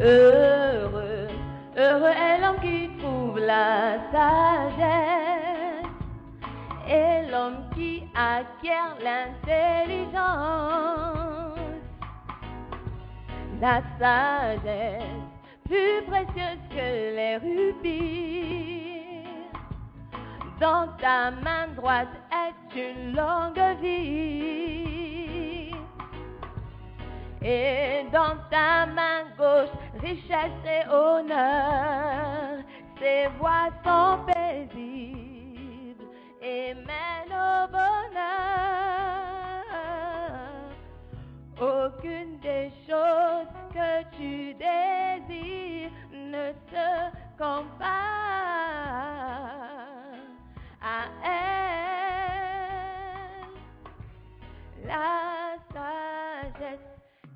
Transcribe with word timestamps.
Heureux, 0.00 1.26
heureux 1.76 2.06
est 2.06 2.38
l'homme 2.40 2.60
qui 2.60 2.88
trouve 2.98 3.40
la 3.40 3.98
sagesse 4.12 5.86
et 6.88 7.28
l'homme 7.28 7.68
qui 7.74 8.04
acquiert 8.14 8.96
l'intelligence. 9.02 11.58
La 13.60 13.82
sagesse, 13.98 15.02
plus 15.64 16.00
précieuse 16.06 16.62
que 16.70 17.16
les 17.16 17.38
rubis, 17.38 19.24
dans 20.60 20.86
ta 21.00 21.32
main 21.32 21.66
droite 21.74 22.06
est 22.30 22.54
une 22.76 23.16
longue 23.16 23.58
vie. 23.80 24.28
Et 27.40 28.04
dans 28.12 28.36
ta 28.50 28.84
main 28.86 29.24
gauche, 29.36 29.70
richesse 30.00 30.64
et 30.64 30.86
honneur, 30.88 32.62
ces 32.98 33.28
voies 33.38 33.70
sont 33.84 34.24
paisibles 34.26 36.04
et 36.40 36.74
mènent 36.74 37.32
au 37.32 37.68
bonheur. 37.70 37.98
Aucune 41.60 42.38
des 42.40 42.70
choses 42.86 43.52
que 43.72 44.04
tu 44.16 44.54
désires 44.54 45.90
ne 46.12 46.52
se 46.70 46.88
compare 47.36 47.88
à 50.80 51.06
elle. 51.24 51.58
La 54.86 55.56
sagesse 55.72 56.88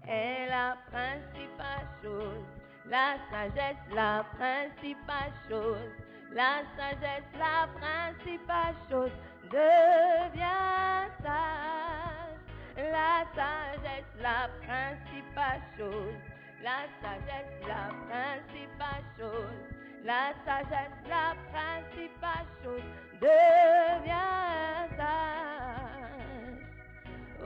est 0.06 0.46
la 0.48 0.76
principale 0.90 1.88
chose. 2.02 2.51
La 2.86 3.16
sagesse, 3.30 3.76
la 3.94 4.24
principale 4.36 5.32
chose. 5.48 5.92
La 6.32 6.62
sagesse, 6.76 7.22
la 7.38 7.68
principale 7.78 8.74
chose. 8.90 9.12
Deviens 9.50 11.08
sage. 11.22 12.40
La 12.76 13.24
sagesse, 13.36 14.04
la 14.20 14.48
principale 14.62 15.62
chose. 15.78 16.16
La 16.62 16.86
sagesse, 17.00 17.66
la 17.68 17.90
principale 18.08 19.04
chose. 19.16 19.62
La 20.04 20.32
sagesse, 20.44 20.98
la 21.08 21.36
principale 21.52 22.46
chose. 22.64 22.82
Deviens 23.20 24.88
sage. 24.96 25.22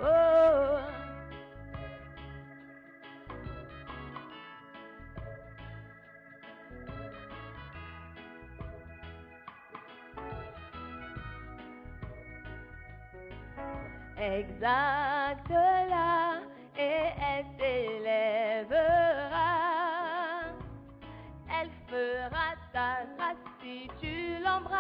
Oh. 0.01 1.06
Exacte-la 14.19 16.07
et 16.79 17.13
elle 17.21 17.47
t'élèvera. 17.59 18.79
Elle 21.49 21.71
fera 21.87 22.55
ta 22.73 23.05
grâce 23.17 23.37
si 23.63 23.89
tu 24.01 24.39
l'embrasses. 24.43 24.77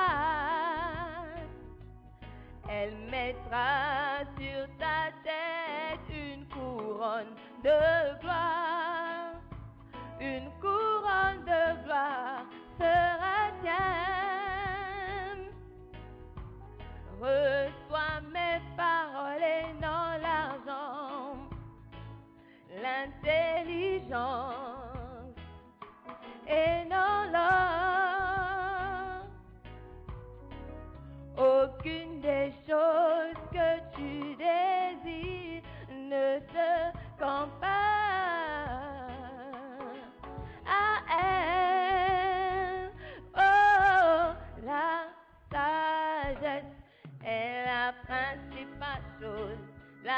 Elle 2.69 2.97
mettra 3.11 4.16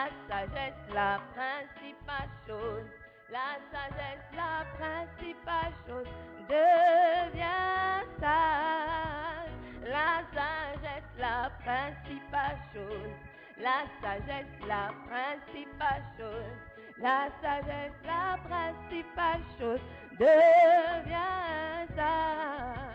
La 0.08 0.14
sagesse, 0.26 0.74
la 0.94 1.20
principale 1.34 2.30
chose. 2.46 2.86
La 3.30 3.58
sagesse, 3.70 4.24
la 4.34 4.64
principale 4.78 5.74
chose. 5.86 6.08
Deviens 6.48 8.06
sage. 8.18 9.52
La 9.84 10.22
sagesse, 10.32 11.12
la 11.18 11.50
principale 11.62 12.58
chose. 12.72 13.12
La 13.58 13.84
sagesse, 14.00 14.46
la 14.66 14.94
principale 15.08 16.02
chose. 16.16 16.56
La 16.96 17.28
sagesse, 17.42 17.92
la 18.06 18.38
principale 18.48 19.42
chose. 19.58 19.80
Deviens 20.18 21.86
sage. 21.96 22.88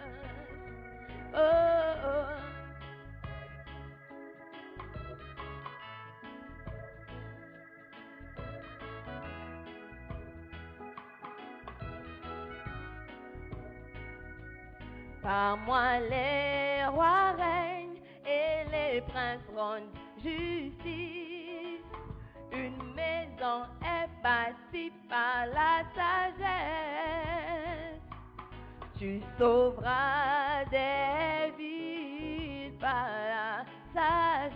Oh, 1.35 1.93
oh. 2.05 2.52
Par 15.23 15.55
moi 15.55 15.99
les 16.09 16.85
rois 16.87 17.31
règnent 17.37 18.01
et 18.25 18.65
les 18.69 18.99
princes 19.01 19.47
rendent 19.55 19.89
justice. 20.17 21.79
Une 22.51 22.93
maison 22.93 23.63
est 23.81 24.09
bâtie 24.21 24.91
par 25.09 25.45
la 25.47 25.85
sagesse. 25.95 26.43
Tu 28.99 29.21
sauveras 29.37 30.65
des 30.69 31.51
vies 31.57 32.71
par 32.81 33.07
la 33.33 33.63
sagesse 33.93 34.51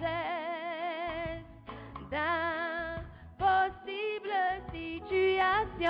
d'impossibles 2.12 3.40
situations. 4.74 5.88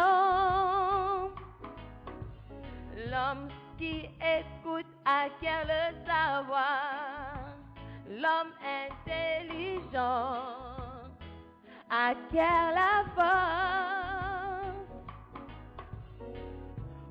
L'homme 3.10 3.50
qui 3.78 4.10
écoute 4.22 4.86
acquiert 5.06 5.66
le 5.66 5.96
savoir. 6.06 7.56
L'homme 8.10 8.54
intelligent 8.86 10.02
acquiert 11.90 12.72
la 12.74 13.06
force. 13.16 13.58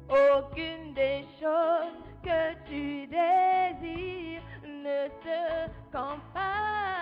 Aucune 0.09 0.95
des 0.95 1.25
choses 1.41 2.07
que 2.23 2.55
tu 2.69 3.07
désires 3.07 4.43
ne 4.65 5.09
se 5.23 5.71
compare 5.93 6.96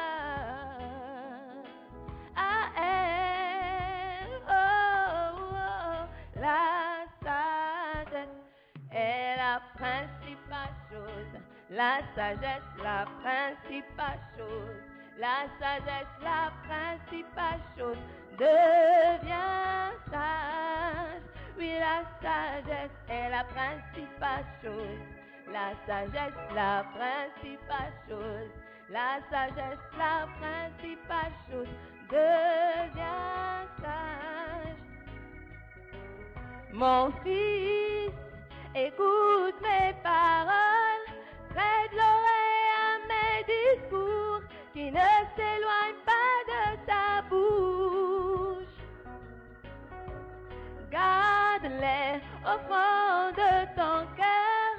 La 11.74 11.98
sagesse, 12.14 12.62
la 12.84 13.04
principale 13.20 14.20
chose. 14.38 14.78
La 15.18 15.48
sagesse, 15.58 16.06
la 16.22 16.52
principale 16.62 17.60
chose. 17.76 17.98
Deviens 18.38 19.90
sage. 20.08 21.22
Oui, 21.58 21.72
la 21.80 22.04
sagesse 22.22 22.92
est 23.08 23.28
la 23.28 23.42
principale 23.42 24.44
chose. 24.62 25.00
La 25.52 25.72
sagesse, 25.84 26.38
la 26.54 26.84
principale 26.94 27.92
chose. 28.08 28.50
La 28.88 29.18
sagesse, 29.28 29.84
la 29.98 30.28
principale 30.38 31.32
chose. 31.50 31.74
Deviens 32.08 33.66
sage. 33.82 34.78
Mon 36.72 37.10
fils, 37.24 38.12
écoute 38.76 39.60
mes 39.60 39.92
paroles, 40.04 40.93
prête 41.54 41.92
l'oreille 41.92 42.70
à 42.84 42.90
mes 43.10 43.38
discours, 43.54 44.42
qui 44.72 44.86
ne 44.90 45.10
s'éloignent 45.36 46.02
pas 46.04 46.36
de 46.52 46.62
ta 46.86 47.06
bouche. 47.30 48.76
Garde-les 50.90 52.20
au 52.44 52.56
fond 52.68 53.30
de 53.42 53.52
ton 53.74 53.96
cœur, 54.16 54.72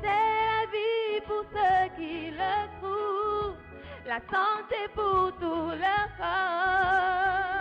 c'est 0.00 0.32
la 0.52 0.62
vie 0.72 1.20
pour 1.26 1.44
ceux 1.54 1.84
qui 1.96 2.16
le 2.30 2.54
trouvent, 2.80 3.56
la 4.06 4.20
santé 4.20 4.80
pour 4.94 5.32
tout 5.40 5.70
leur 5.84 6.08
corps. 6.18 7.60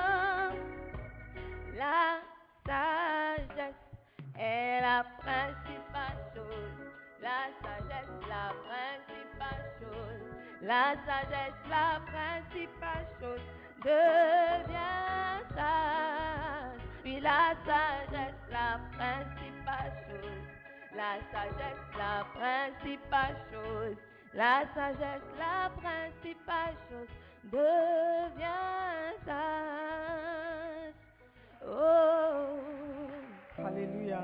La 1.78 2.02
sagesse 2.66 3.84
est 4.40 4.82
la 4.82 5.00
principale 5.22 6.20
chose. 6.34 6.78
La 7.22 7.42
sagesse, 7.62 7.89
la 8.30 8.54
principale 8.68 9.66
chose. 9.80 10.22
La 10.62 10.96
sagesse, 11.06 11.62
la 11.70 12.00
principale 12.12 13.08
chose. 13.20 13.42
Deviens 13.84 15.42
sage. 15.56 16.82
Puis 17.02 17.20
la 17.20 17.56
sagesse, 17.66 18.42
la 18.52 18.80
principale 18.98 19.94
chose. 20.06 20.46
La 20.96 21.12
sagesse, 21.32 21.86
la 21.98 22.26
principale 22.38 23.38
chose. 23.52 23.98
La 24.34 24.64
sagesse, 24.76 25.30
la 25.38 25.70
principale 25.82 26.76
chose. 26.90 27.12
Deviens 27.52 29.14
sage. 29.26 30.94
Oh. 31.66 32.60
Alléluia. 33.58 34.24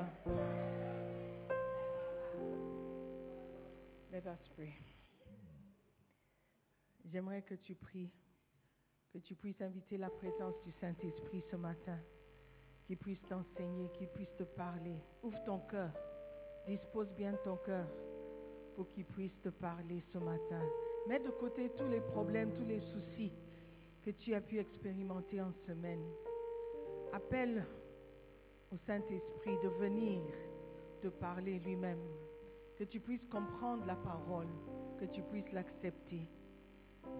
J'aimerais 7.05 7.41
que 7.41 7.55
tu 7.55 7.75
pries, 7.75 8.11
que 9.11 9.17
tu 9.19 9.35
puisses 9.35 9.61
inviter 9.61 9.97
la 9.97 10.09
présence 10.09 10.55
du 10.63 10.71
Saint-Esprit 10.79 11.43
ce 11.51 11.55
matin, 11.55 11.99
qu'il 12.85 12.97
puisse 12.97 13.21
t'enseigner, 13.23 13.89
qu'il 13.97 14.07
puisse 14.07 14.33
te 14.37 14.43
parler. 14.43 14.95
Ouvre 15.21 15.43
ton 15.43 15.59
cœur, 15.67 15.91
dispose 16.67 17.09
bien 17.13 17.33
ton 17.43 17.57
cœur 17.57 17.87
pour 18.75 18.89
qu'il 18.91 19.05
puisse 19.05 19.37
te 19.41 19.49
parler 19.49 20.01
ce 20.13 20.17
matin. 20.17 20.61
Mets 21.07 21.19
de 21.19 21.31
côté 21.31 21.69
tous 21.77 21.87
les 21.87 22.01
problèmes, 22.01 22.53
tous 22.53 22.65
les 22.65 22.79
soucis 22.79 23.33
que 24.01 24.11
tu 24.11 24.33
as 24.33 24.41
pu 24.41 24.59
expérimenter 24.59 25.41
en 25.41 25.51
semaine. 25.65 26.03
Appelle 27.11 27.65
au 28.71 28.77
Saint-Esprit 28.77 29.57
de 29.63 29.69
venir 29.79 30.21
te 31.01 31.07
parler 31.07 31.59
lui-même, 31.59 32.01
que 32.77 32.83
tu 32.83 32.99
puisses 32.99 33.25
comprendre 33.27 33.85
la 33.85 33.95
parole, 33.95 34.47
que 34.99 35.05
tu 35.05 35.21
puisses 35.23 35.51
l'accepter, 35.51 36.27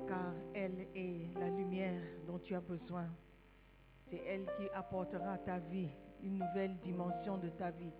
car 0.07 0.33
elle 0.53 0.87
est 0.93 1.29
la 1.39 1.49
lumière 1.49 2.01
dont 2.27 2.39
tu 2.39 2.55
as 2.55 2.61
besoin. 2.61 3.07
C'est 4.09 4.21
elle 4.27 4.45
qui 4.57 4.69
apportera 4.73 5.33
à 5.33 5.37
ta 5.37 5.59
vie 5.59 5.89
une 6.23 6.37
nouvelle 6.39 6.77
dimension 6.83 7.37
de 7.37 7.49
ta 7.49 7.71
vie. 7.71 7.93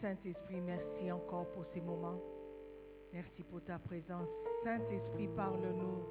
Saint-Esprit, 0.00 0.60
merci 0.60 1.10
encore 1.12 1.46
pour 1.52 1.64
ces 1.72 1.80
moments. 1.80 2.20
Merci 3.12 3.42
pour 3.44 3.62
ta 3.62 3.78
présence. 3.78 4.28
Saint-Esprit, 4.64 5.28
parle-nous, 5.36 6.02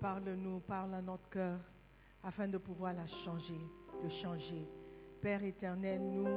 parle-nous, 0.00 0.60
parle 0.60 0.94
à 0.94 1.02
notre 1.02 1.28
cœur, 1.28 1.58
afin 2.22 2.48
de 2.48 2.58
pouvoir 2.58 2.94
la 2.94 3.06
changer, 3.24 3.60
de 4.02 4.08
changer. 4.22 4.68
Père 5.24 5.42
éternel, 5.42 6.02
nous 6.02 6.28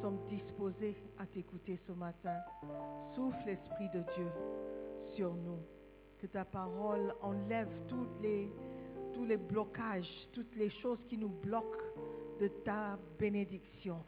sommes 0.00 0.18
disposés 0.30 0.96
à 1.18 1.26
t'écouter 1.26 1.78
ce 1.86 1.92
matin. 1.92 2.34
Souffle 3.14 3.44
l'Esprit 3.44 3.90
de 3.90 4.02
Dieu 4.14 4.26
sur 5.14 5.34
nous. 5.34 5.58
Que 6.18 6.26
ta 6.26 6.42
parole 6.46 7.14
enlève 7.20 7.68
tous 7.88 8.06
les 9.26 9.36
blocages, 9.36 10.08
toutes 10.32 10.56
les 10.56 10.70
choses 10.70 10.98
qui 11.10 11.18
nous 11.18 11.28
bloquent 11.28 11.84
de 12.40 12.48
ta 12.64 12.98
bénédiction. 13.18 14.02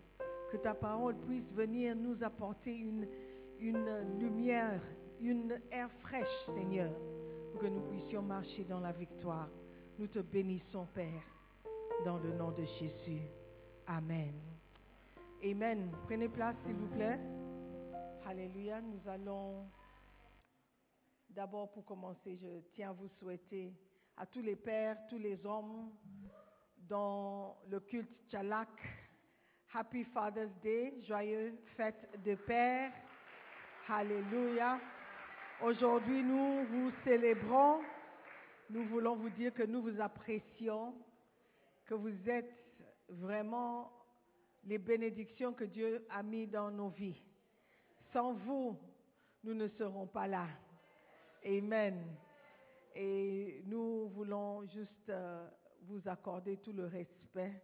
Que 0.51 0.57
ta 0.57 0.73
parole 0.73 1.17
puisse 1.27 1.53
venir 1.53 1.95
nous 1.95 2.17
apporter 2.25 2.75
une, 2.75 3.07
une 3.61 4.19
lumière, 4.19 4.81
une 5.21 5.61
air 5.71 5.91
fraîche, 6.01 6.47
Seigneur, 6.47 6.95
pour 7.53 7.61
que 7.61 7.67
nous 7.67 7.83
puissions 7.91 8.23
marcher 8.23 8.65
dans 8.65 8.81
la 8.81 8.93
victoire. 8.93 9.51
Nous 9.99 10.07
te 10.07 10.21
bénissons, 10.21 10.87
Père, 10.95 11.27
dans 12.07 12.17
le 12.17 12.33
nom 12.33 12.53
de 12.53 12.65
Jésus. 12.81 13.21
Amen. 13.87 14.33
Amen. 15.45 15.91
Prenez 16.07 16.29
place, 16.29 16.57
s'il 16.65 16.75
vous 16.75 16.89
plaît. 16.89 17.19
Alléluia. 18.27 18.81
Nous 18.81 19.01
allons 19.07 19.67
d'abord, 21.29 21.71
pour 21.73 21.85
commencer, 21.85 22.39
je 22.41 22.61
tiens 22.75 22.91
à 22.91 22.93
vous 22.93 23.09
souhaiter 23.21 23.73
à 24.17 24.25
tous 24.25 24.41
les 24.41 24.57
pères, 24.57 24.97
tous 25.11 25.19
les 25.19 25.45
hommes 25.45 25.91
dans 26.89 27.57
le 27.69 27.81
culte 27.81 28.09
Tchalak, 28.31 28.69
Happy 29.75 30.05
Father's 30.05 30.53
Day, 30.63 30.95
joyeux 31.07 31.59
fête 31.77 32.09
de 32.25 32.37
père. 32.37 32.93
Alléluia. 33.89 34.79
Aujourd'hui, 35.61 36.23
nous 36.23 36.65
vous 36.67 36.91
célébrons. 37.03 37.81
Nous 38.71 38.85
voulons 38.87 39.17
vous 39.17 39.31
dire 39.31 39.53
que 39.53 39.65
nous 39.65 39.83
vous 39.83 40.01
apprécions, 40.01 40.95
que 41.87 41.95
vous 41.95 42.31
êtes 42.31 42.64
vraiment 43.15 43.91
les 44.65 44.79
bénédictions 44.79 45.53
que 45.53 45.65
Dieu 45.65 46.07
a 46.11 46.23
mis 46.23 46.47
dans 46.47 46.71
nos 46.71 46.89
vies. 46.89 47.21
Sans 48.13 48.33
vous, 48.33 48.79
nous 49.43 49.55
ne 49.55 49.69
serons 49.69 50.07
pas 50.07 50.27
là. 50.27 50.47
Amen. 51.45 52.17
Et 52.95 53.63
nous 53.67 54.09
voulons 54.09 54.65
juste 54.67 55.09
euh, 55.09 55.47
vous 55.83 56.09
accorder 56.09 56.57
tout 56.59 56.73
le 56.73 56.87
respect 56.87 57.61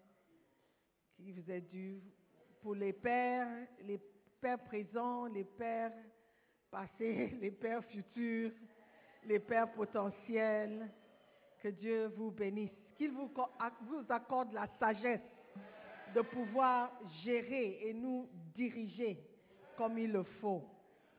qui 1.16 1.32
vous 1.32 1.50
est 1.50 1.60
dû 1.60 2.02
pour 2.60 2.74
les 2.74 2.92
pères, 2.92 3.66
les 3.82 3.98
pères 4.40 4.62
présents, 4.64 5.26
les 5.26 5.44
pères 5.44 5.92
passés, 6.70 7.28
les 7.40 7.50
pères 7.50 7.84
futurs, 7.84 8.52
les 9.24 9.38
pères 9.38 9.72
potentiels. 9.72 10.90
Que 11.62 11.68
Dieu 11.68 12.06
vous 12.16 12.30
bénisse. 12.30 12.72
Qu'il 12.96 13.12
vous 13.12 13.30
accorde 14.08 14.52
la 14.54 14.66
sagesse 14.78 15.20
de 16.14 16.22
pouvoir 16.22 16.90
gérer 17.22 17.78
et 17.88 17.92
nous 17.92 18.28
diriger 18.54 19.18
comme 19.76 19.98
il 19.98 20.12
le 20.12 20.22
faut. 20.22 20.62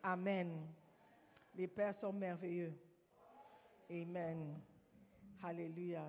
Amen. 0.04 0.68
Les 1.56 1.68
pères 1.68 1.96
sont 2.00 2.14
merveilleux. 2.14 2.74
Amen. 3.90 4.60
Alléluia. 5.44 6.04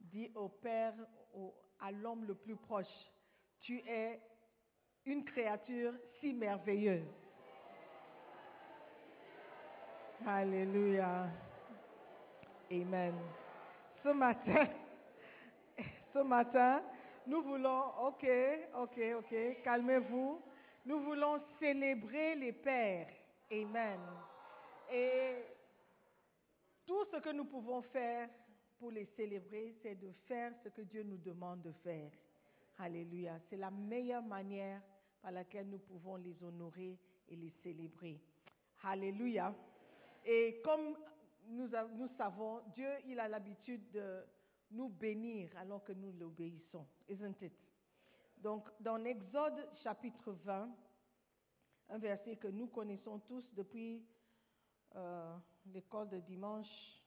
Dis 0.00 0.30
au 0.34 0.48
Père, 0.48 0.94
à 1.80 1.90
l'homme 1.90 2.24
le 2.24 2.34
plus 2.34 2.56
proche, 2.56 2.86
tu 3.60 3.78
es 3.86 4.20
une 5.06 5.24
créature 5.24 5.92
si 6.20 6.32
merveilleuse. 6.32 7.06
Alléluia. 10.26 11.28
Amen. 12.70 13.14
Ce 14.02 14.08
matin, 14.08 14.68
ce 16.12 16.18
matin, 16.20 16.82
nous 17.26 17.42
voulons, 17.42 18.06
ok, 18.06 18.26
ok, 18.76 19.00
ok, 19.18 19.62
calmez-vous. 19.62 20.42
Nous 20.86 21.00
voulons 21.00 21.40
célébrer 21.58 22.34
les 22.34 22.52
pères. 22.52 23.08
Amen. 23.50 24.00
Et 24.92 25.36
tout 26.86 27.04
ce 27.10 27.16
que 27.16 27.30
nous 27.30 27.46
pouvons 27.46 27.80
faire 27.80 28.28
pour 28.78 28.90
les 28.90 29.06
célébrer, 29.16 29.74
c'est 29.82 29.94
de 29.94 30.12
faire 30.26 30.52
ce 30.62 30.68
que 30.68 30.82
Dieu 30.82 31.02
nous 31.02 31.16
demande 31.16 31.62
de 31.62 31.72
faire. 31.82 32.10
Alléluia. 32.78 33.38
C'est 33.48 33.56
la 33.56 33.70
meilleure 33.70 34.22
manière 34.22 34.82
par 35.22 35.32
laquelle 35.32 35.68
nous 35.68 35.78
pouvons 35.78 36.16
les 36.16 36.36
honorer 36.42 36.98
et 37.28 37.36
les 37.36 37.52
célébrer. 37.62 38.20
Alléluia. 38.82 39.54
Et 40.26 40.60
comme 40.62 40.94
nous, 41.48 41.68
nous 41.96 42.08
savons, 42.18 42.60
Dieu, 42.74 42.88
il 43.06 43.18
a 43.18 43.28
l'habitude 43.28 43.90
de 43.92 44.24
nous 44.74 44.88
bénir 44.88 45.56
alors 45.56 45.82
que 45.82 45.92
nous 45.92 46.12
l'obéissons. 46.12 46.86
Isn't 47.08 47.40
it? 47.42 47.52
Donc, 48.38 48.68
dans 48.80 49.02
Exode 49.04 49.68
chapitre 49.82 50.32
20, 50.32 50.68
un 51.90 51.98
verset 51.98 52.36
que 52.36 52.48
nous 52.48 52.66
connaissons 52.66 53.20
tous 53.20 53.44
depuis 53.54 54.04
euh, 54.96 55.36
l'école 55.66 56.08
de 56.08 56.18
dimanche, 56.20 57.02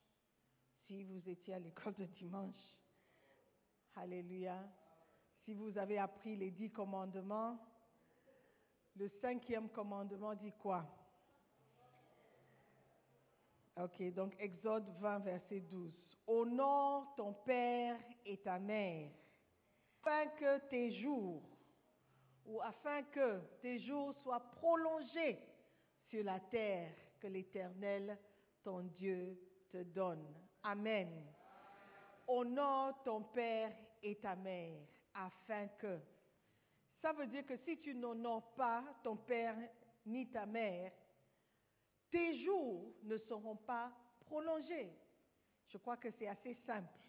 si 0.85 1.03
vous 1.03 1.27
étiez 1.29 1.53
à 1.55 1.59
l'école 1.59 1.93
de 1.95 2.05
dimanche. 2.05 2.77
Alléluia. 3.95 4.63
Si 5.43 5.53
vous 5.53 5.77
avez 5.77 5.97
appris 5.97 6.35
les 6.35 6.51
dix 6.51 6.69
commandements, 6.71 7.57
le 8.95 9.09
cinquième 9.21 9.69
commandement 9.69 10.33
dit 10.35 10.53
quoi? 10.53 10.85
Ok, 13.77 14.11
donc 14.13 14.35
Exode 14.39 14.89
20, 14.99 15.19
verset 15.19 15.59
12. 15.61 16.06
Honore 16.27 17.13
ton 17.15 17.33
père 17.33 17.97
et 18.25 18.37
ta 18.37 18.59
mère, 18.59 19.09
afin 20.03 20.27
que 20.31 20.59
tes 20.67 20.91
jours, 20.91 21.41
ou 22.45 22.61
afin 22.61 23.03
que 23.03 23.39
tes 23.61 23.79
jours 23.79 24.13
soient 24.23 24.51
prolongés 24.51 25.39
sur 26.09 26.23
la 26.23 26.39
terre 26.39 26.91
que 27.19 27.27
l'Éternel, 27.27 28.17
ton 28.63 28.81
Dieu, 28.97 29.37
te 29.69 29.83
donne. 29.83 30.25
Amen. 30.63 31.09
Honore 32.27 33.01
ton 33.03 33.23
père 33.23 33.71
et 34.03 34.15
ta 34.15 34.35
mère, 34.35 34.85
afin 35.13 35.67
que. 35.79 35.99
Ça 37.01 37.13
veut 37.13 37.27
dire 37.27 37.45
que 37.45 37.55
si 37.57 37.79
tu 37.79 37.93
n'honores 37.95 38.53
pas 38.55 38.83
ton 39.03 39.15
père 39.15 39.55
ni 40.05 40.29
ta 40.29 40.45
mère, 40.45 40.91
tes 42.11 42.43
jours 42.43 42.93
ne 43.03 43.17
seront 43.17 43.55
pas 43.55 43.91
prolongés. 44.25 44.91
Je 45.67 45.77
crois 45.77 45.97
que 45.97 46.09
c'est 46.11 46.27
assez 46.27 46.53
simple, 46.65 46.99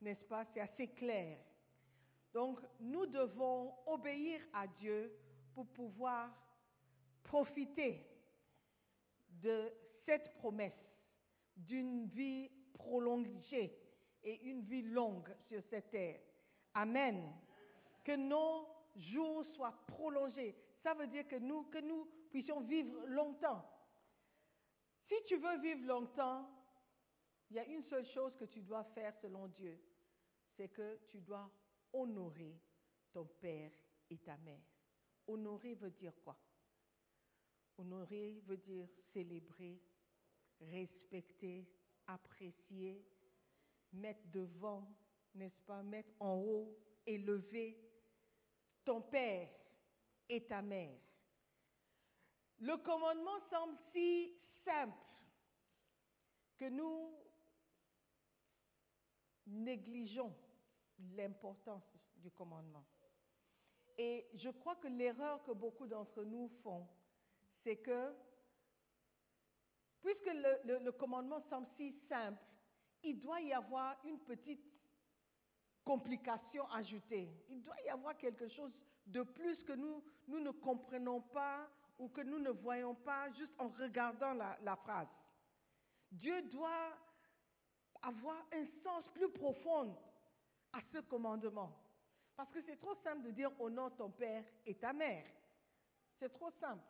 n'est-ce 0.00 0.24
pas? 0.24 0.44
C'est 0.52 0.60
assez 0.60 0.88
clair. 0.88 1.38
Donc, 2.32 2.60
nous 2.80 3.06
devons 3.06 3.72
obéir 3.86 4.40
à 4.52 4.66
Dieu 4.66 5.12
pour 5.54 5.66
pouvoir 5.68 6.30
profiter 7.22 8.04
de 9.42 9.72
cette 10.04 10.34
promesse 10.34 10.72
d'une 11.56 12.06
vie 12.06 12.50
prolongée 12.72 13.78
et 14.22 14.40
une 14.42 14.62
vie 14.62 14.82
longue 14.82 15.32
sur 15.48 15.62
cette 15.70 15.90
terre. 15.90 16.20
Amen. 16.74 17.32
Que 18.02 18.16
nos 18.16 18.66
jours 18.96 19.44
soient 19.54 19.78
prolongés. 19.86 20.56
Ça 20.82 20.94
veut 20.94 21.06
dire 21.06 21.26
que 21.28 21.36
nous, 21.36 21.64
que 21.64 21.78
nous 21.78 22.06
puissions 22.30 22.60
vivre 22.60 23.06
longtemps. 23.06 23.64
Si 25.06 25.14
tu 25.26 25.36
veux 25.36 25.58
vivre 25.60 25.86
longtemps, 25.86 26.48
il 27.50 27.56
y 27.56 27.58
a 27.58 27.66
une 27.66 27.82
seule 27.82 28.06
chose 28.06 28.34
que 28.36 28.44
tu 28.44 28.62
dois 28.62 28.84
faire 28.84 29.14
selon 29.16 29.48
Dieu, 29.48 29.80
c'est 30.56 30.68
que 30.68 31.00
tu 31.08 31.20
dois 31.20 31.50
honorer 31.92 32.58
ton 33.12 33.26
père 33.26 33.72
et 34.10 34.18
ta 34.18 34.36
mère. 34.38 34.64
Honorer 35.26 35.74
veut 35.74 35.90
dire 35.90 36.14
quoi? 36.22 36.36
Honorer 37.78 38.40
veut 38.46 38.56
dire 38.56 38.88
célébrer, 39.12 39.80
respecter, 40.60 41.66
apprécier, 42.06 43.04
mettre 43.92 44.26
devant, 44.28 44.86
n'est-ce 45.34 45.60
pas, 45.62 45.82
mettre 45.82 46.12
en 46.20 46.36
haut, 46.36 46.78
élever 47.06 47.78
ton 48.84 49.00
père 49.00 49.48
et 50.28 50.44
ta 50.46 50.62
mère. 50.62 51.00
Le 52.58 52.76
commandement 52.78 53.40
semble 53.50 53.76
si 53.92 54.36
simple 54.64 54.96
que 56.56 56.68
nous 56.68 57.23
négligeons 59.46 60.34
l'importance 61.16 61.84
du 62.16 62.30
commandement. 62.30 62.84
Et 63.96 64.26
je 64.34 64.50
crois 64.50 64.76
que 64.76 64.88
l'erreur 64.88 65.42
que 65.44 65.52
beaucoup 65.52 65.86
d'entre 65.86 66.24
nous 66.24 66.48
font, 66.62 66.86
c'est 67.62 67.76
que, 67.76 68.12
puisque 70.02 70.26
le, 70.26 70.90
commandement 70.92 71.40
semble 71.48 71.68
si 71.76 71.92
simple, 72.08 72.42
il 73.02 73.20
doit 73.20 73.40
y 73.40 73.52
avoir 73.52 73.96
une 74.04 74.18
petite 74.20 74.64
complication 75.84 76.68
ajoutée. 76.72 77.28
Il 77.50 77.62
doit 77.62 77.80
y 77.82 77.88
avoir 77.88 78.16
quelque 78.16 78.48
chose 78.48 78.72
de 79.06 79.22
plus 79.22 79.62
que 79.64 79.72
nous, 79.72 80.02
nous 80.26 80.40
ne 80.40 80.50
comprenons 80.50 81.20
pas 81.20 81.68
ou 81.98 82.08
que 82.08 82.22
nous 82.22 82.38
ne 82.38 82.50
voyons 82.50 82.94
pas 82.94 83.30
juste 83.32 83.52
en 83.58 83.68
regardant 83.68 84.32
la, 84.32 84.58
la 84.62 84.76
phrase. 84.76 85.08
Dieu 86.10 86.42
doit 86.50 86.96
avoir 88.04 88.46
un 88.52 88.66
sens 88.82 89.04
plus 89.14 89.30
profond 89.30 89.96
à 90.72 90.80
ce 90.92 90.98
commandement. 90.98 91.72
Parce 92.36 92.50
que 92.50 92.60
c'est 92.62 92.76
trop 92.76 92.94
simple 92.96 93.22
de 93.22 93.30
dire 93.30 93.50
honore 93.60 93.94
ton 93.96 94.10
père 94.10 94.44
et 94.66 94.74
ta 94.74 94.92
mère. 94.92 95.24
C'est 96.18 96.32
trop 96.32 96.50
simple. 96.60 96.84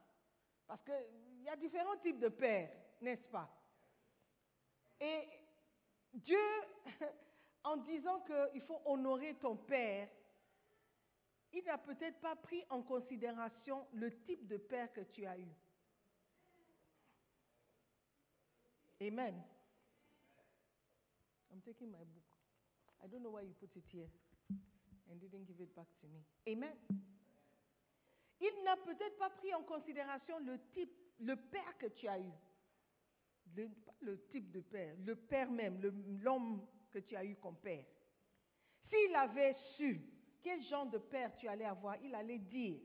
Parce 0.67 0.83
qu'il 0.83 1.43
y 1.43 1.49
a 1.49 1.57
différents 1.57 1.97
types 1.99 2.19
de 2.19 2.29
pères, 2.29 2.71
n'est-ce 3.01 3.29
pas? 3.29 3.49
Et 5.01 5.29
Dieu, 6.15 6.39
en 7.65 7.77
disant 7.79 8.21
qu'il 8.21 8.63
faut 8.63 8.81
honorer 8.87 9.35
ton 9.35 9.57
père, 9.57 10.09
il 11.53 11.65
n'a 11.65 11.79
peut-être 11.79 12.21
pas 12.21 12.37
pris 12.37 12.65
en 12.71 12.83
considération 12.83 13.87
le 13.93 14.11
type 14.23 14.47
de 14.47 14.57
père 14.57 14.93
que 14.93 15.03
tu 15.03 15.25
as 15.27 15.39
eu. 15.39 15.49
Amen. 19.01 19.54
I'm 21.55 21.63
taking 21.63 21.93
my 21.93 22.03
book. 22.03 22.31
I 22.99 23.07
don't 23.07 23.23
know 23.23 23.31
why 23.31 23.43
you 23.43 23.55
put 23.61 23.71
it 23.77 23.85
here 23.87 24.11
and 25.09 25.21
didn't 25.21 25.47
give 25.47 25.61
it 25.61 25.71
back 25.77 25.87
to 26.01 26.07
me. 26.09 26.27
Amen. 26.51 26.75
Il 28.41 28.65
n'a 28.65 28.77
peut-être 28.77 29.17
pas 29.19 29.31
pris 29.31 29.55
en 29.55 29.63
considération 29.63 30.41
le 30.41 30.59
type, 30.73 30.91
le 31.21 31.37
père 31.37 31.79
que 31.79 31.87
tu 31.87 32.09
as 32.09 32.19
eu. 32.19 32.33
Le, 34.01 34.27
type 34.27 34.51
de 34.51 34.61
père, 34.61 34.97
le 35.05 35.15
père 35.15 35.49
même, 35.49 35.81
l'homme 36.21 36.67
que 36.91 36.99
tu 36.99 37.15
as 37.15 37.25
eu 37.25 37.37
comme 37.37 37.57
père. 37.57 37.85
S'il 38.89 39.15
avait 39.15 39.55
su 39.77 40.01
quel 40.43 40.61
genre 40.65 40.87
de 40.87 40.99
père 40.99 41.35
tu 41.37 41.47
allais 41.47 41.65
avoir, 41.65 41.97
il 42.03 42.13
allait 42.17 42.39
dire, 42.39 42.81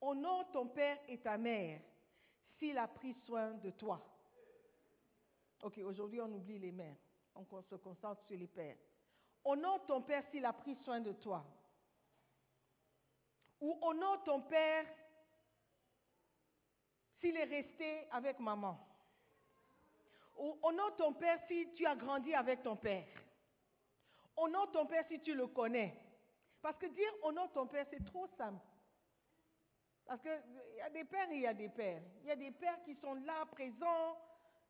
honore 0.00 0.50
ton 0.52 0.68
père 0.68 0.98
et 1.08 1.18
ta 1.18 1.38
mère 1.38 1.80
s'il 2.58 2.76
a 2.76 2.86
pris 2.86 3.14
soin 3.24 3.54
de 3.54 3.70
toi. 3.70 4.06
Ok, 5.62 5.78
aujourd'hui 5.78 6.20
on 6.20 6.32
oublie 6.32 6.58
les 6.58 6.72
mères, 6.72 6.96
on 7.36 7.62
se 7.62 7.74
concentre 7.76 8.22
sur 8.26 8.36
les 8.36 8.46
pères. 8.46 8.76
Honore 9.44 9.84
ton 9.86 10.02
père 10.02 10.24
s'il 10.30 10.44
a 10.44 10.52
pris 10.52 10.76
soin 10.84 11.00
de 11.00 11.12
toi. 11.12 11.44
Ou 13.60 13.78
honore 13.82 14.22
ton 14.24 14.42
père 14.42 14.86
s'il 17.20 17.36
est 17.36 17.44
resté 17.44 18.08
avec 18.10 18.38
maman. 18.40 18.78
Ou 20.38 20.58
honore 20.62 20.96
ton 20.96 21.14
père 21.14 21.40
si 21.46 21.68
tu 21.74 21.86
as 21.86 21.96
grandi 21.96 22.34
avec 22.34 22.62
ton 22.62 22.76
père. 22.76 23.06
Honore 24.36 24.70
ton 24.72 24.86
père 24.86 25.06
si 25.08 25.20
tu 25.20 25.34
le 25.34 25.46
connais. 25.46 25.98
Parce 26.60 26.78
que 26.78 26.86
dire 26.86 27.12
honore 27.22 27.52
ton 27.52 27.66
père, 27.66 27.86
c'est 27.90 28.04
trop 28.04 28.26
simple. 28.36 28.66
Parce 30.04 30.20
qu'il 30.20 30.76
y 30.76 30.80
a 30.80 30.90
des 30.90 31.04
pères 31.04 31.30
et 31.30 31.36
il 31.36 31.40
y 31.42 31.46
a 31.46 31.54
des 31.54 31.68
pères. 31.68 32.02
Il 32.22 32.28
y 32.28 32.30
a 32.30 32.36
des 32.36 32.50
pères 32.50 32.82
qui 32.84 32.94
sont 32.96 33.14
là, 33.14 33.46
présents, 33.52 34.18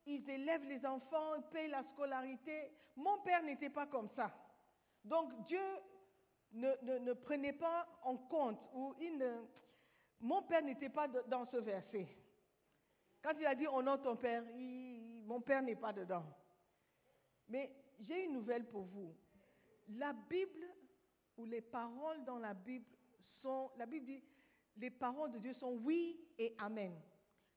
ils 0.06 0.28
élèvent 0.30 0.64
les 0.64 0.84
enfants, 0.86 1.34
ils 1.34 1.42
payent 1.44 1.68
la 1.68 1.82
scolarité. 1.82 2.70
Mon 2.96 3.18
père 3.18 3.42
n'était 3.42 3.70
pas 3.70 3.86
comme 3.86 4.08
ça. 4.10 4.32
Donc 5.04 5.46
Dieu 5.46 5.60
ne, 6.52 7.12
prenait 7.12 7.52
pas 7.52 7.86
en 8.02 8.16
compte 8.16 8.60
ou 8.72 8.94
il 9.00 9.18
ne, 9.18 9.32
Mon 10.20 10.42
père 10.42 10.62
n'était 10.62 10.88
pas 10.88 11.08
dans 11.08 11.44
ce 11.46 11.58
verset. 11.58 12.08
Quand 13.22 13.32
il 13.38 13.46
a 13.46 13.54
dit 13.54 13.66
honore 13.66 14.00
ton 14.00 14.16
père, 14.16 14.44
mon 15.26 15.40
père 15.40 15.62
n'est 15.62 15.76
pas 15.76 15.92
dedans. 15.92 16.24
Mais 17.48 17.70
j'ai 18.00 18.24
une 18.24 18.34
nouvelle 18.34 18.64
pour 18.66 18.84
vous. 18.84 19.14
La 19.88 20.12
Bible 20.12 20.66
ou 21.36 21.44
les 21.44 21.60
paroles 21.60 22.24
dans 22.24 22.38
la 22.38 22.54
Bible 22.54 22.86
sont, 23.42 23.70
la 23.76 23.86
Bible 23.86 24.06
dit, 24.06 24.22
les 24.76 24.90
paroles 24.90 25.32
de 25.32 25.38
Dieu 25.38 25.54
sont 25.54 25.78
oui 25.82 26.20
et 26.38 26.54
amen. 26.58 26.92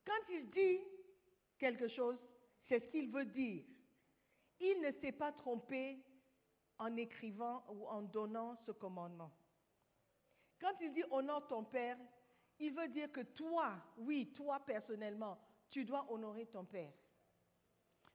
Quand 0.05 0.33
il 0.33 0.49
dit 0.49 0.79
quelque 1.57 1.87
chose, 1.87 2.17
c'est 2.69 2.79
ce 2.79 2.87
qu'il 2.89 3.09
veut 3.09 3.25
dire. 3.25 3.65
Il 4.59 4.81
ne 4.81 4.91
s'est 4.91 5.11
pas 5.11 5.31
trompé 5.31 5.97
en 6.77 6.95
écrivant 6.95 7.63
ou 7.69 7.87
en 7.87 8.03
donnant 8.03 8.55
ce 8.65 8.71
commandement. 8.71 9.31
Quand 10.61 10.73
il 10.81 10.93
dit 10.93 11.03
honore 11.09 11.47
ton 11.47 11.63
père, 11.63 11.97
il 12.59 12.73
veut 12.73 12.89
dire 12.89 13.11
que 13.11 13.21
toi, 13.21 13.73
oui, 13.97 14.33
toi 14.35 14.59
personnellement, 14.65 15.39
tu 15.71 15.83
dois 15.83 16.05
honorer 16.11 16.45
ton 16.45 16.65
père. 16.65 16.93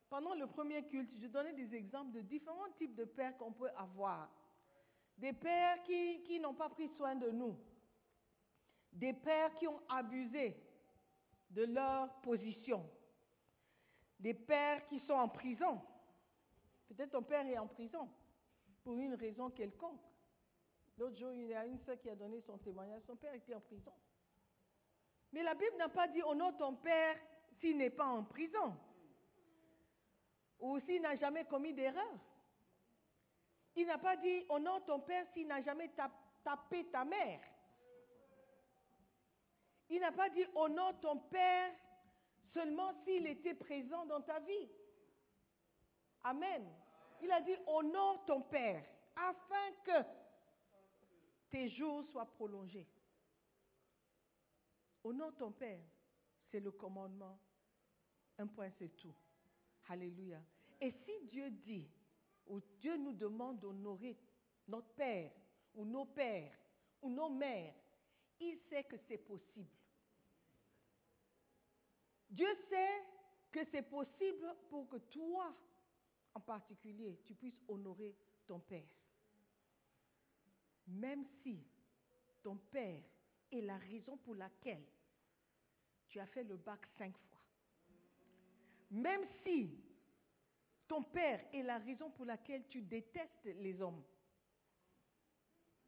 Pendant 0.08 0.34
le 0.34 0.46
premier 0.46 0.86
culte, 0.86 1.10
je 1.18 1.26
donnais 1.26 1.54
des 1.54 1.74
exemples 1.74 2.12
de 2.12 2.20
différents 2.20 2.70
types 2.76 2.94
de 2.94 3.04
pères 3.04 3.36
qu'on 3.36 3.52
peut 3.52 3.70
avoir. 3.76 4.30
Des 5.16 5.32
pères 5.32 5.82
qui, 5.82 6.22
qui 6.22 6.38
n'ont 6.38 6.54
pas 6.54 6.68
pris 6.68 6.88
soin 6.90 7.16
de 7.16 7.30
nous. 7.30 7.58
Des 8.92 9.14
pères 9.14 9.54
qui 9.54 9.66
ont 9.66 9.80
abusé 9.88 10.56
de 11.50 11.64
leur 11.64 12.20
position. 12.20 12.88
Des 14.18 14.34
pères 14.34 14.86
qui 14.86 15.00
sont 15.00 15.14
en 15.14 15.28
prison. 15.28 15.80
Peut-être 16.88 17.10
ton 17.10 17.22
père 17.22 17.46
est 17.46 17.58
en 17.58 17.66
prison 17.66 18.08
pour 18.82 18.98
une 18.98 19.14
raison 19.14 19.50
quelconque. 19.50 20.00
L'autre 20.96 21.16
jour, 21.16 21.32
il 21.32 21.46
y 21.48 21.54
a 21.54 21.66
une 21.66 21.78
sœur 21.80 21.98
qui 21.98 22.08
a 22.08 22.14
donné 22.14 22.40
son 22.42 22.56
témoignage. 22.58 23.02
Son 23.06 23.16
père 23.16 23.34
était 23.34 23.54
en 23.54 23.60
prison. 23.60 23.92
Mais 25.32 25.42
la 25.42 25.54
Bible 25.54 25.76
n'a 25.76 25.88
pas 25.88 26.06
dit 26.08 26.22
honore 26.22 26.56
ton 26.56 26.74
père 26.76 27.18
s'il 27.58 27.76
n'est 27.76 27.90
pas 27.90 28.06
en 28.06 28.22
prison. 28.22 28.76
Ou 30.60 30.78
s'il 30.80 31.02
n'a 31.02 31.16
jamais 31.16 31.44
commis 31.46 31.74
d'erreur. 31.74 32.14
Il 33.74 33.86
n'a 33.86 33.98
pas 33.98 34.16
dit 34.16 34.44
honore 34.48 34.84
ton 34.84 35.00
père 35.00 35.26
s'il 35.32 35.48
n'a 35.48 35.60
jamais 35.62 35.88
tap- 35.88 36.12
tapé 36.44 36.86
ta 36.86 37.04
mère. 37.04 37.40
Il 39.90 40.00
n'a 40.00 40.12
pas 40.12 40.30
dit 40.30 40.46
honore 40.54 40.98
ton 41.00 41.18
père 41.18 41.72
seulement 42.54 42.92
s'il 43.04 43.26
était 43.26 43.54
présent 43.54 44.06
dans 44.06 44.22
ta 44.22 44.38
vie. 44.40 44.68
Amen. 46.22 46.64
Il 47.20 47.30
a 47.30 47.40
dit 47.40 47.56
honore 47.66 48.24
ton 48.24 48.40
père 48.42 48.82
afin 49.16 49.72
que 49.84 50.06
tes 51.50 51.68
jours 51.70 52.04
soient 52.10 52.30
prolongés. 52.32 52.88
Honore 55.02 55.34
ton 55.36 55.52
père, 55.52 55.84
c'est 56.50 56.60
le 56.60 56.70
commandement. 56.70 57.38
Un 58.38 58.46
point, 58.46 58.70
c'est 58.78 58.96
tout. 58.96 59.14
Alléluia. 59.88 60.40
Et 60.80 60.90
si 60.90 61.26
Dieu 61.28 61.50
dit, 61.50 61.88
ou 62.46 62.60
Dieu 62.80 62.96
nous 62.96 63.12
demande 63.12 63.60
d'honorer 63.60 64.16
notre 64.66 64.88
père, 64.94 65.30
ou 65.74 65.84
nos 65.84 66.06
pères, 66.06 66.56
ou 67.02 67.10
nos 67.10 67.28
mères, 67.28 67.74
il 68.40 68.58
sait 68.68 68.84
que 68.84 68.96
c'est 69.06 69.18
possible. 69.18 69.70
Dieu 72.34 72.52
sait 72.68 73.02
que 73.52 73.64
c'est 73.70 73.88
possible 73.88 74.56
pour 74.68 74.88
que 74.88 74.96
toi, 74.96 75.54
en 76.34 76.40
particulier, 76.40 77.20
tu 77.24 77.34
puisses 77.34 77.62
honorer 77.68 78.16
ton 78.44 78.58
père. 78.58 78.88
Même 80.88 81.24
si 81.42 81.64
ton 82.42 82.56
père 82.56 83.00
est 83.52 83.60
la 83.60 83.78
raison 83.78 84.16
pour 84.16 84.34
laquelle 84.34 84.84
tu 86.08 86.18
as 86.18 86.26
fait 86.26 86.42
le 86.42 86.56
bac 86.56 86.80
cinq 86.98 87.16
fois. 87.16 87.40
Même 88.90 89.24
si 89.44 89.70
ton 90.88 91.04
père 91.04 91.40
est 91.52 91.62
la 91.62 91.78
raison 91.78 92.10
pour 92.10 92.24
laquelle 92.24 92.66
tu 92.68 92.82
détestes 92.82 93.44
les 93.44 93.80
hommes. 93.80 94.02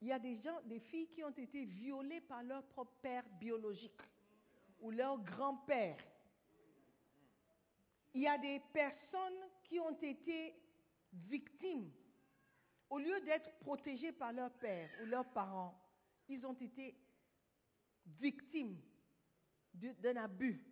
Il 0.00 0.08
y 0.08 0.12
a 0.12 0.18
des 0.20 0.36
gens, 0.36 0.60
des 0.62 0.78
filles 0.78 1.08
qui 1.08 1.24
ont 1.24 1.30
été 1.30 1.64
violées 1.64 2.20
par 2.20 2.44
leur 2.44 2.62
propre 2.66 2.94
père 3.02 3.24
biologique 3.40 4.00
ou 4.80 4.92
leur 4.92 5.18
grand-père. 5.18 5.96
Il 8.16 8.22
y 8.22 8.28
a 8.28 8.38
des 8.38 8.60
personnes 8.72 9.42
qui 9.62 9.78
ont 9.78 10.00
été 10.00 10.54
victimes. 11.12 11.92
Au 12.88 12.98
lieu 12.98 13.20
d'être 13.20 13.58
protégées 13.58 14.12
par 14.12 14.32
leur 14.32 14.50
père 14.52 14.88
ou 15.02 15.04
leurs 15.04 15.30
parents, 15.34 15.78
ils 16.26 16.46
ont 16.46 16.54
été 16.54 16.96
victimes 18.06 18.80
d'un 19.74 20.16
abus. 20.16 20.64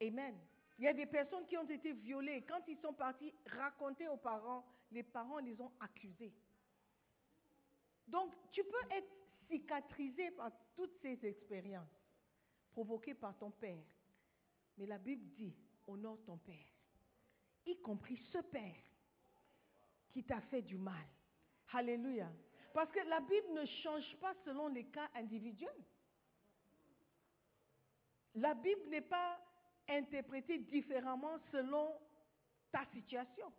Amen. 0.00 0.38
Il 0.78 0.84
y 0.84 0.86
a 0.86 0.92
des 0.92 1.06
personnes 1.06 1.44
qui 1.46 1.56
ont 1.56 1.68
été 1.68 1.92
violées. 1.92 2.44
Quand 2.46 2.60
ils 2.68 2.78
sont 2.78 2.92
partis 2.92 3.34
raconter 3.56 4.06
aux 4.06 4.16
parents, 4.16 4.64
les 4.92 5.02
parents 5.02 5.38
les 5.38 5.60
ont 5.60 5.72
accusés. 5.80 6.32
Donc, 8.06 8.32
tu 8.52 8.62
peux 8.62 8.92
être 8.92 9.12
cicatrisé 9.48 10.30
par 10.30 10.52
toutes 10.76 10.94
ces 11.02 11.18
expériences 11.26 12.00
provoquées 12.70 13.14
par 13.14 13.36
ton 13.38 13.50
père. 13.50 13.82
Mais 14.78 14.86
la 14.86 14.98
Bible 14.98 15.26
dit, 15.34 15.52
honore 15.86 16.18
ton 16.24 16.38
père, 16.38 16.66
y 17.66 17.76
compris 17.80 18.16
ce 18.32 18.38
père 18.38 18.76
qui 20.10 20.24
t'a 20.24 20.40
fait 20.42 20.62
du 20.62 20.76
mal. 20.76 21.06
Alléluia. 21.72 22.30
Parce 22.72 22.90
que 22.90 23.00
la 23.08 23.20
Bible 23.20 23.52
ne 23.54 23.64
change 23.66 24.16
pas 24.16 24.34
selon 24.44 24.68
les 24.68 24.84
cas 24.84 25.08
individuels. 25.14 25.84
La 28.34 28.54
Bible 28.54 28.88
n'est 28.88 29.00
pas 29.00 29.38
interprétée 29.88 30.58
différemment 30.58 31.38
selon 31.50 31.94
ta 32.70 32.84
situation. 32.86 33.52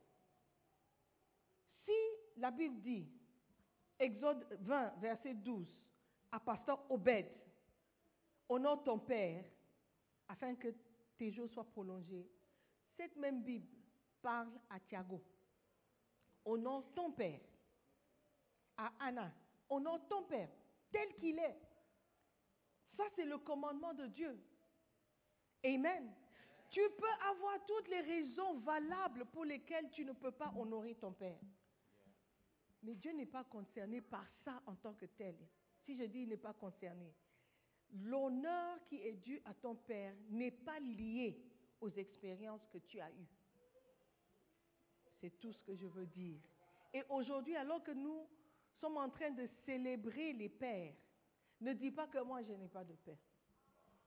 Si 1.86 1.92
la 2.38 2.50
Bible 2.50 2.82
dit, 2.82 3.08
Exode 4.00 4.46
20, 4.62 4.96
verset 5.00 5.34
12, 5.36 5.68
à 6.32 6.40
pasteur 6.40 6.84
Obed, 6.90 7.28
honore 8.50 8.84
ton 8.84 9.00
père 9.00 9.46
afin 10.28 10.56
que 10.56 10.74
tes 11.18 11.32
jours 11.32 11.50
soient 11.50 11.70
prolongés, 11.70 12.28
cette 12.98 13.16
même 13.16 13.44
Bible 13.44 13.68
parle 14.22 14.52
à 14.70 14.80
Thiago. 14.80 15.22
Honore 16.46 16.94
ton 16.94 17.12
père. 17.12 17.40
À 18.78 18.92
Anna, 19.00 19.32
honore 19.70 20.08
ton 20.08 20.24
père 20.24 20.50
tel 20.92 21.14
qu'il 21.16 21.38
est. 21.40 21.58
Ça, 22.96 23.04
c'est 23.16 23.26
le 23.26 23.38
commandement 23.40 23.94
de 23.94 24.08
Dieu. 24.08 24.40
Amen. 25.64 26.14
Tu 26.70 26.82
peux 26.98 27.28
avoir 27.30 27.66
toutes 27.68 27.88
les 27.88 28.02
raisons 28.02 28.60
valables 28.60 29.26
pour 29.26 29.46
lesquelles 29.46 29.90
tu 29.92 30.04
ne 30.06 30.14
peux 30.14 30.32
pas 30.32 30.52
honorer 30.56 30.96
ton 30.96 31.12
père. 31.12 31.40
Mais 32.82 32.96
Dieu 32.96 33.12
n'est 33.14 33.26
pas 33.26 33.44
concerné 33.44 34.02
par 34.02 34.26
ça 34.44 34.62
en 34.66 34.76
tant 34.76 34.94
que 34.94 35.06
tel. 35.06 35.36
Si 35.86 35.96
je 35.96 36.04
dis 36.04 36.24
il 36.24 36.30
n'est 36.30 36.38
pas 36.38 36.54
concerné, 36.54 37.14
l'honneur 37.94 38.84
qui 38.88 38.98
est 39.02 39.14
dû 39.14 39.42
à 39.46 39.54
ton 39.54 39.76
père 39.76 40.14
n'est 40.30 40.52
pas 40.52 40.80
lié 40.80 41.40
aux 41.80 41.90
expériences 41.90 42.66
que 42.72 42.78
tu 42.80 43.00
as 43.00 43.12
eues. 43.12 43.28
C'est 45.20 45.40
tout 45.40 45.54
ce 45.54 45.62
que 45.64 45.76
je 45.76 45.88
veux 45.88 46.06
dire. 46.08 46.40
Et 46.94 47.04
aujourd'hui, 47.10 47.56
alors 47.56 47.84
que 47.84 47.92
nous 47.92 48.28
sommes 48.80 48.98
en 48.98 49.10
train 49.10 49.32
de 49.32 49.48
célébrer 49.66 50.34
les 50.34 50.50
pères, 50.50 50.94
ne 51.62 51.74
dis 51.74 51.92
pas 51.92 52.08
que 52.08 52.20
moi 52.20 52.42
je 52.44 52.54
n'ai 52.54 52.68
pas 52.68 52.84
de 52.84 52.94
père, 52.94 53.18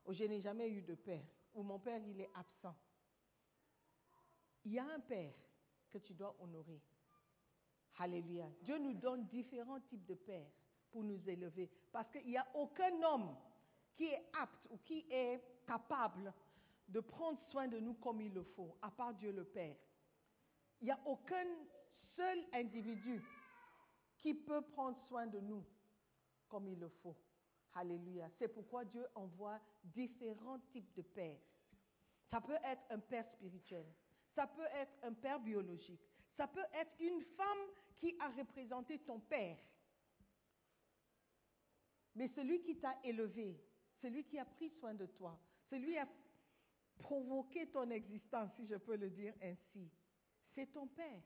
ou 0.05 0.13
je 0.13 0.25
n'ai 0.25 0.41
jamais 0.41 0.69
eu 0.69 0.83
de 0.83 0.95
père, 0.95 1.25
ou 1.55 1.63
mon 1.63 1.79
père 1.79 2.01
il 2.07 2.21
est 2.21 2.31
absent. 2.35 2.77
Il 4.65 4.73
y 4.73 4.79
a 4.79 4.85
un 4.85 5.01
père 5.01 5.33
que 5.91 5.99
tu 5.99 6.13
dois 6.13 6.37
honorer. 6.41 6.81
Alléluia. 7.99 8.51
Dieu 8.63 8.79
nous 8.79 8.95
donne 8.95 9.27
différents 9.27 9.81
types 9.81 10.05
de 10.05 10.15
pères 10.15 10.51
pour 10.91 11.03
nous 11.03 11.29
élever. 11.29 11.71
Parce 11.93 12.11
qu'il 12.11 12.27
n'y 12.27 12.37
a 12.37 12.47
aucun 12.55 13.03
homme 13.03 13.35
qui 13.97 14.05
est 14.05 14.25
apte 14.41 14.67
ou 14.71 14.79
qui 14.79 15.07
est 15.11 15.43
capable 15.67 16.33
de 16.89 17.01
prendre 17.01 17.41
soin 17.51 17.67
de 17.67 17.79
nous 17.81 17.95
comme 17.95 18.21
il 18.21 18.33
le 18.33 18.43
faut, 18.43 18.77
à 18.83 18.91
part 18.91 19.15
Dieu 19.15 19.33
le 19.33 19.45
Père. 19.45 19.77
Il 20.81 20.85
n'y 20.85 20.91
a 20.91 21.01
aucun 21.07 21.47
seul 22.15 22.45
individu 22.53 23.23
qui 24.19 24.35
peut 24.35 24.63
prendre 24.63 24.99
soin 25.09 25.27
de 25.27 25.41
nous 25.41 25.65
comme 26.49 26.69
il 26.69 26.79
le 26.79 26.89
faut. 26.89 27.17
Alléluia. 27.75 28.31
C'est 28.39 28.49
pourquoi 28.49 28.85
Dieu 28.85 29.07
envoie 29.15 29.61
différents 29.83 30.61
types 30.73 30.95
de 30.95 31.03
pères. 31.03 31.41
Ça 32.31 32.41
peut 32.41 32.59
être 32.65 32.83
un 32.91 32.99
père 32.99 33.27
spirituel, 33.29 33.87
ça 34.35 34.47
peut 34.47 34.67
être 34.75 34.93
un 35.03 35.13
père 35.13 35.39
biologique, 35.39 36.01
ça 36.37 36.47
peut 36.47 36.65
être 36.75 36.93
une 36.99 37.23
femme 37.37 37.69
qui 37.97 38.17
a 38.19 38.29
représenté 38.31 38.99
ton 39.01 39.21
père. 39.21 39.59
Mais 42.15 42.29
celui 42.29 42.63
qui 42.63 42.79
t'a 42.79 42.97
élevé, 43.05 43.61
celui 44.01 44.25
qui 44.25 44.39
a 44.39 44.45
pris 44.45 44.71
soin 44.71 44.95
de 44.95 45.07
toi, 45.07 45.39
celui 45.71 45.93
qui 45.93 45.99
a 45.99 46.09
provoqué 46.99 47.67
ton 47.69 47.91
existence, 47.91 48.51
si 48.57 48.67
je 48.67 48.77
peux 48.77 48.97
le 48.97 49.11
dire 49.11 49.35
ainsi, 49.43 49.91
c'est 50.55 50.73
ton 50.73 50.87
père. 50.87 51.23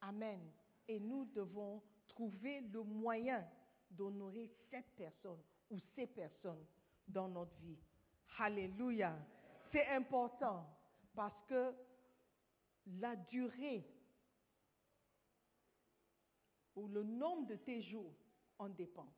Amen. 0.00 0.40
Et 0.88 1.00
nous 1.00 1.24
devons 1.26 1.82
trouver 2.08 2.60
le 2.60 2.82
moyen 2.82 3.46
d'honorer 3.90 4.50
cette 4.70 4.94
personne 4.96 5.40
ou 5.70 5.78
ces 5.94 6.06
personnes 6.06 6.64
dans 7.08 7.28
notre 7.28 7.56
vie. 7.60 7.78
Alléluia. 8.38 9.16
C'est 9.72 9.86
important 9.88 10.66
parce 11.14 11.42
que 11.46 11.74
la 12.86 13.16
durée 13.16 13.84
ou 16.76 16.86
le 16.88 17.02
nombre 17.02 17.46
de 17.46 17.56
tes 17.56 17.82
jours 17.82 18.14
en 18.58 18.68
dépend. 18.68 19.08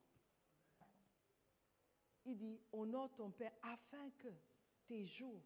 Il 2.28 2.36
dit, 2.36 2.60
honore 2.72 3.10
ton 3.16 3.30
Père 3.30 3.54
afin 3.62 4.10
que 4.18 4.28
tes 4.86 5.06
jours 5.06 5.42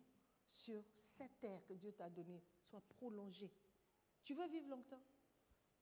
sur 0.51 0.83
cette 1.17 1.39
terre 1.39 1.65
que 1.69 1.75
Dieu 1.75 1.93
t'a 1.93 2.11
donnée 2.11 2.43
soient 2.69 2.83
prolongés. 2.99 3.53
Tu 4.25 4.35
veux 4.35 4.49
vivre 4.49 4.69
longtemps? 4.69 5.01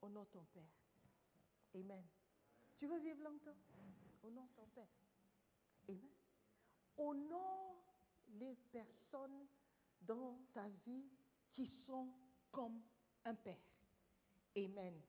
Honore 0.03 0.27
ton 0.29 0.43
Père. 0.53 0.69
Amen. 1.73 2.03
Tu 2.77 2.85
veux 2.85 2.99
vivre 2.99 3.23
longtemps? 3.23 3.57
Honore 4.21 4.49
ton 4.55 4.65
Père. 4.75 4.87
Amen. 5.89 6.11
Honore 6.97 7.83
les 8.33 8.55
personnes 8.71 9.47
dans 10.01 10.37
ta 10.53 10.67
vie 10.85 11.09
qui 11.55 11.65
sont 11.87 12.13
comme 12.51 12.79
un 13.25 13.33
Père. 13.33 13.57
Amen. 14.55 15.01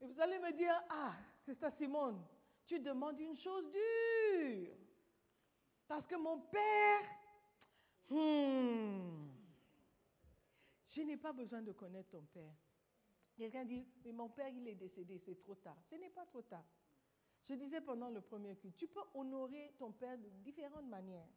Et 0.00 0.06
vous 0.06 0.18
allez 0.18 0.38
me 0.38 0.52
dire, 0.52 0.82
ah, 0.88 1.14
c'est 1.44 1.58
ça 1.58 1.70
Simone, 1.72 2.24
tu 2.68 2.78
demandes 2.78 3.18
une 3.18 3.36
chose 3.36 3.64
dure. 3.72 4.76
Parce 5.88 6.06
que 6.06 6.16
mon 6.16 6.38
Père, 6.40 7.00
hmm, 8.10 9.26
je 10.90 11.00
n'ai 11.00 11.16
pas 11.16 11.32
besoin 11.32 11.62
de 11.62 11.72
connaître 11.72 12.10
ton 12.10 12.22
Père. 12.34 12.54
Quelqu'un 13.36 13.64
dit, 13.64 13.86
mais 14.04 14.12
mon 14.12 14.28
Père, 14.28 14.48
il 14.48 14.68
est 14.68 14.74
décédé, 14.74 15.18
c'est 15.24 15.40
trop 15.40 15.54
tard. 15.54 15.76
Ce 15.88 15.96
n'est 15.96 16.10
pas 16.10 16.26
trop 16.26 16.42
tard. 16.42 16.64
Je 17.48 17.54
disais 17.54 17.80
pendant 17.80 18.10
le 18.10 18.20
premier 18.20 18.54
culte, 18.56 18.76
tu 18.76 18.86
peux 18.86 19.04
honorer 19.14 19.74
ton 19.78 19.92
Père 19.92 20.18
de 20.18 20.28
différentes 20.44 20.88
manières. 20.88 21.28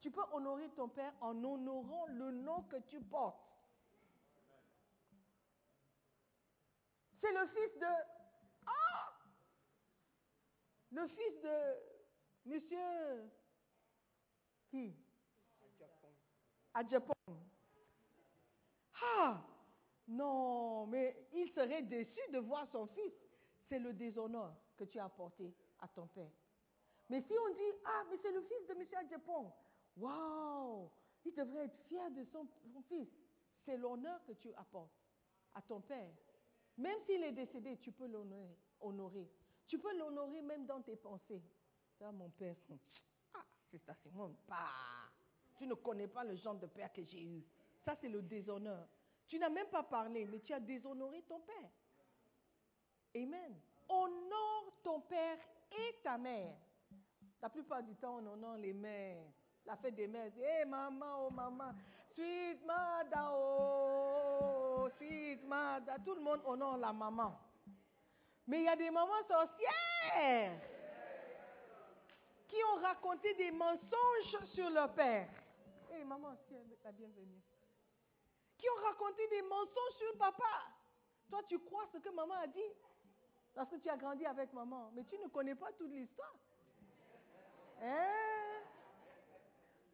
Tu 0.00 0.10
peux 0.10 0.22
honorer 0.32 0.68
ton 0.70 0.88
Père 0.88 1.12
en 1.20 1.42
honorant 1.42 2.06
le 2.06 2.30
nom 2.30 2.62
que 2.62 2.76
tu 2.86 3.00
portes. 3.00 3.44
C'est 7.20 7.32
le 7.32 7.46
fils 7.48 7.78
de... 7.80 8.19
Le 10.92 11.06
fils 11.06 11.40
de 11.42 12.50
monsieur... 12.50 13.30
Qui? 14.70 14.94
Adjapong. 16.74 17.38
Ah 19.02 19.42
Non, 20.08 20.86
mais 20.86 21.28
il 21.32 21.50
serait 21.50 21.82
déçu 21.82 22.20
de 22.32 22.38
voir 22.38 22.68
son 22.70 22.86
fils. 22.88 23.12
C'est 23.68 23.78
le 23.78 23.92
déshonneur 23.92 24.54
que 24.76 24.84
tu 24.84 24.98
as 24.98 25.04
apporté 25.04 25.52
à 25.80 25.88
ton 25.88 26.06
père. 26.08 26.30
Mais 27.08 27.20
si 27.22 27.32
on 27.32 27.54
dit, 27.54 27.78
ah, 27.84 28.04
mais 28.10 28.18
c'est 28.22 28.32
le 28.32 28.42
fils 28.42 28.66
de 28.68 28.74
monsieur 28.74 28.98
Adjapong. 28.98 29.50
Waouh 29.96 30.90
Il 31.24 31.34
devrait 31.34 31.64
être 31.64 31.78
fier 31.88 32.10
de 32.12 32.24
son 32.24 32.46
fils. 32.88 33.08
C'est 33.64 33.76
l'honneur 33.76 34.24
que 34.24 34.32
tu 34.32 34.52
apportes 34.54 34.94
à 35.54 35.62
ton 35.62 35.80
père. 35.80 36.12
Même 36.78 37.00
s'il 37.04 37.22
est 37.24 37.32
décédé, 37.32 37.76
tu 37.78 37.92
peux 37.92 38.06
l'honorer. 38.06 39.28
Tu 39.70 39.78
peux 39.78 39.96
l'honorer 39.96 40.42
même 40.42 40.66
dans 40.66 40.82
tes 40.82 40.96
pensées. 40.96 41.40
Ça, 41.96 42.10
mon 42.10 42.28
père, 42.30 42.56
ah, 43.34 43.44
c'est 43.70 43.78
ça, 43.78 43.94
c'est 44.02 44.12
mon 44.12 44.34
père. 44.44 45.12
Tu 45.56 45.64
ne 45.64 45.74
connais 45.74 46.08
pas 46.08 46.24
le 46.24 46.34
genre 46.34 46.56
de 46.56 46.66
père 46.66 46.92
que 46.92 47.04
j'ai 47.04 47.22
eu. 47.22 47.44
Ça, 47.84 47.94
c'est 48.00 48.08
le 48.08 48.20
déshonneur. 48.20 48.88
Tu 49.28 49.38
n'as 49.38 49.48
même 49.48 49.68
pas 49.68 49.84
parlé, 49.84 50.24
mais 50.24 50.40
tu 50.40 50.52
as 50.52 50.58
déshonoré 50.58 51.22
ton 51.22 51.38
père. 51.38 51.70
Amen. 53.14 53.54
Honore 53.88 54.72
ton 54.82 55.02
père 55.02 55.38
et 55.70 56.02
ta 56.02 56.18
mère. 56.18 56.56
La 57.40 57.48
plupart 57.48 57.84
du 57.84 57.94
temps, 57.94 58.18
on 58.18 58.26
honore 58.26 58.56
les 58.56 58.72
mères. 58.72 59.22
La 59.66 59.76
fête 59.76 59.94
des 59.94 60.08
mères, 60.08 60.32
c'est 60.34 60.62
Hé 60.62 60.64
maman, 60.64 61.26
oh 61.28 61.30
maman, 61.30 61.74
sweet 62.14 62.58
mother, 62.66 63.30
oh, 63.36 64.88
sweet 64.98 65.44
mother. 65.44 65.94
Tout 66.04 66.14
le 66.14 66.22
monde 66.22 66.40
honore 66.44 66.76
la 66.76 66.92
maman. 66.92 67.38
Mais 68.50 68.58
il 68.58 68.64
y 68.64 68.68
a 68.68 68.74
des 68.74 68.90
mamans 68.90 69.22
sorcières 69.28 70.60
qui 72.48 72.56
ont 72.64 72.82
raconté 72.82 73.32
des 73.34 73.52
mensonges 73.52 74.44
sur 74.52 74.68
leur 74.70 74.92
père. 74.92 75.28
Hé 75.92 76.02
maman, 76.02 76.34
la 76.82 76.90
bienvenue. 76.90 77.40
Qui 78.58 78.66
ont 78.68 78.84
raconté 78.84 79.28
des 79.28 79.42
mensonges 79.42 79.94
sur 79.98 80.18
papa. 80.18 80.66
Toi, 81.30 81.42
tu 81.48 81.60
crois 81.60 81.86
ce 81.92 81.98
que 81.98 82.08
maman 82.08 82.34
a 82.42 82.48
dit? 82.48 82.72
Parce 83.54 83.70
que 83.70 83.76
tu 83.76 83.88
as 83.88 83.96
grandi 83.96 84.26
avec 84.26 84.52
maman, 84.52 84.90
mais 84.96 85.04
tu 85.04 85.16
ne 85.18 85.28
connais 85.28 85.54
pas 85.54 85.70
toute 85.78 85.92
l'histoire. 85.92 86.34
Hein? 87.80 88.64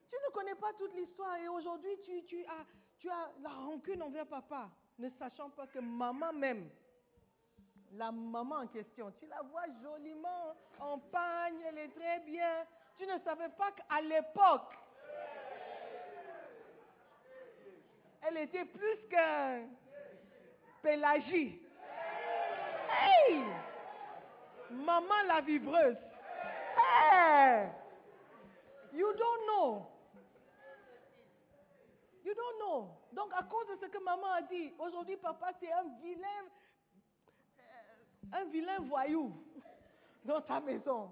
Tu 0.08 0.16
ne 0.16 0.32
connais 0.32 0.54
pas 0.54 0.72
toute 0.78 0.94
l'histoire 0.94 1.36
et 1.36 1.48
aujourd'hui 1.48 1.94
tu, 2.06 2.24
tu, 2.24 2.42
as, 2.46 2.64
tu 3.00 3.10
as 3.10 3.32
la 3.42 3.50
rancune 3.50 4.02
envers 4.02 4.26
papa, 4.26 4.70
ne 4.98 5.10
sachant 5.10 5.50
pas 5.50 5.66
que 5.66 5.78
maman 5.78 6.32
même, 6.32 6.70
la 7.94 8.12
maman 8.12 8.56
en 8.56 8.66
question, 8.66 9.12
tu 9.18 9.26
la 9.26 9.42
vois 9.42 9.64
joliment 9.82 10.54
en 10.80 10.98
pagne, 10.98 11.60
elle 11.68 11.78
est 11.78 11.88
très 11.88 12.20
bien. 12.20 12.66
Tu 12.98 13.06
ne 13.06 13.18
savais 13.18 13.48
pas 13.50 13.72
qu'à 13.72 14.00
l'époque, 14.00 14.74
elle 18.22 18.38
était 18.38 18.64
plus 18.64 19.08
qu'un 19.08 19.66
pélagie. 20.82 21.60
Hey! 22.90 23.44
Maman 24.70 25.22
la 25.28 25.40
vibreuse. 25.40 25.96
Hey! 26.76 27.68
You 28.92 29.12
don't 29.12 29.46
know. 29.46 29.86
You 32.24 32.34
don't 32.34 32.58
know. 32.58 32.88
Donc, 33.12 33.32
à 33.34 33.42
cause 33.44 33.68
de 33.68 33.76
ce 33.76 33.86
que 33.86 33.98
maman 33.98 34.32
a 34.32 34.42
dit, 34.42 34.72
aujourd'hui, 34.78 35.16
papa, 35.16 35.52
c'est 35.60 35.70
un 35.70 35.84
vilain, 36.02 36.44
un 38.32 38.44
vilain 38.46 38.80
voyou 38.80 39.32
dans 40.24 40.40
ta 40.40 40.60
maison. 40.60 41.10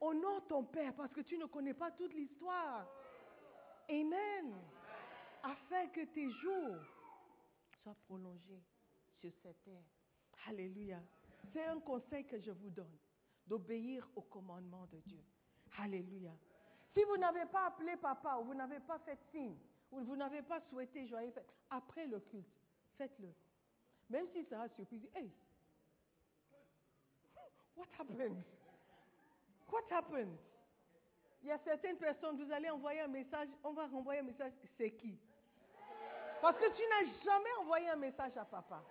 Honore 0.00 0.46
ton 0.48 0.64
père 0.64 0.94
parce 0.94 1.12
que 1.12 1.20
tu 1.20 1.36
ne 1.36 1.46
connais 1.46 1.74
pas 1.74 1.90
toute 1.90 2.14
l'histoire. 2.14 2.86
Amen. 3.88 4.54
Afin 5.42 5.86
que 5.88 6.04
tes 6.06 6.30
jours 6.30 6.76
soient 7.82 7.96
prolongés 8.06 8.62
sur 9.20 9.32
cette 9.42 9.62
terre. 9.62 9.84
Alléluia. 10.46 11.00
C'est 11.52 11.64
un 11.64 11.80
conseil 11.80 12.24
que 12.24 12.38
je 12.38 12.50
vous 12.50 12.70
donne, 12.70 12.96
d'obéir 13.46 14.08
au 14.14 14.22
commandement 14.22 14.86
de 14.86 14.98
Dieu. 15.00 15.22
Alléluia. 15.78 16.32
Si 16.94 17.02
vous 17.04 17.16
n'avez 17.16 17.46
pas 17.46 17.66
appelé 17.66 17.96
papa 17.96 18.38
ou 18.40 18.44
vous 18.44 18.54
n'avez 18.54 18.80
pas 18.80 18.98
fait 18.98 19.18
signe, 19.30 19.56
ou 19.90 20.00
vous 20.00 20.16
n'avez 20.16 20.42
pas 20.42 20.60
souhaité 20.60 21.06
joyeux 21.06 21.30
fête, 21.32 21.52
après 21.70 22.06
le 22.06 22.20
culte, 22.20 22.60
faites-le. 22.96 23.32
Même 24.08 24.26
si 24.32 24.44
ça 24.44 24.62
a 24.62 24.68
surpris, 24.68 25.08
hey, 25.14 25.30
what 27.80 27.88
happened? 27.98 28.44
What 29.72 29.90
happened? 29.90 30.38
Il 31.42 31.48
y 31.48 31.52
a 31.52 31.58
certaines 31.58 31.96
personnes, 31.96 32.36
vous 32.36 32.52
allez 32.52 32.68
envoyer 32.68 33.00
un 33.00 33.08
message, 33.08 33.48
on 33.64 33.72
va 33.72 33.86
renvoyer 33.86 34.20
un 34.20 34.24
message, 34.24 34.52
c'est 34.76 34.90
qui? 34.90 35.18
Parce 36.42 36.58
que 36.58 36.70
tu 36.74 36.82
n'as 36.82 37.22
jamais 37.24 37.52
envoyé 37.60 37.88
un 37.88 37.96
message 37.96 38.36
à 38.36 38.44
papa. 38.44 38.82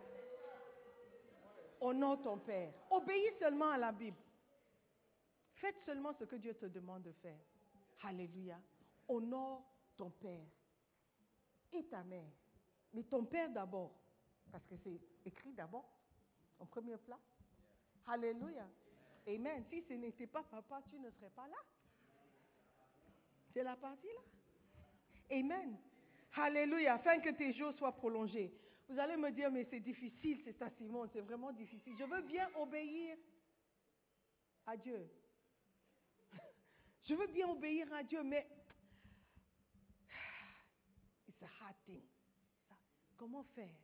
Honore 1.81 2.21
ton 2.21 2.37
père. 2.37 2.73
Obéis 2.89 3.31
seulement 3.39 3.69
à 3.69 3.77
la 3.77 3.91
Bible. 3.91 4.17
Faites 5.53 5.79
seulement 5.85 6.13
ce 6.13 6.25
que 6.25 6.35
Dieu 6.35 6.53
te 6.55 6.65
demande 6.65 7.03
de 7.03 7.11
faire. 7.11 7.39
Alléluia. 8.03 8.59
Honore 9.07 9.63
ton 9.97 10.09
père 10.09 10.45
et 11.73 11.83
ta 11.85 12.03
mère. 12.03 12.31
Mais 12.93 13.03
ton 13.03 13.25
père 13.25 13.49
d'abord. 13.49 13.91
Parce 14.51 14.65
que 14.65 14.75
c'est 14.77 14.99
écrit 15.25 15.53
d'abord, 15.53 15.87
en 16.59 16.65
premier 16.65 16.97
plat. 16.97 17.19
Alléluia. 18.07 18.67
Amen. 19.27 19.63
Si 19.69 19.81
ce 19.83 19.93
n'était 19.93 20.27
pas 20.27 20.43
papa, 20.43 20.81
tu 20.89 20.97
ne 20.97 21.09
serais 21.11 21.29
pas 21.29 21.47
là. 21.47 21.57
C'est 23.53 23.63
la 23.63 23.75
partie 23.75 24.07
là. 24.07 25.37
Amen. 25.37 25.77
Alléluia. 26.33 26.95
Afin 26.95 27.19
que 27.19 27.29
tes 27.29 27.53
jours 27.53 27.73
soient 27.73 27.91
prolongés. 27.91 28.51
Vous 28.87 28.97
allez 28.97 29.17
me 29.17 29.31
dire, 29.31 29.51
mais 29.51 29.67
c'est 29.69 29.79
difficile, 29.79 30.41
c'est 30.43 30.57
ça, 30.57 30.67
Simon, 30.71 31.07
c'est 31.13 31.21
vraiment 31.21 31.51
difficile. 31.51 31.93
Je 31.99 32.03
veux 32.05 32.21
bien 32.21 32.49
obéir 32.55 33.17
à 34.65 34.75
Dieu. 34.75 35.07
Je 37.03 37.13
veux 37.13 37.27
bien 37.27 37.47
obéir 37.49 37.91
à 37.93 38.01
Dieu, 38.01 38.23
mais 38.23 38.47
it's 41.27 41.43
a 41.43 41.63
hard 41.63 41.75
thing. 41.85 42.01
Comment 43.15 43.43
faire? 43.43 43.77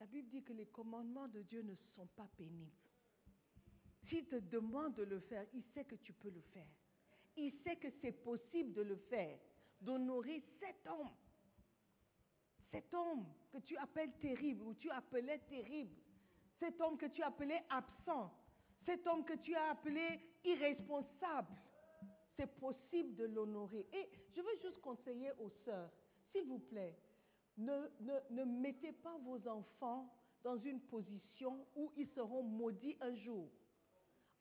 La 0.00 0.06
Bible 0.06 0.28
dit 0.30 0.42
que 0.42 0.52
les 0.52 0.66
commandements 0.66 1.28
de 1.28 1.42
Dieu 1.42 1.62
ne 1.62 1.74
sont 1.94 2.06
pas 2.16 2.26
pénibles. 2.36 2.72
S'il 4.08 4.24
te 4.26 4.36
demande 4.36 4.94
de 4.94 5.04
le 5.04 5.20
faire, 5.20 5.46
il 5.52 5.62
sait 5.74 5.84
que 5.84 5.96
tu 5.96 6.12
peux 6.12 6.30
le 6.30 6.40
faire. 6.52 6.66
Il 7.36 7.52
sait 7.62 7.76
que 7.76 7.88
c'est 8.00 8.12
possible 8.12 8.72
de 8.72 8.82
le 8.82 8.96
faire, 8.96 9.38
d'honorer 9.80 10.42
cet 10.58 10.86
homme. 10.86 11.10
Cet 12.70 12.92
homme 12.94 13.26
que 13.52 13.58
tu 13.58 13.76
appelles 13.76 14.12
terrible 14.20 14.62
ou 14.62 14.74
tu 14.74 14.90
appelais 14.90 15.38
terrible. 15.48 15.96
Cet 16.58 16.80
homme 16.80 16.96
que 16.96 17.06
tu 17.06 17.22
appelais 17.22 17.64
absent. 17.68 18.32
Cet 18.84 19.06
homme 19.06 19.24
que 19.24 19.34
tu 19.34 19.54
as 19.54 19.70
appelé 19.70 20.20
irresponsable 20.44 21.54
C'est 22.36 22.58
possible 22.58 23.14
de 23.16 23.24
l'honorer. 23.24 23.86
Et 23.92 24.08
je 24.34 24.40
veux 24.40 24.56
juste 24.62 24.80
conseiller 24.80 25.32
aux 25.38 25.50
sœurs, 25.64 25.90
s'il 26.32 26.44
vous 26.46 26.58
plaît, 26.58 26.96
ne, 27.58 27.88
ne, 28.30 28.44
mettez 28.44 28.92
pas 28.92 29.16
vos 29.18 29.46
enfants 29.48 30.10
dans 30.42 30.56
une 30.56 30.80
position 30.80 31.66
où 31.76 31.92
ils 31.96 32.08
seront 32.08 32.42
maudits 32.42 32.96
un 33.00 33.14
jour 33.16 33.50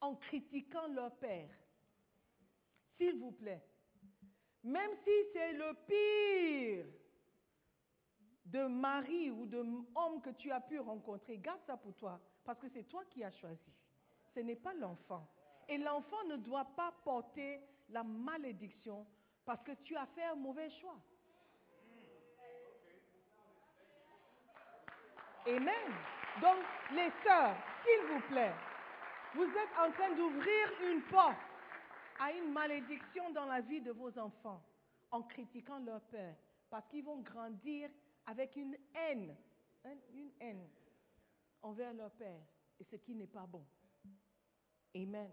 en 0.01 0.15
critiquant 0.15 0.87
leur 0.87 1.15
père. 1.17 1.49
S'il 2.97 3.17
vous 3.19 3.31
plaît. 3.31 3.63
Même 4.63 4.91
si 5.03 5.11
c'est 5.33 5.53
le 5.53 5.73
pire 5.87 6.85
de 8.45 8.65
mari 8.65 9.31
ou 9.31 9.45
de 9.45 9.59
homme 9.59 10.21
que 10.21 10.31
tu 10.31 10.51
as 10.51 10.59
pu 10.59 10.79
rencontrer, 10.79 11.37
garde 11.37 11.61
ça 11.65 11.77
pour 11.77 11.93
toi, 11.95 12.19
parce 12.43 12.59
que 12.59 12.67
c'est 12.69 12.83
toi 12.83 13.03
qui 13.09 13.23
as 13.23 13.31
choisi. 13.31 13.71
Ce 14.33 14.39
n'est 14.39 14.55
pas 14.55 14.73
l'enfant. 14.73 15.27
Et 15.67 15.77
l'enfant 15.77 16.23
ne 16.27 16.37
doit 16.37 16.65
pas 16.75 16.93
porter 17.03 17.61
la 17.89 18.03
malédiction 18.03 19.05
parce 19.45 19.63
que 19.63 19.71
tu 19.83 19.95
as 19.95 20.05
fait 20.07 20.23
un 20.23 20.35
mauvais 20.35 20.69
choix. 20.81 20.99
Amen. 25.47 25.93
Donc, 26.41 26.63
les 26.91 27.11
sœurs, 27.23 27.55
s'il 27.83 28.13
vous 28.13 28.21
plaît, 28.27 28.53
vous 29.35 29.43
êtes 29.43 29.77
en 29.77 29.91
train 29.91 30.15
d'ouvrir 30.15 30.81
une 30.91 31.01
porte 31.03 31.37
à 32.19 32.31
une 32.33 32.51
malédiction 32.51 33.29
dans 33.31 33.45
la 33.45 33.61
vie 33.61 33.81
de 33.81 33.91
vos 33.91 34.17
enfants 34.17 34.63
en 35.11 35.23
critiquant 35.23 35.79
leur 35.79 36.01
père, 36.01 36.35
parce 36.69 36.87
qu'ils 36.89 37.03
vont 37.03 37.19
grandir 37.21 37.89
avec 38.25 38.55
une 38.55 38.75
haine, 38.93 39.35
hein, 39.85 39.95
une 40.13 40.31
haine 40.39 40.67
envers 41.61 41.93
leur 41.93 42.11
père, 42.11 42.41
et 42.79 42.83
ce 42.83 42.95
qui 42.95 43.15
n'est 43.15 43.27
pas 43.27 43.45
bon. 43.45 43.65
Amen. 44.95 45.31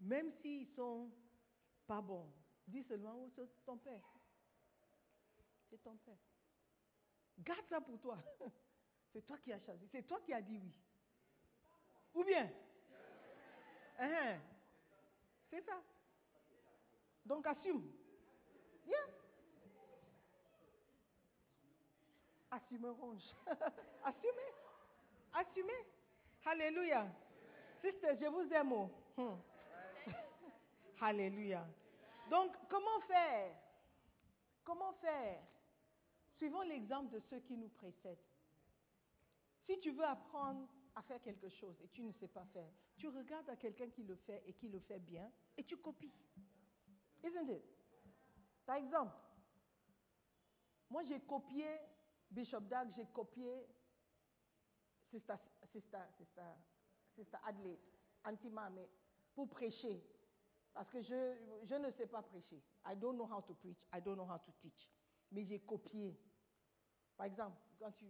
Même 0.00 0.30
s'ils 0.42 0.68
sont 0.74 1.10
pas 1.86 2.00
bons, 2.00 2.30
dis 2.66 2.82
seulement, 2.82 3.14
oh, 3.16 3.30
c'est 3.34 3.64
ton 3.64 3.78
père. 3.78 4.02
C'est 5.70 5.82
ton 5.82 5.96
père. 5.96 6.18
Garde 7.38 7.66
ça 7.68 7.80
pour 7.80 7.98
toi. 8.00 8.18
C'est 9.12 9.24
toi 9.24 9.38
qui 9.38 9.52
as 9.52 9.60
choisi. 9.60 9.86
C'est 9.92 10.02
toi 10.02 10.18
qui 10.26 10.32
as 10.34 10.42
dit 10.42 10.58
oui. 10.58 10.74
Ou 12.14 12.24
bien? 12.24 12.50
Hein? 13.98 14.38
C'est 15.50 15.62
ça. 15.62 15.80
Donc 17.24 17.46
assume. 17.46 17.90
Bien. 18.84 18.98
Assumez 22.50 22.88
ronge. 22.90 23.22
Assumez. 24.04 24.52
Assumez. 25.32 25.86
Alléluia. 26.44 27.06
Sister, 27.80 28.16
je 28.20 28.26
vous 28.26 28.52
aime. 28.52 28.88
Hmm. 29.16 29.36
Alléluia. 31.00 31.66
Donc, 32.30 32.52
comment 32.68 33.00
faire? 33.06 33.54
Comment 34.64 34.92
faire? 34.94 35.42
Suivons 36.36 36.62
l'exemple 36.62 37.10
de 37.10 37.20
ceux 37.30 37.40
qui 37.40 37.56
nous 37.56 37.68
précèdent. 37.68 38.18
Si 39.66 39.78
tu 39.80 39.90
veux 39.92 40.04
apprendre 40.04 40.68
à 40.94 41.02
faire 41.02 41.20
quelque 41.20 41.48
chose 41.48 41.80
et 41.82 41.88
tu 41.88 42.02
ne 42.02 42.12
sais 42.12 42.28
pas 42.28 42.44
faire, 42.46 42.70
tu 42.96 43.08
regardes 43.08 43.48
à 43.50 43.56
quelqu'un 43.56 43.88
qui 43.90 44.02
le 44.02 44.14
fait 44.16 44.42
et 44.46 44.52
qui 44.54 44.68
le 44.68 44.78
fait 44.80 45.00
bien 45.00 45.30
et 45.56 45.64
tu 45.64 45.76
copies. 45.76 46.12
Isn't 47.22 47.48
it? 47.48 47.62
Par 48.64 48.76
exemple, 48.76 49.14
moi 50.90 51.02
j'ai 51.04 51.20
copié 51.20 51.66
Bishop 52.30 52.60
Dag, 52.60 52.88
j'ai 52.96 53.06
copié 53.06 53.66
Sister, 55.10 55.34
Sister, 55.70 56.02
Sister, 56.16 56.52
Sister 57.14 57.38
Adelaide, 57.44 57.78
Antimame, 58.24 58.86
pour 59.34 59.48
prêcher. 59.48 60.02
Parce 60.72 60.90
que 60.90 61.00
je, 61.02 61.36
je 61.64 61.74
ne 61.74 61.90
sais 61.92 62.06
pas 62.06 62.22
prêcher. 62.22 62.60
I 62.84 62.96
don't 62.96 63.16
know 63.16 63.26
how 63.26 63.40
to 63.40 63.54
preach, 63.54 63.78
I 63.92 64.00
don't 64.00 64.16
know 64.16 64.28
how 64.28 64.38
to 64.38 64.52
teach. 64.60 64.90
Mais 65.30 65.44
j'ai 65.44 65.60
copié. 65.60 66.18
Par 67.16 67.26
exemple, 67.26 67.56
quand 67.78 67.92
tu, 67.92 68.06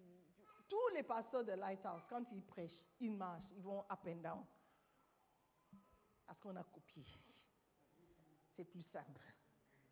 tous 0.68 0.88
les 0.94 1.03
pasteurs 1.03 1.44
de 1.44 1.53
Lighthouse, 1.53 2.03
quand 2.09 2.24
ils 2.33 2.42
prêchent, 2.42 2.81
ils 3.00 3.12
marchent, 3.12 3.50
ils 3.57 3.62
vont 3.62 3.81
up 3.81 4.07
and 4.07 4.16
down. 4.16 4.44
Parce 6.27 6.38
qu'on 6.40 6.57
a 6.57 6.64
copié. 6.64 7.05
C'est 8.57 8.64
plus 8.64 8.83
simple. 8.85 9.22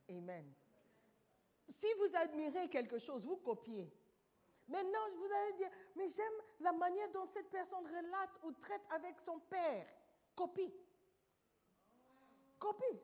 Amen. 0.09 0.53
Si 1.81 1.87
vous 1.99 2.17
admirez 2.17 2.69
quelque 2.69 2.99
chose, 2.99 3.25
vous 3.25 3.37
copiez. 3.37 3.93
Maintenant, 4.69 5.01
vous 5.17 5.33
allez 5.33 5.53
dire, 5.55 5.71
mais 5.97 6.11
j'aime 6.11 6.33
la 6.61 6.73
manière 6.73 7.11
dont 7.13 7.27
cette 7.35 7.51
personne 7.51 7.87
relate 7.87 8.31
ou 8.45 8.53
traite 8.53 8.83
avec 8.91 9.17
son 9.25 9.39
père. 9.41 9.87
Copie. 10.35 10.73
Copie. 12.59 13.01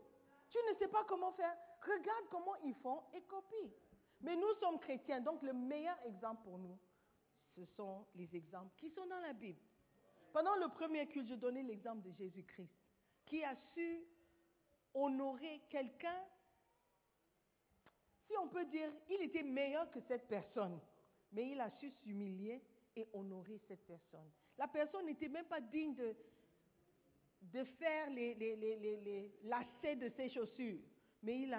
Tu 0.51 0.59
ne 0.71 0.75
sais 0.77 0.89
pas 0.89 1.05
comment 1.05 1.33
faire. 1.33 1.55
Regarde 1.83 2.25
comment 2.31 2.57
ils 2.65 2.75
font 2.77 3.03
et 3.13 3.23
copie. 3.23 3.73
Mais 4.21 4.37
nous 4.37 4.55
sommes 4.55 4.81
chrétiens, 4.81 5.21
donc 5.21 5.43
le 5.43 5.53
meilleur 5.53 5.97
exemple 6.05 6.43
pour 6.43 6.59
nous, 6.59 6.79
ce 7.59 7.65
sont 7.77 8.07
les 8.15 8.35
exemples 8.37 8.73
qui 8.77 8.91
sont 8.91 9.07
dans 9.07 9.21
la 9.21 9.33
Bible. 9.33 9.59
Pendant 10.33 10.55
le 10.57 10.69
premier 10.69 11.07
culte, 11.07 11.29
je 11.29 11.35
donnais 11.35 11.63
l'exemple 11.63 12.03
de 12.03 12.13
Jésus-Christ, 12.13 12.71
qui 13.27 13.43
a 13.43 13.57
su 13.75 14.05
honorer 14.95 15.63
quelqu'un, 15.69 16.23
si 18.27 18.37
on 18.37 18.49
peut 18.49 18.65
dire, 18.67 18.93
il 19.09 19.23
était 19.23 19.43
meilleur 19.43 19.91
que 19.91 20.01
cette 20.01 20.29
personne, 20.29 20.79
mais 21.33 21.51
il 21.51 21.61
a 21.61 21.71
su 21.71 21.91
s'humilier 21.91 22.63
et 22.95 23.09
honorer 23.13 23.59
cette 23.67 23.85
personne. 23.87 24.31
La 24.57 24.69
personne 24.69 25.07
n'était 25.07 25.29
même 25.29 25.47
pas 25.47 25.61
digne 25.61 25.95
de, 25.95 27.65
faire 27.65 28.11
les, 28.11 28.35
de 28.35 30.09
ses 30.17 30.29
chaussures, 30.31 30.81
mais 31.23 31.41
il, 31.41 31.57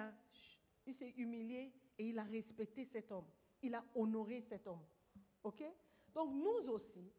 il 0.86 0.94
s'est 0.94 1.14
humilié 1.16 1.72
et 1.98 2.08
il 2.08 2.18
a 2.18 2.24
respecté 2.24 2.86
cet 2.86 3.10
homme. 3.10 3.26
Il 3.62 3.74
a 3.74 3.84
honoré 3.94 4.42
cet 4.48 4.66
homme. 4.66 4.84
OK? 5.42 5.62
Donc 6.14 6.32
nous 6.32 6.72
aussi, 6.72 7.12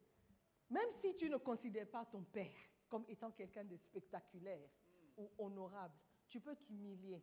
même 0.70 0.88
si 1.00 1.14
tu 1.16 1.28
ne 1.28 1.36
considères 1.36 1.88
pas 1.88 2.04
ton 2.06 2.22
père 2.22 2.52
comme 2.88 3.04
étant 3.08 3.30
quelqu'un 3.30 3.64
de 3.64 3.76
spectaculaire 3.76 4.68
ou 5.16 5.30
honorable, 5.38 5.94
tu 6.28 6.40
peux 6.40 6.56
t'humilier 6.56 7.22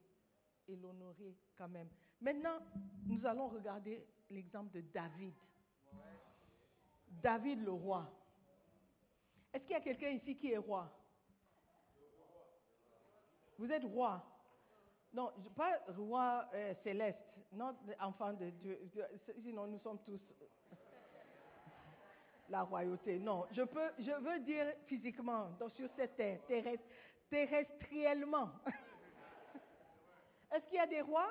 et 0.67 0.75
l'honorer 0.75 1.35
quand 1.57 1.67
même. 1.67 1.89
Maintenant, 2.21 2.59
nous 3.05 3.25
allons 3.25 3.47
regarder 3.47 4.05
l'exemple 4.29 4.71
de 4.71 4.81
David. 4.81 5.33
David 7.07 7.63
le 7.63 7.71
roi. 7.71 8.11
Est-ce 9.53 9.63
qu'il 9.63 9.73
y 9.73 9.75
a 9.75 9.81
quelqu'un 9.81 10.09
ici 10.09 10.35
qui 10.35 10.51
est 10.51 10.57
roi? 10.57 10.91
Vous 13.57 13.71
êtes 13.71 13.83
roi 13.83 14.23
non, 15.13 15.31
pas 15.55 15.79
roi 15.97 16.47
euh, 16.53 16.73
céleste, 16.83 17.17
non 17.53 17.75
enfant 17.99 18.33
de 18.33 18.49
Dieu. 18.51 18.79
Sinon, 19.41 19.65
nous 19.67 19.79
sommes 19.79 19.99
tous 20.05 20.21
la 22.49 22.63
royauté. 22.63 23.19
Non, 23.19 23.45
je, 23.51 23.61
peux, 23.61 23.89
je 23.99 24.11
veux 24.11 24.39
dire 24.39 24.65
physiquement, 24.87 25.49
donc 25.59 25.71
sur 25.73 25.89
cette 25.95 26.15
terre, 26.15 26.39
terrestre, 26.47 26.83
terrestriellement. 27.29 28.49
Est-ce 30.51 30.65
qu'il 30.65 30.77
y 30.77 30.79
a 30.79 30.87
des 30.87 31.01
rois? 31.01 31.29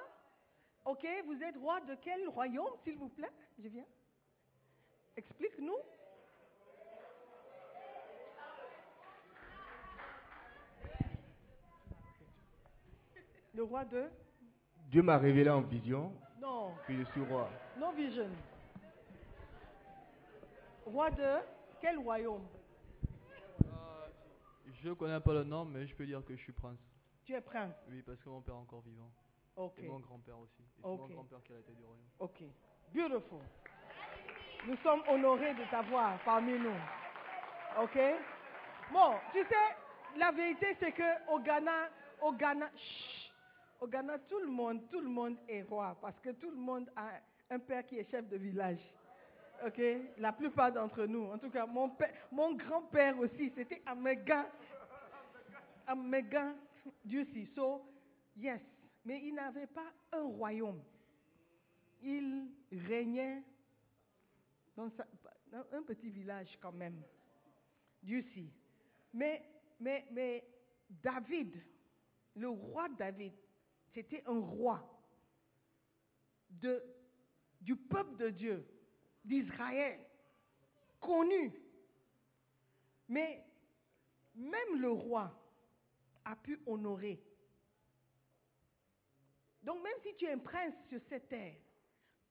Ok, 0.84 1.06
vous 1.26 1.42
êtes 1.42 1.56
roi 1.56 1.80
de 1.80 1.96
quel 1.96 2.28
royaume, 2.28 2.70
s'il 2.84 2.96
vous 2.96 3.08
plaît? 3.08 3.30
Je 3.58 3.68
viens. 3.68 3.84
Explique-nous. 5.16 5.76
Le 13.54 13.62
roi 13.64 13.84
de? 13.84 14.08
Dieu 14.90 15.02
m'a 15.02 15.18
révélé 15.18 15.50
en 15.50 15.60
vision 15.62 16.12
Non, 16.40 16.72
que 16.86 16.94
je 16.96 17.02
suis 17.10 17.20
roi. 17.22 17.50
no 17.78 17.90
vision. 17.92 18.28
Roi 20.88 21.10
de 21.10 21.38
quel 21.80 21.98
royaume? 21.98 22.46
Euh, 23.64 24.08
je 24.82 24.90
connais 24.92 25.20
pas 25.20 25.34
le 25.34 25.44
nom, 25.44 25.66
mais 25.66 25.86
je 25.86 25.94
peux 25.94 26.06
dire 26.06 26.24
que 26.24 26.34
je 26.34 26.40
suis 26.40 26.52
prince. 26.52 26.78
Tu 27.24 27.34
es 27.34 27.40
prince? 27.42 27.74
Oui, 27.90 28.02
parce 28.02 28.18
que 28.22 28.28
mon 28.30 28.40
père 28.40 28.54
est 28.54 28.58
encore 28.58 28.80
vivant. 28.80 29.10
Ok. 29.56 29.78
Et 29.78 29.86
mon 29.86 30.00
grand-père 30.00 30.38
aussi. 30.38 30.62
Et 30.62 30.80
c'est 30.82 30.88
mon 30.88 31.06
grand-père 31.06 31.42
qui 31.44 31.52
a 31.52 31.58
été 31.58 31.72
du 31.72 31.84
royaume. 31.84 32.06
Ok. 32.20 32.42
Beautiful. 32.94 33.40
Nous 34.66 34.76
sommes 34.78 35.02
honorés 35.08 35.52
de 35.54 35.70
t'avoir 35.70 36.18
parmi 36.24 36.58
nous. 36.58 36.80
Ok? 37.82 37.98
Bon, 38.90 39.12
tu 39.32 39.40
sais, 39.40 39.76
la 40.16 40.32
vérité 40.32 40.74
c'est 40.80 40.92
que 40.92 41.30
au 41.30 41.38
Ghana, 41.40 41.90
au 42.22 42.32
Ghana, 42.32 42.70
chut, 42.74 43.32
au 43.80 43.86
Ghana, 43.86 44.18
tout 44.20 44.40
le 44.40 44.50
monde, 44.50 44.88
tout 44.90 45.00
le 45.00 45.08
monde 45.08 45.36
est 45.48 45.62
roi 45.62 45.96
parce 46.00 46.18
que 46.20 46.30
tout 46.30 46.50
le 46.50 46.56
monde 46.56 46.90
a 46.96 47.10
un 47.50 47.58
père 47.58 47.86
qui 47.86 47.98
est 47.98 48.10
chef 48.10 48.26
de 48.28 48.38
village. 48.38 48.80
Ok? 49.66 49.80
La 50.18 50.32
plupart 50.32 50.72
d'entre 50.72 51.04
nous, 51.06 51.26
en 51.26 51.38
tout 51.38 51.50
cas, 51.50 51.66
mon 51.66 51.90
père, 51.90 52.12
mon 52.30 52.54
grand-père 52.54 53.18
aussi, 53.18 53.50
c'était 53.54 53.82
un 53.86 53.94
méga, 53.94 54.46
un 55.86 55.94
méga 55.96 56.54
Dieu 57.04 57.26
So, 57.54 57.82
yes. 58.36 58.60
Mais 59.04 59.20
il 59.24 59.34
n'avait 59.34 59.66
pas 59.66 59.92
un 60.12 60.22
royaume 60.22 60.82
il 62.02 62.48
régnait 62.86 63.42
dans, 64.76 64.90
un 65.72 65.82
petit 65.82 66.10
village 66.10 66.58
quand 66.60 66.72
même. 66.72 67.02
Dieu 68.02 68.22
sait. 68.34 68.50
Mais, 69.12 69.42
mais, 69.80 70.06
mais 70.10 70.44
David, 70.88 71.60
le 72.36 72.48
roi 72.48 72.88
David, 72.90 73.32
c'était 73.92 74.22
un 74.26 74.38
roi 74.38 74.82
de, 76.50 76.82
du 77.60 77.76
peuple 77.76 78.16
de 78.16 78.30
Dieu, 78.30 78.66
d'Israël, 79.28 80.00
connu. 81.00 81.52
Mais 83.08 83.44
même 84.34 84.80
le 84.80 84.90
roi 84.90 85.30
a 86.24 86.34
pu 86.36 86.60
honorer. 86.66 87.22
Donc 89.62 89.82
même 89.82 90.00
si 90.02 90.14
tu 90.16 90.24
es 90.24 90.32
un 90.32 90.38
prince 90.38 90.74
sur 90.88 91.00
cette 91.08 91.28
terre, 91.28 91.56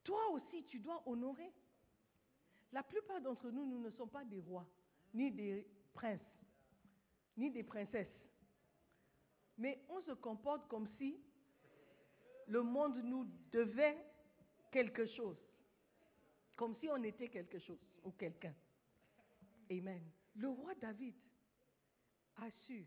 toi 0.04 0.30
aussi 0.32 0.64
tu 0.66 0.80
dois 0.80 1.02
honorer. 1.06 1.52
La 2.72 2.84
plupart 2.84 3.22
d'entre 3.22 3.50
nous, 3.50 3.66
nous 3.66 3.80
ne 3.80 3.90
sommes 3.92 4.10
pas 4.10 4.26
des 4.26 4.42
rois, 4.42 4.68
ni 5.14 5.32
des 5.32 5.66
princes, 5.94 6.20
ni 7.38 7.50
des 7.50 7.64
princesses. 7.64 8.14
Mais 9.58 9.84
on 9.90 10.02
se 10.02 10.12
comporte 10.12 10.68
comme 10.68 10.88
si 10.98 11.20
le 12.48 12.62
monde 12.62 12.98
nous 13.04 13.26
devait 13.52 13.98
quelque 14.72 15.06
chose. 15.06 15.47
Comme 16.58 16.76
si 16.76 16.90
on 16.90 17.02
était 17.04 17.30
quelque 17.30 17.60
chose 17.60 17.78
ou 18.04 18.12
quelqu'un. 18.12 18.54
Amen. 19.72 20.02
Le 20.36 20.50
roi 20.50 20.74
David 20.76 21.14
a 22.38 22.50
su 22.66 22.86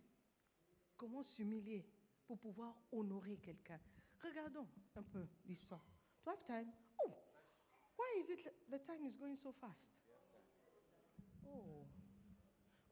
comment 0.96 1.22
s'humilier 1.22 1.86
pour 2.26 2.36
pouvoir 2.38 2.76
honorer 2.90 3.36
quelqu'un. 3.36 3.80
Regardons 4.22 4.66
un 4.96 5.02
peu 5.04 5.24
l'histoire. 5.46 5.84
Do 6.24 6.32
have 6.32 6.44
time? 6.46 6.70
Oh, 7.04 7.14
why 7.96 8.20
is 8.20 8.30
it 8.30 8.52
the 8.68 8.78
time 8.84 9.06
is 9.06 9.16
going 9.18 9.36
so 9.42 9.52
fast? 9.60 9.78
Oh. 11.46 11.86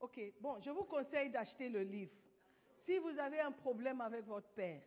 Ok, 0.00 0.20
bon, 0.40 0.60
je 0.60 0.70
vous 0.70 0.84
conseille 0.84 1.30
d'acheter 1.30 1.68
le 1.68 1.82
livre. 1.82 2.14
Si 2.84 2.98
vous 2.98 3.18
avez 3.18 3.40
un 3.40 3.52
problème 3.52 4.00
avec 4.00 4.24
votre 4.24 4.48
père, 4.50 4.82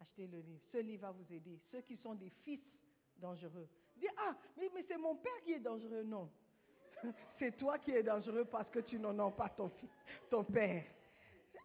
achetez 0.00 0.26
le 0.26 0.40
livre. 0.40 0.62
Ce 0.72 0.78
livre 0.78 1.02
va 1.02 1.12
vous 1.12 1.32
aider. 1.32 1.60
Ceux 1.70 1.82
qui 1.82 1.96
sont 1.98 2.14
des 2.14 2.30
fils 2.30 2.64
dangereux. 3.18 3.68
Ah, 4.16 4.36
mais, 4.56 4.70
c'est 4.86 4.96
mon 4.96 5.16
père 5.16 5.40
qui 5.44 5.52
est 5.52 5.60
dangereux. 5.60 6.02
Non. 6.02 6.30
c'est 7.38 7.56
toi 7.56 7.78
qui 7.78 7.90
es 7.90 8.02
dangereux 8.02 8.44
parce 8.44 8.70
que 8.70 8.80
tu 8.80 8.98
n'honores 8.98 9.36
pas 9.36 9.50
ton, 9.50 10.44
père. 10.44 10.84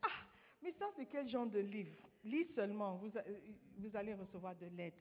Ah, 0.01 0.25
mais 0.61 0.71
ça, 0.73 0.87
c'est 0.95 1.05
quel 1.05 1.27
genre 1.27 1.47
de 1.47 1.59
livre? 1.59 1.95
Lis 2.23 2.47
seulement, 2.53 2.95
vous, 2.97 3.95
allez 3.95 4.13
recevoir 4.13 4.55
de 4.55 4.67
l'aide. 4.67 4.93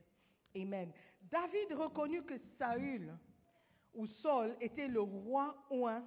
Amen. 0.56 0.92
David 1.22 1.72
reconnut 1.72 2.24
que 2.24 2.38
Saül 2.58 3.12
ou 3.94 4.06
Saul 4.06 4.56
était 4.60 4.88
le 4.88 5.00
roi 5.00 5.54
oint 5.70 6.04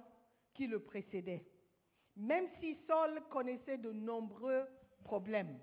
qui 0.54 0.66
le 0.66 0.80
précédait. 0.80 1.44
Même 2.16 2.46
si 2.60 2.76
Saul 2.86 3.22
connaissait 3.30 3.78
de 3.78 3.92
nombreux 3.92 4.66
problèmes, 5.04 5.58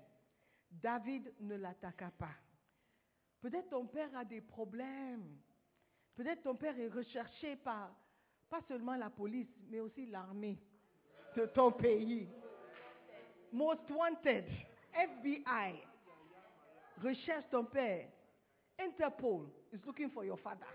David 0.70 1.32
ne 1.40 1.56
l'attaqua 1.56 2.10
pas. 2.18 2.34
Peut-être 3.40 3.70
ton 3.70 3.86
père 3.86 4.14
a 4.16 4.24
des 4.24 4.40
problèmes. 4.40 5.38
Peut-être 6.20 6.42
ton 6.42 6.54
père 6.54 6.78
est 6.78 6.88
recherché 6.88 7.56
par 7.56 7.96
pas 8.50 8.60
seulement 8.68 8.94
la 8.94 9.08
police, 9.08 9.48
mais 9.70 9.80
aussi 9.80 10.04
l'armée 10.04 10.58
de 11.34 11.46
ton 11.46 11.72
pays. 11.72 12.28
Most 13.50 13.88
Wanted, 13.88 14.44
FBI, 14.92 15.82
recherche 17.02 17.48
ton 17.50 17.64
père. 17.64 18.06
Interpol 18.78 19.48
is 19.72 19.78
looking 19.86 20.10
for 20.10 20.22
your 20.22 20.38
father. 20.38 20.66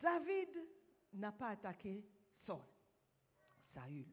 David 0.00 0.50
n'a 1.14 1.32
pas 1.32 1.48
attaqué 1.48 2.04
Saul, 2.46 2.62
Saül. 3.74 4.06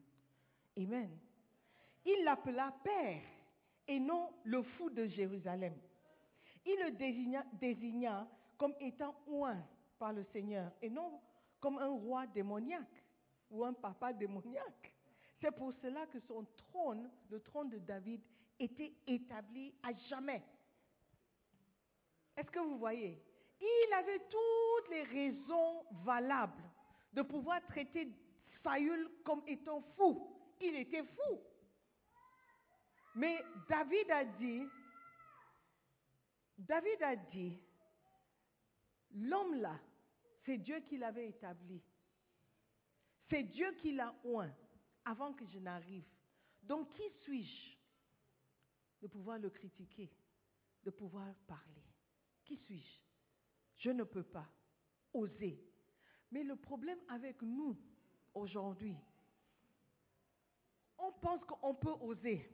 Amen. 0.76 1.16
Il 2.04 2.24
l'appela 2.24 2.74
père 2.82 3.22
et 3.86 4.00
non 4.00 4.32
le 4.42 4.64
fou 4.64 4.90
de 4.90 5.06
Jérusalem. 5.06 5.76
Il 6.66 6.76
le 6.80 6.90
désigna, 6.90 7.44
désigna 7.52 8.26
comme 8.60 8.74
étant 8.78 9.14
oint 9.26 9.66
par 9.98 10.12
le 10.12 10.22
Seigneur 10.22 10.70
et 10.82 10.90
non 10.90 11.18
comme 11.60 11.78
un 11.78 11.88
roi 11.88 12.26
démoniaque 12.26 13.02
ou 13.50 13.64
un 13.64 13.72
papa 13.72 14.12
démoniaque. 14.12 14.92
C'est 15.40 15.50
pour 15.50 15.72
cela 15.80 16.04
que 16.08 16.20
son 16.20 16.44
trône, 16.58 17.10
le 17.30 17.40
trône 17.40 17.70
de 17.70 17.78
David, 17.78 18.20
était 18.58 18.92
établi 19.06 19.74
à 19.82 19.94
jamais. 20.10 20.42
Est-ce 22.36 22.50
que 22.50 22.58
vous 22.58 22.76
voyez? 22.76 23.18
Il 23.58 23.92
avait 23.94 24.26
toutes 24.28 24.90
les 24.90 25.04
raisons 25.04 25.82
valables 26.04 26.62
de 27.14 27.22
pouvoir 27.22 27.64
traiter 27.66 28.12
Saül 28.62 29.10
comme 29.24 29.42
étant 29.46 29.80
fou. 29.96 30.36
Il 30.60 30.76
était 30.76 31.04
fou. 31.04 31.40
Mais 33.14 33.42
David 33.70 34.10
a 34.10 34.24
dit, 34.26 34.66
David 36.58 37.02
a 37.02 37.16
dit, 37.16 37.58
l'homme 39.14 39.54
là, 39.60 39.78
c'est 40.44 40.58
Dieu 40.58 40.80
qui 40.80 40.96
l'avait 40.96 41.28
établi. 41.28 41.82
C'est 43.28 43.42
Dieu 43.44 43.72
qui 43.80 43.92
l'a 43.92 44.14
oint 44.24 44.52
avant 45.04 45.32
que 45.32 45.44
je 45.46 45.58
n'arrive. 45.58 46.04
Donc 46.62 46.92
qui 46.94 47.08
suis-je 47.22 47.76
de 49.02 49.06
pouvoir 49.06 49.38
le 49.38 49.50
critiquer, 49.50 50.10
de 50.82 50.90
pouvoir 50.90 51.34
parler? 51.46 51.84
Qui 52.44 52.56
suis-je? 52.56 53.00
Je 53.76 53.90
ne 53.90 54.04
peux 54.04 54.24
pas 54.24 54.48
oser. 55.12 55.58
Mais 56.30 56.42
le 56.42 56.56
problème 56.56 56.98
avec 57.08 57.40
nous 57.42 57.76
aujourd'hui, 58.34 58.96
on 60.98 61.12
pense 61.12 61.44
qu'on 61.44 61.74
peut 61.74 61.94
oser. 62.00 62.48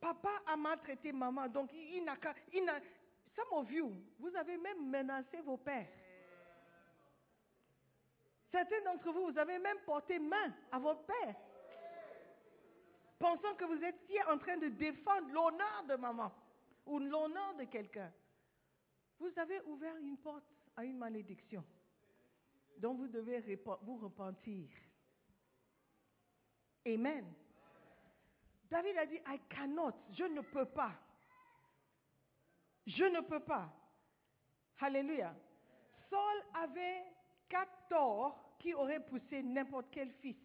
Papa 0.00 0.30
a 0.46 0.56
maltraité 0.56 1.12
maman, 1.12 1.48
donc 1.48 1.70
il 1.72 2.04
n'a 2.04 2.16
qu'à. 2.16 2.34
Some 3.40 3.58
of 3.58 3.70
you, 3.72 3.92
vous 4.18 4.34
avez 4.36 4.56
même 4.58 4.90
menacé 4.90 5.40
vos 5.40 5.56
pères. 5.56 5.88
Certains 8.50 8.82
d'entre 8.84 9.12
vous, 9.12 9.30
vous 9.30 9.38
avez 9.38 9.58
même 9.58 9.78
porté 9.86 10.18
main 10.18 10.52
à 10.72 10.78
votre 10.78 11.04
père, 11.04 11.36
pensant 13.18 13.54
que 13.54 13.64
vous 13.64 13.82
étiez 13.82 14.22
en 14.24 14.38
train 14.38 14.56
de 14.58 14.68
défendre 14.68 15.28
l'honneur 15.32 15.84
de 15.88 15.94
maman 15.94 16.32
ou 16.86 16.98
l'honneur 16.98 17.54
de 17.56 17.64
quelqu'un. 17.64 18.12
Vous 19.18 19.32
avez 19.36 19.60
ouvert 19.62 19.96
une 19.96 20.18
porte 20.18 20.44
à 20.76 20.84
une 20.84 20.98
malédiction 20.98 21.64
dont 22.78 22.94
vous 22.94 23.08
devez 23.08 23.40
vous 23.82 23.96
repentir. 23.98 24.68
Amen. 26.86 27.32
David 28.70 28.96
a 28.96 29.06
dit, 29.06 29.20
I 29.26 29.38
cannot, 29.48 29.94
je 30.12 30.24
ne 30.24 30.40
peux 30.40 30.66
pas. 30.66 30.92
Je 32.96 33.04
ne 33.04 33.20
peux 33.20 33.40
pas. 33.40 33.72
Alléluia. 34.80 35.34
Saul 36.08 36.42
avait 36.54 37.04
quatre 37.48 37.86
torts 37.88 38.56
qui 38.58 38.74
auraient 38.74 39.04
poussé 39.04 39.42
n'importe 39.42 39.86
quel 39.92 40.10
fils 40.10 40.36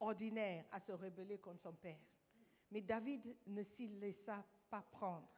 ordinaire 0.00 0.64
à 0.72 0.80
se 0.80 0.92
rebeller 0.92 1.38
contre 1.38 1.62
son 1.62 1.74
père. 1.74 1.98
Mais 2.72 2.80
David 2.80 3.36
ne 3.46 3.62
s'y 3.62 3.86
laissa 3.86 4.44
pas 4.68 4.82
prendre. 4.82 5.28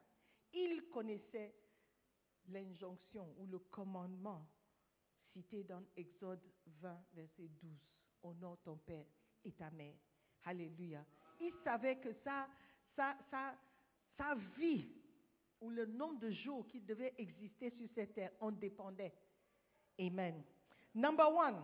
Il 0.55 0.89
connaissait 0.89 1.55
l'injonction 2.49 3.35
ou 3.39 3.47
le 3.47 3.59
commandement 3.59 4.49
cité 5.33 5.65
dans 5.65 5.83
Exode 5.97 6.41
20, 6.81 6.99
verset 7.13 7.49
12. 7.61 7.71
Honore 8.23 8.59
ton 8.65 8.77
père 8.77 9.05
et 9.45 9.53
ta 9.53 9.71
mère. 9.71 9.99
Alléluia. 10.45 11.05
Il 11.41 11.53
savait 11.63 11.97
que 11.97 12.13
sa, 12.25 12.49
sa, 12.97 13.17
sa, 13.31 13.55
sa 14.17 14.35
vie 14.57 14.98
ou 15.61 15.71
le 15.71 15.87
nombre 15.87 16.21
de 16.21 16.31
jours 16.31 16.67
qu'il 16.69 16.85
devait 16.85 17.15
exister 17.19 17.71
sur 17.71 17.89
cette 17.95 18.15
terre 18.15 18.33
en 18.41 18.53
dépendait. 18.53 19.15
Amen. 19.99 20.43
Number 20.95 21.29
one. 21.29 21.63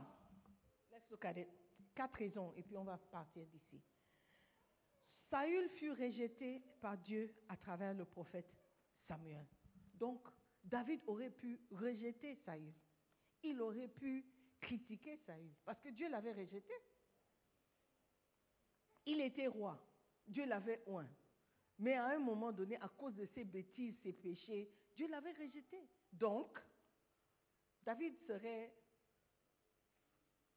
Let's 0.93 1.09
look 1.11 1.25
at 1.25 1.39
it. 1.39 1.49
Quatre 1.95 2.15
raisons 2.15 2.53
et 2.57 2.63
puis 2.63 2.77
on 2.77 2.85
va 2.85 2.99
partir 3.11 3.47
d'ici. 3.47 3.81
Saül 5.31 5.69
fut 5.71 5.93
rejeté 5.93 6.63
par 6.81 6.99
Dieu 6.99 7.35
à 7.49 7.57
travers 7.57 7.95
le 7.95 8.05
prophète 8.05 8.53
Samuel. 9.09 9.47
Donc, 9.95 10.27
David 10.63 11.01
aurait 11.07 11.31
pu 11.31 11.61
rejeter 11.71 12.37
Saül. 12.45 12.73
Il 13.43 13.61
aurait 13.61 13.89
pu 13.89 14.25
critiquer 14.61 15.17
Saül 15.27 15.53
parce 15.65 15.81
que 15.81 15.91
Dieu 15.91 16.09
l'avait 16.09 16.33
rejeté. 16.33 16.73
Il 19.07 19.21
était 19.21 19.49
roi. 19.49 19.79
Dieu 20.27 20.47
l'avait 20.47 20.83
oint. 20.87 21.09
Mais 21.79 21.95
à 21.95 22.07
un 22.07 22.19
moment 22.19 22.53
donné, 22.53 22.77
à 22.77 22.89
cause 22.89 23.15
de 23.15 23.27
ses 23.27 23.45
bêtises, 23.45 23.97
ses 24.03 24.13
péchés, 24.13 24.71
Dieu 24.95 25.09
l'avait 25.09 25.33
rejeté. 25.33 25.89
Donc, 26.13 26.59
David 27.83 28.15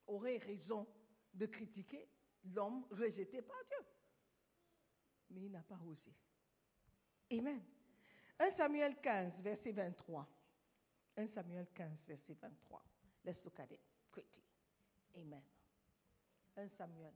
aurait 0.07 0.37
raison 0.37 0.87
de 1.33 1.45
critiquer 1.47 2.07
l'homme 2.45 2.85
rejeté 2.91 3.41
par 3.41 3.57
Dieu. 3.65 3.85
Mais 5.31 5.41
il 5.41 5.51
n'a 5.51 5.63
pas 5.63 5.79
osé. 5.85 6.13
Amen. 7.31 7.61
1 8.39 8.51
Samuel 8.51 8.95
15, 9.01 9.41
verset 9.41 9.71
23. 9.71 10.27
1 11.17 11.27
Samuel 11.27 11.67
15, 11.73 11.89
verset 12.07 12.35
23. 12.35 12.81
Let's 13.25 13.43
look 13.43 13.59
at 13.59 13.71
it 13.71 13.81
quickly. 14.11 14.43
Amen. 15.15 15.41
1 16.55 16.69
Samuel 16.77 17.13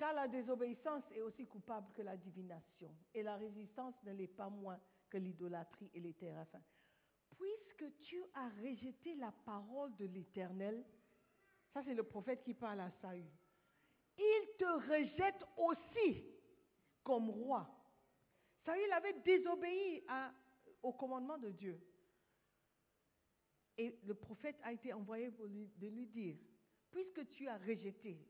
Car 0.00 0.14
la 0.14 0.28
désobéissance 0.28 1.04
est 1.14 1.20
aussi 1.20 1.46
coupable 1.46 1.92
que 1.92 2.00
la 2.00 2.16
divination, 2.16 2.90
et 3.12 3.22
la 3.22 3.36
résistance 3.36 3.94
ne 4.04 4.14
l'est 4.14 4.34
pas 4.34 4.48
moins 4.48 4.80
que 5.10 5.18
l'idolâtrie 5.18 5.90
et 5.92 6.00
les 6.00 6.14
terrassins. 6.14 6.64
Puisque 7.28 8.00
tu 8.00 8.24
as 8.32 8.48
rejeté 8.48 9.14
la 9.16 9.30
parole 9.44 9.94
de 9.96 10.06
l'Éternel, 10.06 10.82
ça 11.74 11.82
c'est 11.82 11.92
le 11.92 12.02
prophète 12.02 12.42
qui 12.42 12.54
parle 12.54 12.80
à 12.80 12.90
Saül, 13.02 13.30
il 14.16 14.48
te 14.56 14.90
rejette 14.90 15.44
aussi 15.58 16.24
comme 17.04 17.28
roi. 17.28 17.68
Saül 18.64 18.90
avait 18.92 19.20
désobéi 19.20 20.02
au 20.82 20.94
commandement 20.94 21.36
de 21.36 21.50
Dieu. 21.50 21.78
Et 23.76 23.98
le 24.02 24.14
prophète 24.14 24.56
a 24.62 24.72
été 24.72 24.94
envoyé 24.94 25.30
pour 25.30 25.46
de 25.46 25.88
lui 25.88 26.06
dire, 26.06 26.38
puisque 26.90 27.28
tu 27.32 27.48
as 27.48 27.58
rejeté 27.58 28.26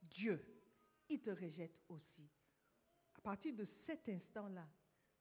Dieu, 0.00 0.59
il 1.10 1.20
te 1.20 1.30
rejette 1.30 1.76
aussi. 1.88 2.28
À 3.16 3.20
partir 3.20 3.54
de 3.54 3.66
cet 3.86 4.08
instant-là, 4.08 4.66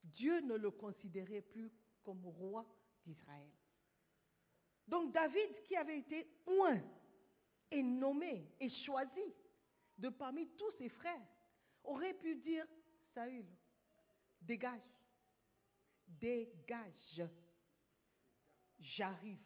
Dieu 0.04 0.40
ne 0.42 0.56
le 0.56 0.72
considérait 0.72 1.42
plus 1.42 1.72
comme 2.04 2.26
roi 2.26 2.66
d'Israël. 3.06 3.52
Donc 4.88 5.12
David, 5.12 5.62
qui 5.64 5.76
avait 5.76 6.00
été 6.00 6.28
oint 6.48 6.82
et 7.72 7.84
nommé 7.84 8.50
et 8.60 8.70
choisi 8.70 9.34
de 9.98 10.10
parmi 10.10 10.48
tous 10.58 10.72
ses 10.78 10.90
frères, 10.90 11.28
aurait 11.84 12.14
pu 12.14 12.36
dire, 12.36 12.66
Saül, 13.14 13.46
dégage, 14.42 14.82
dégage, 16.08 17.22
j'arrive, 18.80 19.44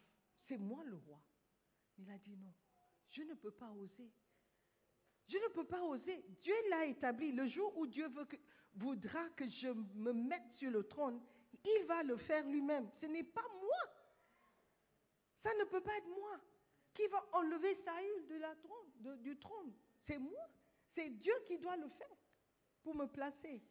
c'est 0.48 0.58
moi 0.58 0.84
le 0.84 0.98
roi. 0.98 1.22
Il 1.98 2.10
a 2.10 2.18
dit 2.18 2.38
non, 2.38 2.54
je 3.10 3.24
ne 3.24 3.34
peux 3.34 3.52
pas 3.52 3.72
oser. 3.72 4.12
Je 5.28 5.38
ne 5.38 5.48
peux 5.54 5.66
pas 5.66 5.82
oser. 5.84 6.24
Dieu 6.42 6.56
l'a 6.70 6.86
établi. 6.86 7.32
Le 7.32 7.48
jour 7.48 7.76
où 7.78 7.88
Dieu 7.88 8.12
voudra 8.76 9.30
que 9.30 9.48
je 9.48 9.70
me 9.70 10.12
mette 10.12 10.50
sur 10.58 10.72
le 10.72 10.84
trône, 10.84 11.22
il 11.64 11.86
va 11.86 12.04
le 12.04 12.18
faire 12.18 12.46
lui-même. 12.48 12.90
Ce 13.00 13.06
n'est 13.06 13.24
pas 13.24 13.48
moi. 13.62 13.94
Ça 15.44 15.54
ne 15.60 15.64
peut 15.66 15.82
pas 15.82 15.98
être 15.98 16.10
moi 16.10 16.40
qui 16.94 17.08
va 17.08 17.26
enlever 17.34 17.76
Saül 17.84 19.18
du 19.22 19.38
trône. 19.40 19.74
C'est 20.06 20.18
moi. 20.18 20.48
C'est 20.94 21.10
Dieu 21.10 21.34
qui 21.48 21.58
doit 21.58 21.78
le 21.78 21.90
faire 21.90 22.18
pour 22.84 22.96
me 22.96 23.08
placer. 23.08 23.62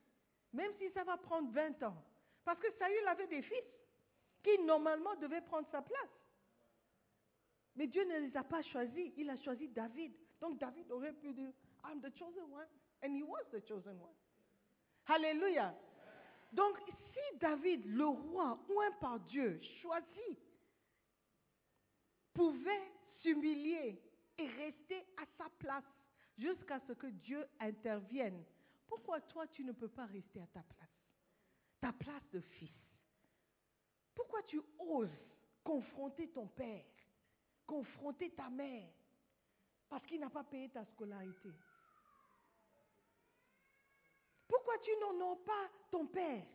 Même 0.53 0.72
si 0.78 0.90
ça 0.90 1.05
va 1.05 1.16
prendre 1.16 1.53
20 1.53 1.82
ans. 1.82 2.05
Parce 2.44 2.59
que 2.59 2.70
Saül 2.72 3.07
avait 3.07 3.28
des 3.28 3.42
fils 3.42 3.64
qui 4.42 4.59
normalement 4.64 5.14
devaient 5.16 5.42
prendre 5.42 5.68
sa 5.70 5.82
place. 5.82 6.11
Mais 7.76 7.86
Dieu 7.86 8.05
ne 8.05 8.18
les 8.18 8.36
a 8.36 8.42
pas 8.42 8.62
choisis. 8.62 9.12
Il 9.16 9.30
a 9.30 9.36
choisi 9.38 9.68
David. 9.68 10.12
Donc 10.43 10.59
David 10.59 10.90
aurait 10.90 11.12
pu 11.12 11.32
dire, 11.32 11.53
I'm 11.84 12.01
the 12.01 12.12
chosen 12.18 12.51
one. 12.51 12.66
And 13.01 13.14
he 13.14 13.22
was 13.22 13.45
the 13.53 13.61
chosen 13.64 13.97
one. 14.01 14.14
Alléluia. 15.07 15.72
Donc 16.53 16.76
si 17.12 17.38
David, 17.38 17.86
le 17.86 18.07
roi, 18.07 18.59
oint 18.68 18.90
par 19.01 19.20
Dieu, 19.20 19.61
choisi, 19.80 20.36
pouvait 22.34 22.93
s'humilier 23.20 24.03
et 24.36 24.47
rester 24.49 25.07
à 25.16 25.24
sa 25.38 25.49
place 25.61 25.84
jusqu'à 26.36 26.80
ce 26.88 26.93
que 26.93 27.07
Dieu 27.07 27.47
intervienne, 27.61 28.45
pourquoi 28.88 29.20
toi 29.20 29.47
tu 29.47 29.62
ne 29.62 29.70
peux 29.70 29.88
pas 29.88 30.07
rester 30.07 30.40
à 30.40 30.47
ta 30.49 30.62
place? 30.62 30.90
Ta 31.80 31.93
place 31.93 32.28
de 32.32 32.40
fils. 32.40 32.74
Pourquoi 34.12 34.43
tu 34.43 34.61
oses 34.80 35.09
confronter 35.62 36.28
ton 36.30 36.49
père, 36.49 36.84
confronter 37.64 38.30
ta 38.30 38.51
mère, 38.51 38.90
parce 39.93 40.07
qu'il 40.07 40.20
n'a 40.20 40.30
pas 40.30 40.43
payé 40.43 40.70
ta 40.70 40.86
scolarité 40.86 41.53
Pourquoi 44.49 44.78
tu 44.78 44.90
n'honores 44.99 45.45
pas 45.45 45.68
ton 45.90 46.07
père? 46.07 46.47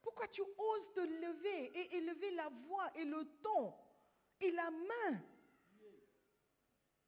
Pourquoi 0.00 0.28
tu 0.28 0.42
oses 0.42 0.92
te 0.94 1.00
lever 1.00 1.76
et 1.76 1.96
élever 1.96 2.30
la 2.30 2.48
voix 2.48 2.92
et 2.94 3.04
le 3.04 3.24
ton 3.42 3.74
et 4.40 4.52
la 4.52 4.70
main 4.70 5.20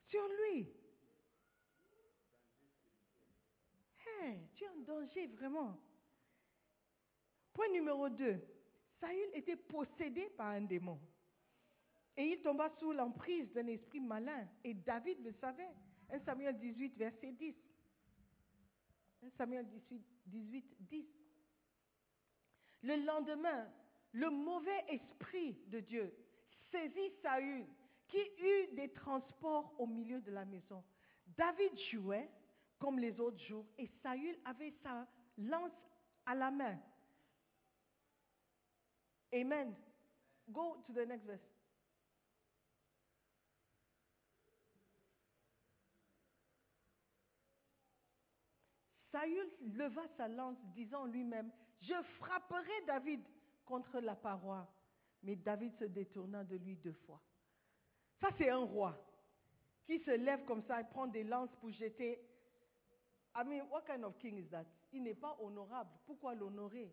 sur 0.09 0.27
lui? 0.27 0.69
Hey, 4.05 4.49
tu 4.57 4.65
es 4.65 4.69
en 4.69 4.79
danger 4.79 5.29
vraiment. 5.29 5.79
Point 7.53 7.69
numéro 7.69 8.09
2. 8.09 8.41
Saül 8.99 9.31
était 9.33 9.55
possédé 9.55 10.29
par 10.31 10.49
un 10.49 10.63
démon. 10.63 10.99
Et 12.17 12.25
il 12.25 12.41
tomba 12.41 12.71
sous 12.79 12.93
l'emprise 12.93 13.53
d'un 13.53 13.67
esprit 13.67 14.01
malin. 14.01 14.49
Et 14.65 14.75
David 14.75 15.23
le 15.25 15.33
savait. 15.33 15.69
1 16.11 16.21
Samuel 16.21 16.59
18, 16.59 16.97
verset 16.97 17.33
10. 17.33 17.55
1 19.23 19.31
Samuel 19.37 19.67
18, 19.69 20.03
18 20.27 20.77
10. 20.81 21.07
Le 22.83 22.97
lendemain, 23.05 23.69
le 24.13 24.31
mauvais 24.31 24.85
esprit 24.89 25.59
de 25.67 25.81
Dieu 25.81 26.15
saisit 26.71 27.13
Saül, 27.23 27.67
qui 28.09 28.19
eut 28.39 28.75
des 28.75 28.91
transports 28.93 29.75
au 29.79 29.87
milieu 29.87 30.21
de 30.21 30.31
la 30.31 30.45
maison. 30.45 30.83
David 31.37 31.77
jouait 31.91 32.31
comme 32.79 32.99
les 32.99 33.19
autres 33.21 33.43
jours, 33.45 33.67
et 33.79 33.89
Saül 34.03 34.39
avait 34.45 34.75
sa 34.83 35.07
lance 35.39 35.73
à 36.25 36.35
la 36.35 36.51
main. 36.51 36.79
Amen. 39.33 39.75
Go 40.49 40.83
to 40.87 40.93
the 40.93 41.07
next 41.07 41.27
verse. 41.27 41.56
Saül 49.17 49.51
leva 49.79 50.07
sa 50.19 50.29
lance, 50.29 50.59
disant 50.75 51.07
lui-même, 51.07 51.51
je 51.81 51.95
frapperai 52.19 52.85
David 52.87 53.23
contre 53.65 53.99
la 54.01 54.15
paroi. 54.15 54.71
Mais 55.23 55.37
David 55.37 55.75
se 55.79 55.85
détourna 55.85 56.45
de 56.45 56.57
lui 56.57 56.77
deux 56.77 56.93
fois. 56.93 57.23
Ça, 58.21 58.29
c'est 58.37 58.51
un 58.51 58.65
roi 58.65 58.95
qui 59.87 59.99
se 60.01 60.11
lève 60.11 60.45
comme 60.45 60.63
ça 60.65 60.83
et 60.83 60.85
prend 60.85 61.07
des 61.07 61.25
lances 61.25 61.55
pour 61.61 61.71
jeter. 61.71 62.21
I 63.35 63.43
mean, 63.45 63.67
what 63.71 63.85
kind 63.87 64.05
of 64.05 64.19
king 64.19 64.37
is 64.37 64.49
that? 64.51 64.67
Il 64.93 65.03
n'est 65.03 65.15
pas 65.15 65.35
honorable. 65.41 65.91
Pourquoi 66.05 66.35
l'honorer? 66.35 66.93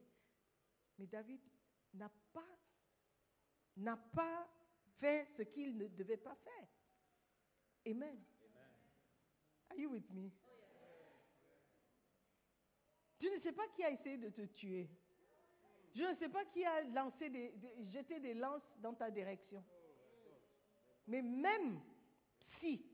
Mais 0.97 1.07
David 1.07 1.41
n'a 1.93 2.09
pas, 2.31 2.47
n'a 3.75 3.97
pas 3.97 4.47
fait 4.99 5.27
ce 5.35 5.43
qu'il 5.43 5.77
ne 5.77 5.87
devait 5.87 6.17
pas 6.17 6.35
faire. 6.35 6.67
Amen. 7.85 8.17
Are 9.69 9.77
you 9.77 9.89
with 9.89 10.09
me? 10.11 10.31
Je 13.23 13.29
ne 13.29 13.39
sais 13.39 13.53
pas 13.53 13.65
qui 13.69 13.83
a 13.85 13.89
essayé 13.89 14.17
de 14.17 14.29
te 14.29 14.41
tuer. 14.41 14.89
Je 15.95 16.03
ne 16.03 16.13
sais 16.15 16.27
pas 16.27 16.43
qui 16.45 16.65
a 16.65 16.83
lancé 16.83 17.29
des, 17.29 17.53
jeté 17.93 18.19
des 18.19 18.33
lances 18.33 18.69
dans 18.79 18.93
ta 18.93 19.09
direction. 19.09 19.63
Mais 21.07 21.21
même 21.21 21.79
si 22.59 22.85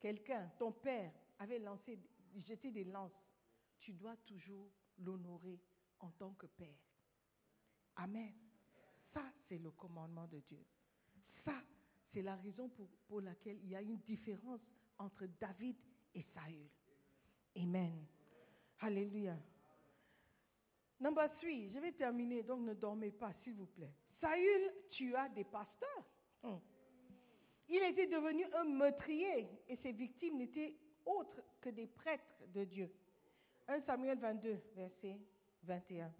quelqu'un, 0.00 0.50
ton 0.58 0.72
père, 0.72 1.12
avait 1.38 1.58
lancé, 1.58 1.98
jeté 2.48 2.70
des 2.70 2.84
lances, 2.84 3.12
tu 3.80 3.92
dois 3.92 4.16
toujours 4.24 4.70
l'honorer 4.98 5.60
en 5.98 6.10
tant 6.12 6.32
que 6.32 6.46
père. 6.46 6.78
Amen. 7.96 8.32
Ça, 9.12 9.24
c'est 9.46 9.58
le 9.58 9.72
commandement 9.72 10.26
de 10.26 10.38
Dieu. 10.38 10.64
Ça, 11.44 11.60
c'est 12.14 12.22
la 12.22 12.36
raison 12.36 12.70
pour 13.08 13.20
laquelle 13.20 13.58
il 13.62 13.68
y 13.68 13.76
a 13.76 13.82
une 13.82 13.98
différence 13.98 14.60
entre 14.98 15.26
David 15.38 15.76
et 16.14 16.22
Saül. 16.22 16.70
Amen. 17.56 18.06
Alléluia. 18.82 19.36
Number 20.98 21.28
three, 21.38 21.70
je 21.72 21.78
vais 21.78 21.92
terminer, 21.92 22.42
donc 22.42 22.60
ne 22.60 22.74
dormez 22.74 23.12
pas, 23.12 23.32
s'il 23.42 23.54
vous 23.54 23.66
plaît. 23.66 23.92
Saül 24.20 24.72
tua 24.90 25.28
des 25.30 25.44
pasteurs. 25.44 26.04
Hum. 26.42 26.60
Il 27.68 27.82
était 27.84 28.08
devenu 28.08 28.44
un 28.54 28.64
meurtrier 28.64 29.48
et 29.68 29.76
ses 29.76 29.92
victimes 29.92 30.36
n'étaient 30.36 30.74
autres 31.06 31.42
que 31.60 31.70
des 31.70 31.86
prêtres 31.86 32.42
de 32.48 32.64
Dieu. 32.64 32.92
1 33.68 33.80
Samuel 33.82 34.18
22, 34.18 34.60
verset 34.74 35.18
21. 35.62 36.12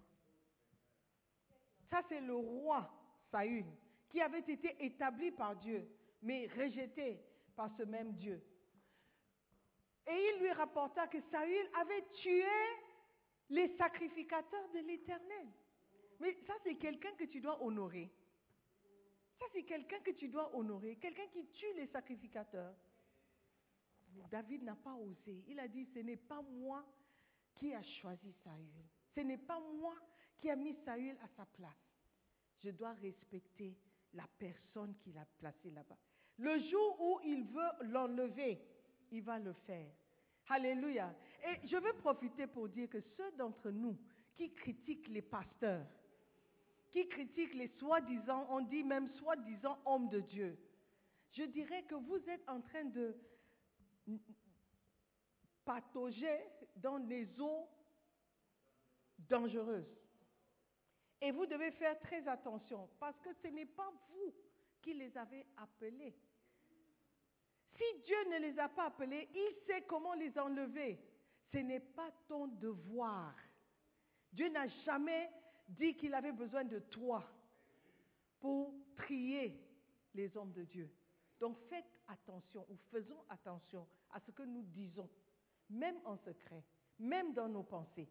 Ça, 1.91 2.01
c'est 2.09 2.21
le 2.21 2.37
roi 2.37 2.89
Saül 3.31 3.67
qui 4.09 4.21
avait 4.21 4.39
été 4.39 4.77
établi 4.81 5.33
par 5.33 5.57
Dieu, 5.57 5.89
mais 6.23 6.47
rejeté 6.47 7.21
par 7.57 7.71
ce 7.77 7.83
même 7.83 8.13
Dieu. 8.15 8.43
Et 10.07 10.32
il 10.34 10.42
lui 10.42 10.53
rapporta 10.53 11.07
que 11.07 11.20
Saül 11.30 11.70
avait 11.80 12.05
tué 12.14 12.44
les 13.50 13.76
sacrificateurs 13.76 14.68
de 14.70 14.80
l'Éternel. 14.80 15.48
Mais 16.20 16.34
ça, 16.46 16.55
c'est 16.64 16.76
quelqu'un 16.76 17.12
que 17.18 17.24
tu 17.24 17.40
dois 17.40 17.62
honorer. 17.62 18.11
Ça, 19.38 19.44
c'est 19.53 19.64
quelqu'un 19.64 20.00
que 20.00 20.12
tu 20.12 20.28
dois 20.28 20.55
honorer, 20.55 20.96
quelqu'un 20.96 21.26
qui 21.32 21.46
tue 21.46 21.72
les 21.74 21.86
sacrificateurs. 21.88 22.74
David 24.30 24.62
n'a 24.62 24.76
pas 24.76 24.94
osé. 24.94 25.44
Il 25.48 25.59
a 25.59 25.68
dit, 25.68 25.86
ce 25.86 25.98
n'est 26.00 26.16
pas 26.16 26.42
moi 26.42 26.84
qui 27.55 27.74
a 27.74 27.82
choisi 27.82 28.32
Saül. 28.44 28.84
Ce 29.14 29.20
n'est 29.20 29.38
pas 29.38 29.61
moi 29.61 29.94
qui 30.38 30.50
a 30.50 30.57
mis 30.57 30.74
Saül 30.84 31.16
à 31.22 31.28
sa 31.36 31.46
place. 31.46 31.72
Je 32.62 32.70
dois 32.70 32.92
respecter 32.94 33.76
la 34.14 34.26
personne 34.38 34.96
qu'il 34.98 35.16
a 35.18 35.26
placée 35.38 35.70
là-bas. 35.70 35.98
Le 36.38 36.59
jour 36.70 37.00
où 37.00 37.20
il 37.24 37.44
veut 37.44 37.88
l'enlever, 37.90 38.61
il 39.13 39.23
va 39.23 39.39
le 39.39 39.53
faire. 39.53 39.91
Alléluia. 40.49 41.15
Et 41.45 41.67
je 41.67 41.77
veux 41.77 41.93
profiter 41.95 42.47
pour 42.47 42.69
dire 42.69 42.89
que 42.89 43.01
ceux 43.01 43.31
d'entre 43.33 43.71
nous 43.71 43.97
qui 44.37 44.53
critiquent 44.53 45.09
les 45.09 45.23
pasteurs, 45.23 45.87
qui 46.91 47.09
critiquent 47.09 47.55
les 47.55 47.69
soi-disant, 47.69 48.47
on 48.51 48.61
dit 48.63 48.83
même 48.83 49.09
soi-disant 49.09 49.79
hommes 49.87 50.09
de 50.09 50.21
Dieu, 50.21 50.59
je 51.33 51.45
dirais 51.45 51.85
que 51.85 51.95
vous 51.95 52.29
êtes 52.29 52.47
en 52.49 52.61
train 52.61 52.85
de 52.85 53.17
patauger 55.65 56.41
dans 56.77 56.99
les 56.99 57.41
eaux 57.41 57.69
dangereuses. 59.19 59.99
Et 61.21 61.31
vous 61.31 61.47
devez 61.47 61.71
faire 61.71 61.99
très 62.01 62.27
attention 62.27 62.89
parce 62.99 63.19
que 63.21 63.33
ce 63.43 63.49
n'est 63.49 63.67
pas 63.67 63.91
vous 64.11 64.35
qui 64.83 64.93
les 64.93 65.17
avez 65.17 65.47
appelés. 65.57 66.15
Si 67.77 67.85
Dieu 68.05 68.16
ne 68.31 68.39
les 68.39 68.59
a 68.59 68.68
pas 68.68 68.87
appelés, 68.87 69.29
il 69.35 69.55
sait 69.66 69.83
comment 69.83 70.14
les 70.14 70.39
enlever. 70.39 70.99
Ce 71.53 71.59
n'est 71.59 71.81
pas 71.81 72.11
ton 72.29 72.47
devoir. 72.47 73.35
Dieu 74.33 74.49
n'a 74.49 74.66
jamais 74.85 75.31
dit 75.68 75.95
qu'il 75.97 76.14
avait 76.14 76.33
besoin 76.33 76.64
de 76.64 76.79
toi 76.79 77.25
pour 78.41 78.75
trier 78.97 79.59
les 80.14 80.37
hommes 80.37 80.53
de 80.53 80.64
Dieu. 80.64 80.91
Donc 81.41 81.59
faites 81.68 81.91
attention 82.09 82.66
ou 82.70 82.77
faisons 82.91 83.23
attention 83.29 83.87
à 84.12 84.20
ce 84.20 84.31
que 84.31 84.43
nous 84.43 84.62
disons, 84.62 85.09
même 85.70 85.97
en 86.05 86.16
secret, 86.18 86.62
même 86.99 87.33
dans 87.33 87.49
nos 87.49 87.62
pensées. 87.62 88.09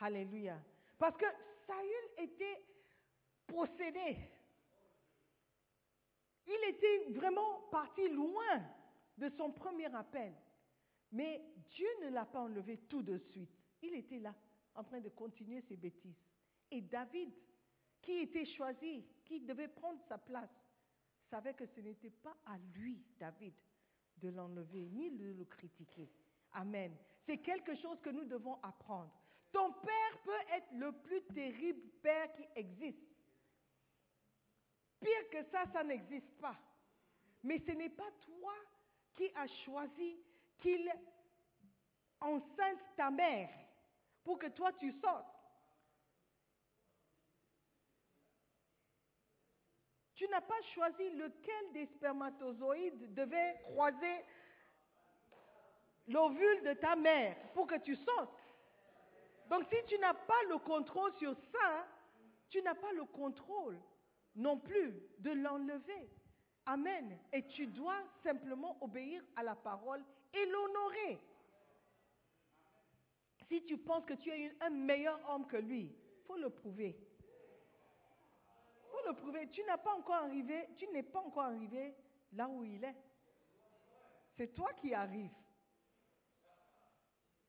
Alléluia. 0.00 0.58
Parce 0.98 1.16
que 1.16 1.26
Saül 1.66 2.26
était 2.28 2.62
possédé. 3.46 4.18
Il 6.46 6.68
était 6.68 7.10
vraiment 7.10 7.60
parti 7.70 8.08
loin 8.08 8.60
de 9.18 9.28
son 9.30 9.52
premier 9.52 9.94
appel. 9.94 10.34
Mais 11.12 11.42
Dieu 11.70 11.88
ne 12.02 12.08
l'a 12.08 12.24
pas 12.24 12.40
enlevé 12.40 12.78
tout 12.88 13.02
de 13.02 13.18
suite. 13.18 13.54
Il 13.82 13.94
était 13.94 14.18
là, 14.18 14.34
en 14.74 14.84
train 14.84 15.00
de 15.00 15.08
continuer 15.10 15.60
ses 15.62 15.76
bêtises. 15.76 16.16
Et 16.70 16.80
David, 16.80 17.30
qui 18.00 18.12
était 18.12 18.46
choisi, 18.46 19.04
qui 19.24 19.40
devait 19.40 19.68
prendre 19.68 20.00
sa 20.08 20.18
place, 20.18 20.50
savait 21.28 21.54
que 21.54 21.66
ce 21.66 21.80
n'était 21.80 22.10
pas 22.10 22.36
à 22.46 22.56
lui, 22.74 23.02
David, 23.18 23.54
de 24.18 24.28
l'enlever, 24.28 24.88
ni 24.90 25.10
de 25.10 25.32
le 25.32 25.44
critiquer. 25.44 26.10
Amen. 26.52 26.96
C'est 27.26 27.38
quelque 27.38 27.74
chose 27.76 28.00
que 28.00 28.10
nous 28.10 28.24
devons 28.24 28.58
apprendre. 28.62 29.12
Ton 29.52 29.72
père 29.72 30.22
peut 30.24 30.54
être 30.54 30.72
le 30.72 30.92
plus 30.92 31.22
terrible 31.34 31.88
père 32.02 32.32
qui 32.34 32.44
existe. 32.56 32.98
Pire 35.00 35.28
que 35.30 35.42
ça, 35.50 35.64
ça 35.72 35.84
n'existe 35.84 36.32
pas. 36.40 36.58
Mais 37.42 37.58
ce 37.58 37.72
n'est 37.72 37.90
pas 37.90 38.10
toi 38.24 38.54
qui 39.14 39.30
as 39.34 39.48
choisi 39.64 40.16
qu'il 40.58 40.90
enceinte 42.20 42.80
ta 42.96 43.10
mère 43.10 43.50
pour 44.24 44.38
que 44.38 44.46
toi 44.48 44.72
tu 44.74 44.92
sortes. 44.92 45.26
Tu 50.14 50.28
n'as 50.28 50.40
pas 50.40 50.62
choisi 50.74 51.10
lequel 51.10 51.72
des 51.72 51.86
spermatozoïdes 51.86 53.12
devait 53.14 53.58
croiser 53.64 54.24
l'ovule 56.06 56.62
de 56.62 56.74
ta 56.74 56.94
mère 56.94 57.36
pour 57.54 57.66
que 57.66 57.78
tu 57.78 57.96
sortes. 57.96 58.38
Donc 59.48 59.64
si 59.64 59.76
tu 59.86 59.98
n'as 59.98 60.14
pas 60.14 60.42
le 60.48 60.58
contrôle 60.58 61.12
sur 61.14 61.34
ça, 61.50 61.86
tu 62.48 62.62
n'as 62.62 62.74
pas 62.74 62.92
le 62.92 63.04
contrôle 63.06 63.80
non 64.36 64.58
plus 64.58 64.94
de 65.18 65.32
l'enlever. 65.32 66.08
Amen. 66.66 67.18
Et 67.32 67.46
tu 67.48 67.66
dois 67.66 68.00
simplement 68.22 68.76
obéir 68.80 69.22
à 69.36 69.42
la 69.42 69.54
parole 69.54 70.04
et 70.32 70.46
l'honorer. 70.46 71.18
Si 73.48 73.64
tu 73.64 73.76
penses 73.76 74.04
que 74.04 74.14
tu 74.14 74.30
es 74.30 74.56
un 74.60 74.70
meilleur 74.70 75.20
homme 75.28 75.46
que 75.46 75.56
lui, 75.56 75.94
faut 76.26 76.36
le 76.36 76.50
prouver. 76.50 76.96
Faut 78.90 79.08
le 79.08 79.14
prouver. 79.14 79.48
Tu 79.50 79.62
n'as 79.64 79.78
pas 79.78 79.94
encore 79.94 80.14
arrivé, 80.14 80.68
tu 80.76 80.86
n'es 80.88 81.02
pas 81.02 81.20
encore 81.20 81.44
arrivé 81.44 81.94
là 82.32 82.48
où 82.48 82.62
il 82.64 82.82
est. 82.82 82.96
C'est 84.36 84.54
toi 84.54 84.72
qui 84.74 84.94
arrives. 84.94 85.34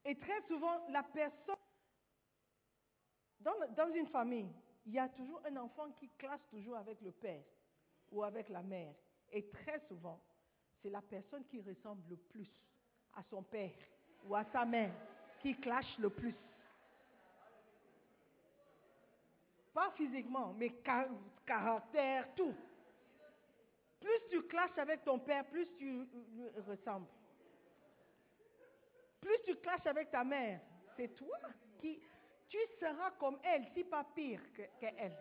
Et 0.05 0.17
très 0.19 0.41
souvent, 0.41 0.85
la 0.89 1.03
personne, 1.03 1.55
dans 3.39 3.93
une 3.93 4.07
famille, 4.07 4.51
il 4.85 4.93
y 4.93 4.99
a 4.99 5.07
toujours 5.07 5.41
un 5.45 5.55
enfant 5.57 5.91
qui 5.91 6.09
classe 6.17 6.45
toujours 6.49 6.75
avec 6.75 6.99
le 7.01 7.11
père 7.11 7.43
ou 8.13 8.23
avec 8.23 8.49
la 8.49 8.61
mère. 8.61 8.93
Et 9.31 9.49
très 9.49 9.79
souvent, 9.87 10.19
c'est 10.81 10.89
la 10.89 11.01
personne 11.01 11.43
qui 11.45 11.61
ressemble 11.61 12.03
le 12.09 12.15
plus 12.15 12.49
à 13.15 13.23
son 13.23 13.43
père 13.43 13.71
ou 14.25 14.35
à 14.35 14.43
sa 14.45 14.63
mère 14.65 14.93
qui 15.41 15.55
clash 15.55 15.97
le 15.97 16.09
plus. 16.09 16.35
Pas 19.73 19.91
physiquement, 19.91 20.53
mais 20.53 20.71
caractère, 21.45 22.27
tout. 22.35 22.53
Plus 23.99 24.19
tu 24.29 24.43
clashes 24.43 24.77
avec 24.77 25.03
ton 25.03 25.17
père, 25.19 25.45
plus 25.45 25.67
tu 25.77 26.05
lui 26.33 26.49
ressembles. 26.67 27.07
Plus 29.19 29.37
tu 29.45 29.55
clashes 29.55 29.87
avec 29.87 30.11
ta 30.11 30.23
mère, 30.23 30.59
c'est 30.95 31.15
toi 31.15 31.37
qui, 31.79 31.99
tu 32.49 32.57
seras 32.79 33.11
comme 33.11 33.39
elle, 33.43 33.65
si 33.73 33.83
pas 33.83 34.03
pire 34.15 34.41
qu'elle. 34.79 35.17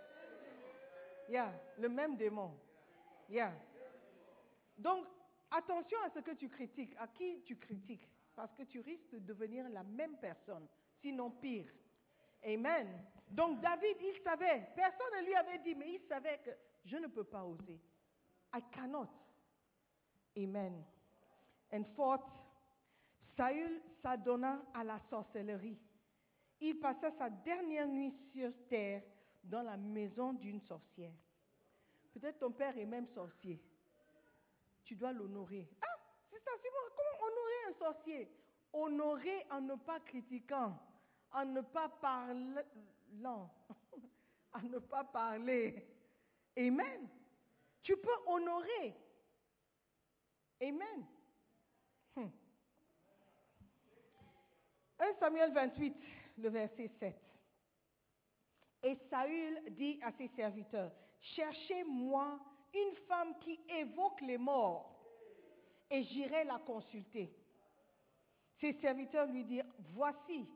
Il 1.29 1.35
y 1.35 1.39
a 1.39 1.53
le 1.79 1.89
même 1.89 2.17
démon. 2.17 2.53
Yeah. 3.33 3.55
Donc, 4.77 5.07
attention 5.51 5.97
à 6.05 6.11
ce 6.11 6.19
que 6.19 6.33
tu 6.33 6.51
critiques, 6.51 6.95
à 6.99 7.09
qui 7.09 7.43
tu 7.47 7.57
critiques, 7.57 8.07
parce 8.37 8.53
que 8.53 8.65
tu 8.65 8.81
risques 8.81 9.11
de 9.11 9.21
devenir 9.21 9.71
la 9.71 9.83
même 9.83 10.19
personne, 10.19 10.69
sinon 11.01 11.31
pire. 11.31 11.73
Amen. 12.45 12.89
Donc, 13.31 13.63
David, 13.63 13.97
il 14.03 14.23
savait, 14.23 14.69
personne 14.77 15.07
ne 15.17 15.25
lui 15.25 15.35
avait 15.35 15.61
dit, 15.61 15.75
mais 15.75 15.95
il 15.95 16.01
savait 16.01 16.41
que 16.45 16.51
je 16.85 16.97
ne 16.99 17.07
peux 17.07 17.25
pas 17.25 17.43
oser. 17.43 17.81
I 18.55 18.61
cannot. 18.71 19.09
Amen. 20.37 20.85
And 21.73 21.85
fourth, 21.97 22.29
Saül 23.35 23.81
s'adonna 24.03 24.61
à 24.75 24.85
la 24.85 24.99
sorcellerie. 25.09 25.79
Il 26.61 26.79
passa 26.79 27.11
sa 27.13 27.31
dernière 27.31 27.89
nuit 27.89 28.13
sur 28.31 28.53
terre 28.69 29.03
dans 29.43 29.63
la 29.63 29.79
maison 29.79 30.35
d'une 30.35 30.61
sorcière. 30.61 31.15
Peut-être 32.13 32.39
ton 32.39 32.53
père 32.53 32.77
est 32.77 32.87
même 32.87 33.07
sorcier. 33.09 33.61
Tu 34.85 34.95
dois 34.97 35.13
l'honorer. 35.13 35.69
Ah, 35.81 35.99
c'est 36.31 36.41
ça, 36.41 36.51
c'est 36.61 36.71
moi. 36.71 36.81
Comment 36.97 37.27
honorer 37.27 37.65
un 37.69 37.73
sorcier? 37.75 38.29
Honorer 38.73 39.47
en 39.51 39.61
ne 39.61 39.75
pas 39.75 40.01
critiquant, 40.01 40.79
en 41.33 41.45
ne 41.45 41.61
pas 41.61 41.89
parlant, 41.89 43.51
en 44.53 44.63
ne 44.63 44.79
pas 44.79 45.05
parler. 45.05 45.87
Amen. 46.57 47.09
Tu 47.83 47.97
peux 47.97 48.17
honorer. 48.27 48.95
Amen. 50.61 51.07
1 55.03 55.15
Samuel 55.19 55.53
28, 55.53 55.97
le 56.39 56.49
verset 56.49 56.89
7. 57.01 57.17
Et 58.85 58.97
Saül 59.11 59.63
dit 59.71 59.99
à 60.03 60.13
ses 60.13 60.29
serviteurs, 60.29 60.93
cherchez-moi 61.23 62.39
une 62.75 62.97
femme 63.07 63.39
qui 63.41 63.59
évoque 63.69 64.21
les 64.23 64.39
morts, 64.39 64.99
et 65.91 66.03
j'irai 66.03 66.45
la 66.45 66.59
consulter. 66.59 67.33
Ses 68.61 68.73
serviteurs 68.75 69.27
lui 69.27 69.45
dirent, 69.45 69.73
voici, 69.95 70.47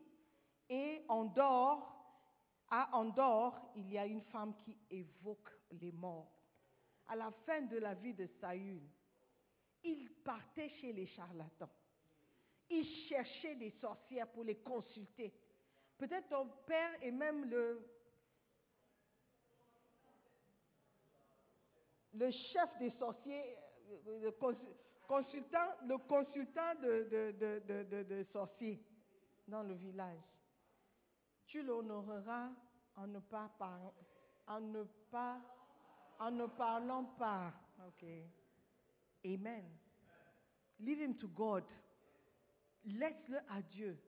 et 0.69 1.03
en 1.07 1.25
dehors, 1.25 1.93
à 2.69 2.95
Andorre, 2.97 3.71
il 3.75 3.89
y 3.91 3.97
a 3.97 4.05
une 4.05 4.21
femme 4.23 4.53
qui 4.57 4.77
évoque 4.89 5.49
les 5.71 5.91
morts. 5.91 6.31
À 7.07 7.15
la 7.15 7.31
fin 7.45 7.61
de 7.61 7.77
la 7.77 7.93
vie 7.93 8.13
de 8.13 8.25
Saül, 8.25 8.81
il 9.83 10.09
partait 10.25 10.69
chez 10.69 10.91
les 10.91 11.05
charlatans. 11.05 11.69
Il 12.69 12.83
cherchait 13.07 13.55
des 13.55 13.71
sorcières 13.71 14.29
pour 14.29 14.43
les 14.43 14.57
consulter. 14.57 15.33
Peut-être 15.97 16.27
ton 16.27 16.49
père 16.65 16.91
est 17.01 17.11
même 17.11 17.45
le, 17.45 17.96
le 22.17 22.31
chef 22.31 22.77
des 22.79 22.89
sorciers, 22.91 23.55
le 24.05 24.31
consultant, 25.07 25.69
le 25.87 25.97
consultant 25.97 26.75
de, 26.81 28.23
sorciers 28.31 28.81
dans 29.47 29.63
le 29.63 29.75
village. 29.75 30.19
Tu 31.45 31.61
l'honoreras 31.61 32.49
en 32.95 33.07
ne 33.07 33.19
pas 33.19 33.49
en 36.19 36.31
ne 36.31 36.47
parlant 36.47 37.05
pas. 37.17 37.53
Amen. 39.23 39.65
Leave 40.79 41.01
him 41.01 41.15
to 41.17 41.27
God. 41.27 41.63
Laisse-le 42.85 43.37
à 43.49 43.61
Dieu 43.61 43.99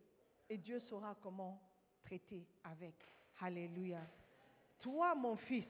et 0.49 0.57
Dieu 0.57 0.79
saura 0.79 1.15
comment 1.21 1.61
traiter 2.03 2.47
avec. 2.63 2.95
Alléluia. 3.41 4.01
Toi, 4.79 5.15
mon 5.15 5.35
fils, 5.35 5.67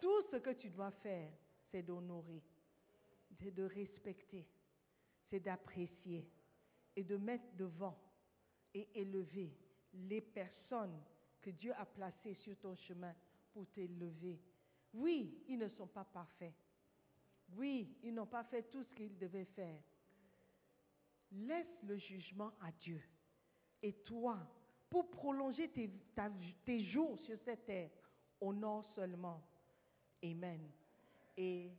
tout 0.00 0.22
ce 0.30 0.36
que 0.36 0.50
tu 0.50 0.70
dois 0.70 0.90
faire, 1.02 1.30
c'est 1.70 1.82
d'honorer, 1.82 2.42
c'est 3.40 3.50
de 3.50 3.64
respecter, 3.64 4.46
c'est 5.28 5.40
d'apprécier. 5.40 6.28
et 6.96 7.04
de 7.04 7.16
mettre 7.16 7.44
devant 7.56 7.96
et 8.74 8.88
élever 8.94 9.56
les 9.94 10.20
personnes 10.20 11.00
que 11.40 11.50
Dieu 11.50 11.72
a 11.76 11.86
placées 11.86 12.34
sur 12.34 12.56
ton 12.58 12.74
chemin 12.74 13.14
pour 13.52 13.66
t'élever. 13.68 14.40
Oui, 14.92 15.42
ils 15.48 15.58
ne 15.58 15.68
sont 15.68 15.86
pas 15.86 16.04
parfaits. 16.04 16.52
Oui, 17.56 17.96
ils 18.02 18.14
n'ont 18.14 18.26
pas 18.26 18.44
fait 18.44 18.64
tout 18.64 18.82
ce 18.84 18.94
qu'ils 18.94 19.16
devaient 19.18 19.46
faire. 19.56 19.80
Laisse 21.32 21.82
le 21.84 21.96
jugement 21.96 22.52
à 22.60 22.72
Dieu. 22.72 23.02
Et 23.82 23.92
toi, 24.04 24.38
pour 24.88 25.10
prolonger 25.10 25.70
tes, 25.70 26.84
jours 26.84 27.18
sur 27.20 27.38
cette 27.44 27.64
terre, 27.64 27.90
honore 28.40 28.84
seulement. 28.94 29.40
Amen. 30.22 30.68
Et 31.36 31.70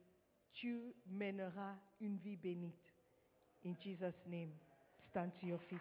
tu 0.54 0.94
mèneras 1.06 1.76
une 2.00 2.18
vie 2.18 2.36
bénite. 2.36 2.94
In 3.66 3.76
Jesus' 3.84 4.26
name, 4.26 4.52
stand 5.10 5.32
to 5.40 5.48
your 5.48 5.62
feet. 5.62 5.80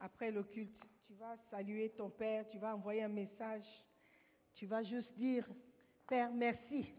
Après 0.00 0.30
le 0.30 0.42
culte, 0.44 0.84
tu 1.06 1.14
vas 1.14 1.36
saluer 1.50 1.90
ton 1.90 2.10
Père, 2.10 2.48
tu 2.48 2.58
vas 2.58 2.74
envoyer 2.74 3.02
un 3.02 3.08
message, 3.08 3.64
tu 4.54 4.66
vas 4.66 4.82
juste 4.82 5.12
dire, 5.14 5.46
Père, 6.06 6.32
merci 6.32 6.94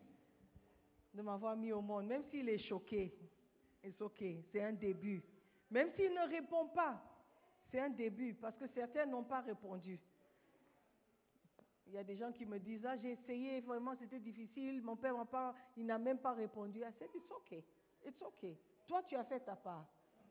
de 1.13 1.21
m'avoir 1.21 1.55
mis 1.55 1.71
au 1.71 1.81
monde, 1.81 2.07
même 2.07 2.23
s'il 2.23 2.47
est 2.49 2.57
choqué. 2.57 3.13
C'est 3.81 3.93
c'est 4.51 4.63
un 4.63 4.73
début. 4.73 5.23
Même 5.69 5.89
s'il 5.91 6.13
ne 6.13 6.27
répond 6.27 6.67
pas, 6.67 7.01
c'est 7.69 7.79
un 7.79 7.89
début, 7.89 8.33
parce 8.33 8.57
que 8.57 8.67
certains 8.67 9.05
n'ont 9.05 9.23
pas 9.23 9.41
répondu. 9.41 9.99
Il 11.87 11.93
y 11.93 11.97
a 11.97 12.03
des 12.03 12.17
gens 12.17 12.31
qui 12.31 12.45
me 12.45 12.59
disent, 12.59 12.85
ah, 12.85 12.97
j'ai 12.97 13.11
essayé, 13.11 13.61
vraiment, 13.61 13.95
c'était 13.97 14.19
difficile, 14.19 14.81
mon 14.81 14.95
père 14.97 15.15
pas, 15.27 15.55
il 15.77 15.85
n'a 15.85 15.97
même 15.97 16.19
pas 16.19 16.33
répondu. 16.33 16.79
I 16.79 16.91
said, 16.99 17.09
it's 17.15 17.31
okay, 17.31 17.63
it's 18.05 18.21
okay. 18.21 18.57
Toi, 18.87 19.03
tu 19.03 19.15
as 19.15 19.23
fait 19.23 19.39
ta 19.39 19.55
part. 19.55 19.87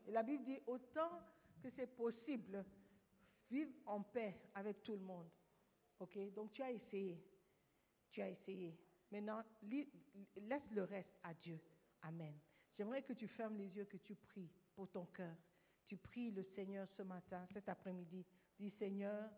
Et 0.07 0.11
la 0.11 0.23
Bible 0.23 0.43
dit, 0.43 0.59
autant 0.67 1.09
que 1.61 1.69
c'est 1.75 1.87
possible, 1.95 2.63
vivre 3.49 3.73
en 3.85 4.01
paix 4.01 4.39
avec 4.53 4.83
tout 4.83 4.93
le 4.93 5.01
monde. 5.01 5.27
Ok, 5.99 6.17
donc 6.33 6.53
tu 6.53 6.61
as 6.61 6.71
essayé, 6.71 7.19
tu 8.11 8.21
as 8.21 8.29
essayé. 8.29 8.77
Maintenant, 9.11 9.41
laisse 9.63 10.71
le 10.71 10.83
reste 10.83 11.17
à 11.23 11.33
Dieu. 11.33 11.59
Amen. 12.03 12.33
J'aimerais 12.77 13.01
que 13.01 13.13
tu 13.13 13.27
fermes 13.27 13.57
les 13.57 13.75
yeux, 13.75 13.85
que 13.85 13.97
tu 13.97 14.15
pries 14.15 14.49
pour 14.75 14.87
ton 14.89 15.05
cœur. 15.05 15.35
Tu 15.87 15.95
pries 15.95 16.31
le 16.31 16.43
Seigneur 16.43 16.87
ce 16.97 17.01
matin, 17.01 17.45
cet 17.53 17.69
après-midi. 17.69 18.25
Dis 18.59 18.71
Seigneur, 18.71 19.29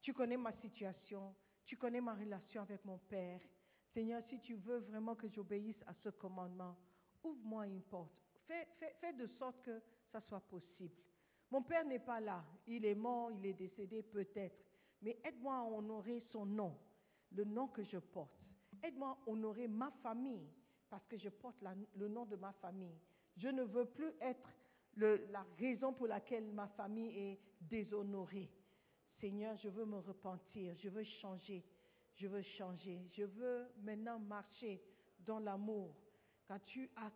tu 0.00 0.14
connais 0.14 0.38
ma 0.38 0.52
situation, 0.52 1.34
tu 1.66 1.76
connais 1.76 2.00
ma 2.00 2.14
relation 2.14 2.62
avec 2.62 2.84
mon 2.84 2.98
Père. 2.98 3.40
Seigneur, 3.92 4.22
si 4.28 4.40
tu 4.40 4.54
veux 4.54 4.78
vraiment 4.78 5.14
que 5.14 5.28
j'obéisse 5.28 5.82
à 5.86 5.92
ce 5.94 6.08
commandement, 6.08 6.74
ouvre-moi 7.22 7.66
une 7.66 7.82
porte. 7.82 8.12
Fais, 8.46 9.12
de 9.12 9.26
sorte 9.26 9.60
que 9.62 9.82
ça 10.10 10.20
soit 10.22 10.40
possible. 10.40 10.94
Mon 11.50 11.62
Père 11.62 11.84
n'est 11.84 11.98
pas 11.98 12.20
là. 12.20 12.44
Il 12.66 12.84
est 12.86 12.94
mort, 12.94 13.30
il 13.32 13.44
est 13.44 13.52
décédé 13.52 14.02
peut-être. 14.02 14.64
Mais 15.02 15.18
aide-moi 15.24 15.56
à 15.56 15.64
honorer 15.64 16.20
son 16.32 16.46
nom, 16.46 16.78
le 17.32 17.44
nom 17.44 17.68
que 17.68 17.82
je 17.84 17.98
porte. 17.98 18.40
Aide-moi 18.82 19.10
à 19.10 19.30
honorer 19.30 19.68
ma 19.68 19.90
famille, 20.02 20.48
parce 20.88 21.06
que 21.06 21.18
je 21.18 21.28
porte 21.28 21.56
le 21.96 22.08
nom 22.08 22.24
de 22.24 22.36
ma 22.36 22.52
famille. 22.52 22.98
Je 23.36 23.48
ne 23.48 23.64
veux 23.64 23.84
plus 23.84 24.12
être 24.20 24.48
la 24.96 25.46
raison 25.58 25.92
pour 25.92 26.06
laquelle 26.06 26.52
ma 26.52 26.68
famille 26.68 27.16
est 27.16 27.38
déshonorée. 27.60 28.50
Seigneur, 29.20 29.56
je 29.58 29.68
veux 29.68 29.84
me 29.84 29.98
repentir, 29.98 30.74
je 30.78 30.88
veux 30.88 31.04
changer, 31.04 31.64
je 32.16 32.26
veux 32.26 32.42
changer, 32.42 33.06
je 33.12 33.24
veux 33.24 33.66
maintenant 33.82 34.18
marcher 34.18 34.82
dans 35.20 35.38
l'amour. 35.38 35.94
Quand 36.46 36.58
tu 36.66 36.90
as 36.96 37.12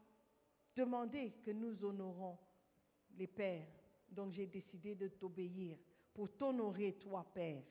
demandé 0.77 1.33
que 1.45 1.51
nous 1.51 1.83
honorons 1.85 2.39
les 3.17 3.27
pères, 3.27 3.67
donc 4.11 4.33
j'ai 4.33 4.47
décidé 4.47 4.95
de 4.95 5.09
t'obéir 5.09 5.79
pour 6.13 6.31
t'honorer 6.37 6.95
toi, 6.95 7.27
Père. 7.35 7.65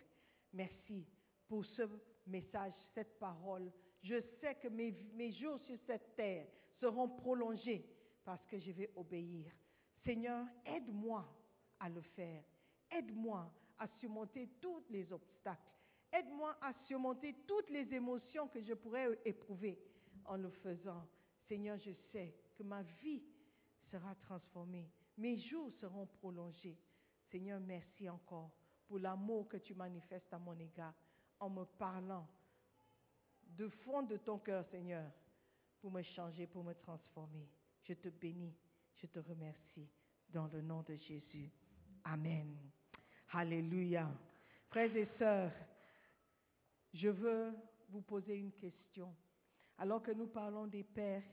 Merci 0.51 1.05
pour 1.47 1.65
ce 1.65 1.83
message, 2.27 2.73
cette 2.93 3.17
parole. 3.19 3.71
Je 4.01 4.19
sais 4.41 4.55
que 4.55 4.67
mes 4.67 5.31
jours 5.31 5.59
sur 5.59 5.77
cette 5.85 6.15
terre 6.15 6.47
seront 6.79 7.07
prolongés 7.07 7.85
parce 8.25 8.45
que 8.45 8.59
je 8.59 8.71
vais 8.71 8.91
obéir. 8.95 9.51
Seigneur, 10.03 10.45
aide-moi 10.65 11.25
à 11.79 11.89
le 11.89 12.01
faire. 12.01 12.43
Aide-moi 12.91 13.51
à 13.79 13.87
surmonter 13.99 14.49
tous 14.61 14.83
les 14.89 15.11
obstacles. 15.11 15.71
Aide-moi 16.11 16.55
à 16.61 16.73
surmonter 16.85 17.35
toutes 17.47 17.69
les 17.69 17.93
émotions 17.93 18.47
que 18.47 18.61
je 18.61 18.73
pourrais 18.73 19.19
éprouver 19.25 19.79
en 20.25 20.37
le 20.37 20.49
faisant. 20.49 21.07
Seigneur, 21.47 21.77
je 21.79 21.91
sais 22.11 22.35
que 22.55 22.63
ma 22.63 22.83
vie 23.01 23.23
sera 23.89 24.13
transformée. 24.15 24.89
Mes 25.17 25.37
jours 25.37 25.71
seront 25.79 26.05
prolongés. 26.05 26.77
Seigneur, 27.31 27.59
merci 27.59 28.07
encore 28.09 28.51
pour 28.87 28.99
l'amour 28.99 29.47
que 29.47 29.57
tu 29.57 29.73
manifestes 29.73 30.31
à 30.33 30.37
mon 30.37 30.57
égard 30.59 30.93
en 31.39 31.49
me 31.49 31.65
parlant 31.65 32.27
de 33.57 33.67
fond 33.67 34.03
de 34.03 34.17
ton 34.17 34.39
cœur, 34.39 34.65
Seigneur, 34.65 35.11
pour 35.79 35.91
me 35.91 36.01
changer, 36.01 36.47
pour 36.47 36.63
me 36.63 36.73
transformer. 36.73 37.47
Je 37.81 37.93
te 37.93 38.09
bénis, 38.09 38.55
je 39.03 39.07
te 39.07 39.19
remercie 39.19 39.89
dans 40.29 40.47
le 40.47 40.61
nom 40.61 40.81
de 40.83 40.95
Jésus. 40.95 41.51
Amen. 42.05 42.55
Alléluia. 43.33 44.09
Frères 44.69 44.95
et 44.95 45.07
sœurs, 45.17 45.51
je 46.93 47.09
veux 47.09 47.53
vous 47.89 48.01
poser 48.01 48.37
une 48.37 48.53
question. 48.53 49.13
Alors 49.77 50.01
que 50.01 50.11
nous 50.11 50.27
parlons 50.27 50.67
des 50.67 50.85
pères, 50.85 51.23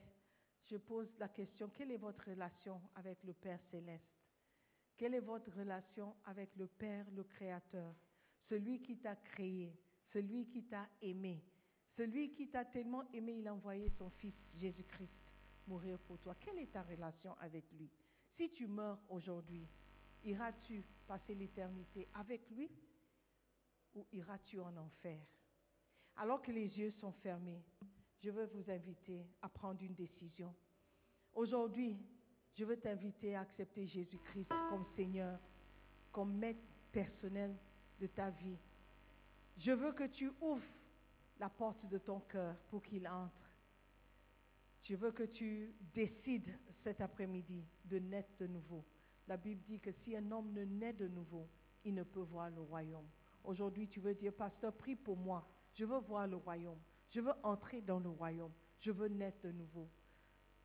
je 0.69 0.79
pose 0.79 1.09
la 1.21 1.29
question, 1.29 1.71
quelle 1.77 1.93
est 1.93 1.97
votre 1.97 2.29
relation 2.29 2.81
avec 2.97 3.23
le 3.23 3.35
Père 3.35 3.61
céleste? 3.71 4.05
Quelle 4.97 5.15
est 5.15 5.21
votre 5.21 5.57
relation 5.57 6.17
avec 6.25 6.51
le 6.57 6.67
Père, 6.67 7.07
le 7.15 7.23
Créateur? 7.23 7.95
Celui 8.49 8.83
qui 8.83 8.97
t'a 8.97 9.15
créé, 9.15 9.73
celui 10.13 10.49
qui 10.49 10.65
t'a 10.65 10.89
aimé, 11.03 11.41
celui 11.97 12.33
qui 12.33 12.49
t'a 12.49 12.65
tellement 12.65 13.05
aimé, 13.13 13.37
il 13.39 13.47
a 13.47 13.55
envoyé 13.55 13.91
son 13.91 14.11
Fils 14.11 14.35
Jésus-Christ 14.57 15.20
pour 16.07 16.19
toi. 16.19 16.35
Quelle 16.41 16.59
est 16.59 16.73
ta 16.73 16.83
relation 16.83 17.35
avec 17.41 17.71
lui? 17.73 17.89
Si 18.37 18.51
tu 18.51 18.67
meurs 18.67 18.99
aujourd'hui, 19.09 19.69
iras-tu 20.25 20.85
passer 21.07 21.35
l'éternité 21.35 22.09
avec 22.15 22.49
lui 22.51 22.71
ou 23.95 24.07
iras-tu 24.13 24.59
en 24.61 24.77
enfer? 24.77 25.21
Alors 26.17 26.43
que 26.43 26.51
les 26.51 26.77
yeux 26.79 26.91
sont 26.91 27.13
fermés, 27.13 27.63
je 28.19 28.31
veux 28.31 28.47
vous 28.47 28.71
inviter 28.71 29.25
à 29.43 29.49
prendre 29.49 29.83
une 29.83 29.95
décision. 29.95 30.55
Aujourd'hui, 31.35 31.97
je 32.55 32.65
veux 32.65 32.79
t'inviter 32.79 33.37
à 33.37 33.43
accepter 33.43 33.87
Jésus-Christ 33.87 34.49
comme 34.69 34.85
Seigneur, 34.97 35.39
comme 36.11 36.35
maître 36.37 36.67
personnel 36.91 37.57
de 38.01 38.07
ta 38.09 38.31
vie. 38.31 38.59
Je 39.57 39.71
veux 39.71 39.93
que 39.93 40.09
tu 40.09 40.33
ouvres 40.41 40.67
la 41.39 41.49
porte 41.49 41.87
de 41.87 41.99
ton 41.99 42.21
cœur 42.21 42.57
pour 42.71 42.83
qu'il 42.83 43.07
entre. 43.07 43.40
Je 44.91 44.97
veux 44.97 45.13
que 45.13 45.23
tu 45.23 45.73
décides 45.95 46.53
cet 46.83 47.01
après-midi 47.01 47.65
de 47.85 48.01
naître 48.01 48.37
de 48.41 48.49
nouveau. 48.49 48.85
La 49.29 49.37
Bible 49.37 49.63
dit 49.69 49.79
que 49.79 49.93
si 49.93 50.17
un 50.17 50.33
homme 50.33 50.53
ne 50.53 50.65
naît 50.65 50.95
de 50.95 51.07
nouveau, 51.07 51.49
il 51.85 51.95
ne 51.95 52.03
peut 52.03 52.23
voir 52.23 52.51
le 52.51 52.61
royaume. 52.61 53.07
Aujourd'hui, 53.45 53.87
tu 53.87 54.01
veux 54.01 54.15
dire, 54.15 54.33
pasteur, 54.33 54.73
prie 54.73 54.97
pour 54.97 55.17
moi. 55.17 55.49
Je 55.75 55.85
veux 55.85 56.01
voir 56.01 56.27
le 56.27 56.35
royaume. 56.35 56.81
Je 57.11 57.21
veux 57.21 57.33
entrer 57.45 57.83
dans 57.83 58.01
le 58.01 58.09
royaume. 58.09 58.51
Je 58.81 58.91
veux 58.91 59.07
naître 59.07 59.41
de 59.45 59.53
nouveau. 59.53 59.89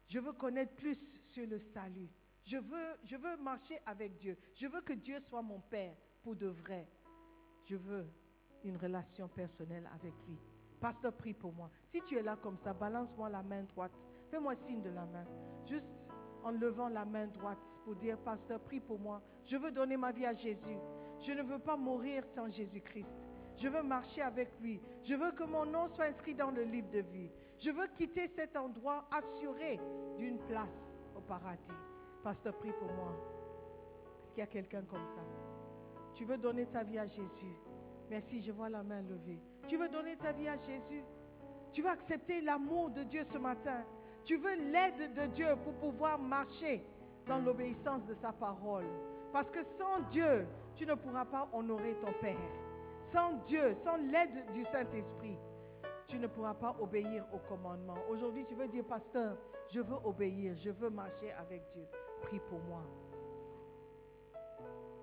Je 0.07 0.17
veux 0.17 0.34
connaître 0.34 0.73
plus 0.73 0.97
sur 1.28 1.45
le 1.45 1.59
salut. 1.59 2.09
Je 2.47 2.57
veux, 2.57 2.95
je 3.03 3.17
veux 3.17 3.38
marcher 3.38 3.78
avec 3.86 4.17
Dieu. 4.17 4.39
Je 4.55 4.65
veux 4.65 4.82
que 4.82 4.93
Dieu 4.93 5.19
soit 5.30 5.43
mon 5.43 5.59
Père 5.59 5.95
pour 6.23 6.36
de 6.36 6.47
vrai. 6.47 6.88
Je 7.65 7.76
veux 7.76 8.07
une 8.63 8.78
relation 8.78 9.28
personnelle 9.28 9.88
avec 9.93 10.13
lui. 10.28 10.39
Pasteur, 10.80 11.13
prie 11.13 11.36
pour 11.36 11.53
moi. 11.53 11.69
Si 11.91 12.01
tu 12.07 12.17
es 12.17 12.23
là 12.23 12.36
comme 12.41 12.57
ça, 12.63 12.73
balance-moi 12.73 13.30
la 13.30 13.43
main 13.43 13.61
droite. 13.65 13.91
Fais-moi 14.36 14.53
signe 14.67 14.81
de 14.81 14.89
la 14.89 15.05
main. 15.05 15.23
Juste 15.65 15.86
en 16.43 16.51
levant 16.51 16.89
la 16.89 17.05
main 17.05 17.25
droite 17.27 17.57
pour 17.86 17.95
dire, 17.95 18.17
Pasteur, 18.17 18.59
prie 18.59 18.81
pour 18.81 18.99
moi. 18.99 19.21
Je 19.45 19.55
veux 19.55 19.71
donner 19.71 19.95
ma 19.95 20.11
vie 20.11 20.25
à 20.25 20.33
Jésus. 20.33 20.77
Je 21.25 21.31
ne 21.31 21.41
veux 21.41 21.57
pas 21.57 21.77
mourir 21.77 22.21
sans 22.36 22.51
Jésus-Christ. 22.51 23.07
Je 23.61 23.69
veux 23.69 23.81
marcher 23.81 24.21
avec 24.21 24.49
lui. 24.59 24.81
Je 25.05 25.15
veux 25.15 25.31
que 25.31 25.45
mon 25.45 25.65
nom 25.65 25.88
soit 25.95 26.07
inscrit 26.07 26.36
dans 26.36 26.51
le 26.51 26.63
livre 26.63 26.89
de 26.91 26.99
vie. 26.99 27.31
Je 27.63 27.71
veux 27.71 27.88
quitter 27.95 28.27
cet 28.36 28.57
endroit 28.57 29.05
assuré 29.09 29.79
d'une 30.17 30.39
place 30.49 30.83
au 31.15 31.21
paradis. 31.21 31.71
Pasteur, 32.21 32.57
prie 32.57 32.73
pour 32.73 32.91
moi. 32.91 33.15
Est-ce 34.25 34.31
qu'il 34.31 34.39
y 34.39 34.43
a 34.43 34.47
quelqu'un 34.47 34.81
comme 34.81 35.07
ça? 35.15 35.21
Tu 36.13 36.25
veux 36.25 36.38
donner 36.38 36.65
ta 36.65 36.83
vie 36.83 36.99
à 36.99 37.07
Jésus. 37.07 37.55
Merci, 38.09 38.41
je 38.41 38.51
vois 38.51 38.67
la 38.67 38.83
main 38.83 39.01
levée. 39.01 39.39
Tu 39.69 39.77
veux 39.77 39.88
donner 39.88 40.17
ta 40.17 40.33
vie 40.33 40.49
à 40.49 40.57
Jésus? 40.57 41.05
Tu 41.71 41.81
veux 41.81 41.89
accepter 41.89 42.41
l'amour 42.41 42.89
de 42.89 43.03
Dieu 43.03 43.23
ce 43.31 43.38
matin? 43.38 43.86
Tu 44.26 44.38
veux 44.38 44.55
l'aide 44.55 45.13
de 45.13 45.28
Dieu 45.36 45.55
pour 45.63 45.73
pouvoir 45.76 46.17
marcher 46.17 46.84
dans 47.28 47.38
l'obéissance 47.38 48.03
de 48.07 48.15
sa 48.15 48.32
parole. 48.32 48.86
Parce 49.32 49.49
que 49.51 49.59
sans 49.78 49.99
Dieu, 50.11 50.47
tu 50.76 50.86
ne 50.86 50.95
pourras 50.95 51.26
pas 51.26 51.47
honorer 51.53 51.95
ton 52.01 52.11
Père. 52.19 52.36
Sans 53.13 53.34
Dieu, 53.47 53.76
sans 53.84 53.97
l'aide 53.97 54.51
du 54.53 54.65
Saint-Esprit, 54.65 55.38
tu 56.07 56.17
ne 56.17 56.28
pourras 56.28 56.55
pas 56.55 56.76
obéir 56.80 57.23
au 57.34 57.38
commandement. 57.49 57.95
Aujourd'hui, 58.09 58.45
tu 58.47 58.55
veux 58.55 58.67
dire, 58.67 58.84
pasteur, 58.86 59.38
je 59.71 59.80
veux 59.80 59.97
obéir, 60.03 60.55
je 60.63 60.71
veux 60.71 60.89
marcher 60.89 61.32
avec 61.34 61.61
Dieu. 61.73 61.86
Prie 62.23 62.39
pour 62.49 62.59
moi. 62.67 62.82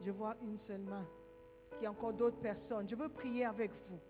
Je 0.05 0.11
vois 0.11 0.35
une 0.43 0.59
seule 0.67 0.83
main. 0.83 1.07
Il 1.81 1.85
y 1.85 1.87
a 1.87 1.91
encore 1.91 2.13
d'autres 2.13 2.41
personnes? 2.41 2.89
Je 2.89 2.97
veux 2.97 3.09
prier 3.09 3.45
avec 3.45 3.71
vous. 3.89 4.01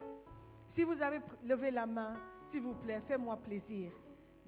Si 0.75 0.85
vous 0.85 1.01
avez 1.03 1.21
levé 1.45 1.71
la 1.71 1.87
main, 1.87 2.15
s'il 2.51 2.63
vous 2.63 2.75
plaît, 2.75 3.03
faites-moi 3.07 3.37
plaisir 3.37 3.93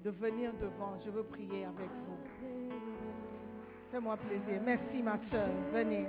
de 0.03 0.09
venir 0.11 0.51
devant. 0.61 0.97
Je 1.05 1.09
veux 1.09 1.23
prier 1.23 1.65
avec 1.65 1.89
vous. 1.89 2.17
Fais-moi 3.91 4.17
plaisir. 4.17 4.61
Merci, 4.65 5.01
ma 5.03 5.17
soeur. 5.31 5.49
Venez. 5.73 6.05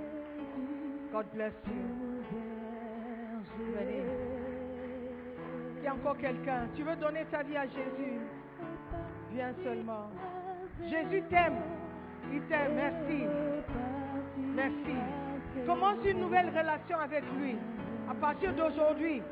God 1.12 1.26
bless 1.32 1.52
you. 1.66 1.72
Venez. 3.58 4.04
Il 5.78 5.84
y 5.84 5.86
a 5.86 5.94
encore 5.94 6.18
quelqu'un. 6.18 6.68
Tu 6.74 6.82
veux 6.82 6.96
donner 6.96 7.24
ta 7.30 7.42
vie 7.42 7.56
à 7.56 7.66
Jésus? 7.66 8.20
Viens 9.32 9.54
seulement. 9.62 10.10
Jésus 10.82 11.22
t'aime. 11.30 11.62
Il 12.32 12.42
t'aime. 12.42 12.74
Merci. 12.74 13.24
Merci. 14.54 15.66
Commence 15.66 16.04
une 16.04 16.20
nouvelle 16.20 16.48
relation 16.48 16.98
avec 16.98 17.24
lui. 17.38 17.56
À 18.10 18.14
partir 18.14 18.54
d'aujourd'hui, 18.54 19.22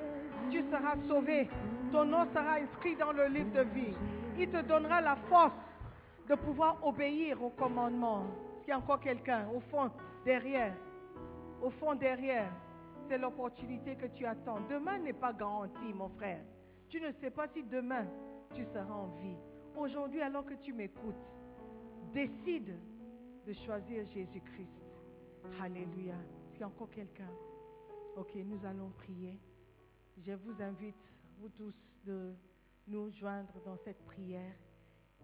tu 0.51 0.63
seras 0.71 0.97
sauvé. 1.09 1.49
Ton 1.93 2.05
nom 2.05 2.27
sera 2.33 2.55
inscrit 2.55 2.97
dans 2.97 3.13
le 3.13 3.27
livre 3.27 3.53
de 3.53 3.63
vie. 3.75 3.95
Il 4.39 4.51
te 4.51 4.62
donnera 4.62 5.01
la 5.01 5.16
force 5.16 5.55
de 6.28 6.35
pouvoir 6.35 6.85
obéir 6.85 7.43
au 7.43 7.51
commandement. 7.51 8.26
Il 8.66 8.70
y 8.70 8.72
a 8.72 8.78
encore 8.78 9.01
quelqu'un 9.01 9.47
au 9.55 9.61
fond, 9.61 9.91
derrière. 10.24 10.74
Au 11.62 11.70
fond, 11.70 11.95
derrière. 11.95 12.51
C'est 13.09 13.18
l'opportunité 13.18 13.95
que 13.97 14.07
tu 14.07 14.24
attends. 14.24 14.61
Demain 14.68 14.99
n'est 14.99 15.12
pas 15.12 15.32
garanti, 15.32 15.93
mon 15.95 16.09
frère. 16.09 16.41
Tu 16.89 17.01
ne 17.01 17.12
sais 17.20 17.30
pas 17.30 17.47
si 17.49 17.62
demain 17.62 18.07
tu 18.55 18.64
seras 18.64 18.95
en 18.95 19.09
vie. 19.20 19.37
Aujourd'hui, 19.76 20.20
alors 20.22 20.45
que 20.45 20.55
tu 20.55 20.72
m'écoutes, 20.72 21.14
décide 22.12 22.78
de 23.47 23.53
choisir 23.53 24.05
Jésus-Christ. 24.07 24.70
Alléluia. 25.62 26.14
Est-ce 26.14 26.53
qu'il 26.53 26.61
y 26.61 26.64
a 26.64 26.68
encore 26.68 26.91
quelqu'un 26.91 27.30
Ok, 28.16 28.35
nous 28.37 28.64
allons 28.64 28.91
prier. 28.91 29.39
Je 30.18 30.32
vous 30.32 30.62
invite, 30.62 30.95
vous 31.41 31.49
tous, 31.49 31.74
de 32.07 32.32
nous 32.87 33.11
joindre 33.11 33.61
dans 33.64 33.76
cette 33.85 34.03
prière. 34.05 34.57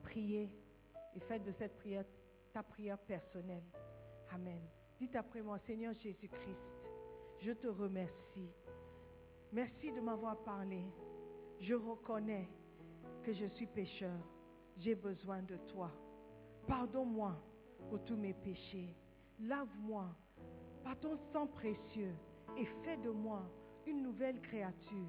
Priez 0.03 0.51
et 1.15 1.21
faites 1.21 1.45
de 1.45 1.53
cette 1.53 1.77
prière 1.79 2.05
ta 2.53 2.63
prière 2.63 2.99
personnelle. 2.99 3.65
Amen. 4.33 4.61
Dites 4.99 5.17
après 5.17 5.43
moi, 5.43 5.59
Seigneur 5.61 5.95
Jésus-Christ, 5.95 6.59
je 7.41 7.53
te 7.53 7.69
remercie. 7.69 8.51
Merci 9.53 9.93
de 9.93 10.01
m'avoir 10.01 10.37
parlé. 10.45 10.85
Je 11.61 11.75
reconnais 11.75 12.49
que 13.23 13.33
je 13.33 13.47
suis 13.47 13.67
pécheur. 13.67 14.19
J'ai 14.79 14.95
besoin 14.95 15.43
de 15.43 15.57
toi. 15.73 15.91
Pardonne-moi 16.67 17.37
pour 17.89 18.03
tous 18.05 18.17
mes 18.17 18.35
péchés. 18.35 18.95
Lave-moi 19.41 20.07
par 20.83 20.99
ton 20.99 21.17
sang 21.33 21.47
précieux 21.47 22.15
et 22.57 22.65
fais 22.85 22.97
de 22.99 23.11
moi 23.11 23.43
une 23.87 24.03
nouvelle 24.03 24.41
créature. 24.41 25.09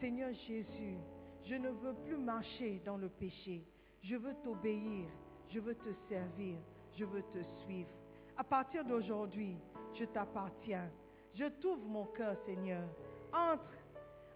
Seigneur 0.00 0.32
Jésus, 0.32 0.98
je 1.46 1.54
ne 1.54 1.68
veux 1.68 1.94
plus 2.06 2.16
marcher 2.16 2.80
dans 2.84 2.96
le 2.96 3.08
péché. 3.08 3.64
Je 4.02 4.16
veux 4.16 4.34
t'obéir. 4.42 5.06
Je 5.50 5.60
veux 5.60 5.74
te 5.74 5.92
servir. 6.08 6.56
Je 6.96 7.04
veux 7.04 7.22
te 7.22 7.42
suivre. 7.64 7.90
À 8.36 8.44
partir 8.44 8.84
d'aujourd'hui, 8.84 9.56
je 9.94 10.04
t'appartiens. 10.06 10.90
Je 11.34 11.44
t'ouvre 11.60 11.84
mon 11.86 12.06
cœur, 12.06 12.36
Seigneur. 12.46 12.88
Entre, 13.32 13.78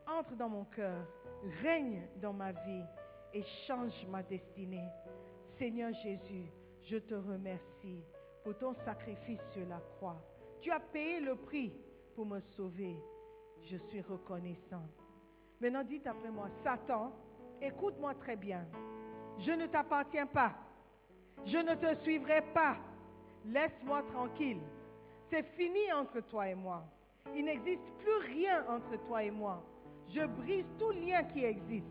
entre 0.07 0.35
dans 0.37 0.49
mon 0.49 0.65
cœur. 0.65 1.07
Règne 1.63 2.03
dans 2.21 2.33
ma 2.33 2.53
vie 2.53 2.85
et 3.33 3.43
change 3.67 4.07
ma 4.09 4.23
destinée. 4.23 4.89
Seigneur 5.59 5.93
Jésus, 6.03 6.51
je 6.85 6.99
te 6.99 7.15
remercie 7.15 8.03
pour 8.45 8.57
ton 8.59 8.75
sacrifice 8.85 9.41
sur 9.53 9.67
la 9.67 9.81
croix. 9.97 10.21
Tu 10.61 10.71
as 10.71 10.81
payé 10.81 11.21
le 11.21 11.37
prix 11.37 11.73
pour 12.15 12.27
me 12.27 12.41
sauver. 12.57 12.97
Je 13.71 13.77
suis 13.77 14.01
reconnaissant. 14.01 14.87
Maintenant, 15.61 15.83
dites 15.83 16.07
après 16.07 16.31
moi, 16.31 16.49
Satan, 16.63 17.13
écoute-moi 17.61 18.15
très 18.15 18.37
bien. 18.37 18.65
Je 19.39 19.51
ne 19.53 19.67
t'appartiens 19.67 20.27
pas. 20.27 20.55
Je 21.45 21.59
ne 21.59 21.75
te 21.75 22.01
suivrai 22.03 22.43
pas. 22.55 22.77
Laisse-moi 23.45 24.03
tranquille. 24.13 24.61
C'est 25.31 25.45
fini 25.57 25.93
entre 25.93 26.21
toi 26.21 26.49
et 26.49 26.55
moi. 26.55 26.85
Il 27.35 27.45
n'existe 27.45 27.83
plus 27.99 28.35
rien 28.35 28.65
entre 28.69 28.97
toi 29.07 29.23
et 29.23 29.31
moi. 29.31 29.63
Je 30.09 30.25
brise 30.25 30.65
tout 30.79 30.91
lien 30.91 31.23
qui 31.25 31.45
existe 31.45 31.87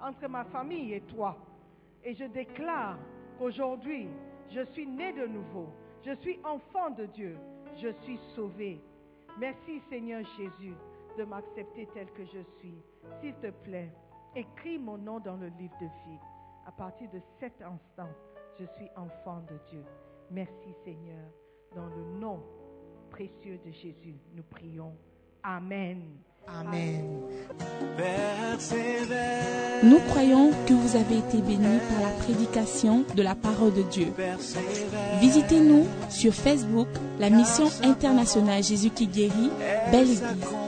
entre 0.00 0.28
ma 0.28 0.44
famille 0.44 0.94
et 0.94 1.00
toi. 1.02 1.36
Et 2.04 2.14
je 2.14 2.24
déclare 2.24 2.98
qu'aujourd'hui, 3.38 4.08
je 4.50 4.64
suis 4.72 4.86
né 4.86 5.12
de 5.12 5.26
nouveau. 5.26 5.68
Je 6.04 6.12
suis 6.16 6.38
enfant 6.44 6.90
de 6.90 7.06
Dieu. 7.06 7.36
Je 7.76 7.88
suis 8.02 8.18
sauvé. 8.34 8.80
Merci 9.38 9.80
Seigneur 9.90 10.24
Jésus 10.36 10.74
de 11.18 11.24
m'accepter 11.24 11.88
tel 11.92 12.06
que 12.12 12.24
je 12.24 12.40
suis. 12.58 12.78
S'il 13.20 13.34
te 13.34 13.50
plaît, 13.64 13.90
écris 14.36 14.78
mon 14.78 14.96
nom 14.96 15.18
dans 15.18 15.36
le 15.36 15.48
livre 15.58 15.74
de 15.80 15.86
vie. 15.86 16.20
À 16.66 16.70
partir 16.70 17.10
de 17.10 17.20
cet 17.40 17.60
instant, 17.60 18.08
je 18.58 18.64
suis 18.76 18.88
enfant 18.96 19.42
de 19.50 19.58
Dieu. 19.70 19.84
Merci 20.30 20.74
Seigneur. 20.84 21.26
Dans 21.74 21.86
le 21.86 22.20
nom 22.20 22.40
précieux 23.10 23.58
de 23.66 23.72
Jésus, 23.72 24.14
nous 24.34 24.44
prions. 24.44 24.94
Amen. 25.42 26.02
Amen. 26.46 27.04
Nous 29.82 29.98
croyons 30.08 30.50
que 30.66 30.72
vous 30.72 30.96
avez 30.96 31.18
été 31.18 31.38
bénis 31.42 31.80
par 31.90 32.00
la 32.00 32.16
prédication 32.18 33.04
de 33.14 33.22
la 33.22 33.34
parole 33.34 33.74
de 33.74 33.82
Dieu. 33.82 34.12
Visitez-nous 35.20 35.84
sur 36.08 36.32
Facebook, 36.32 36.88
la 37.18 37.28
mission 37.28 37.66
internationale 37.82 38.62
Jésus 38.62 38.90
qui 38.90 39.08
guérit, 39.08 39.50
Belle 39.90 40.10
Église. 40.10 40.67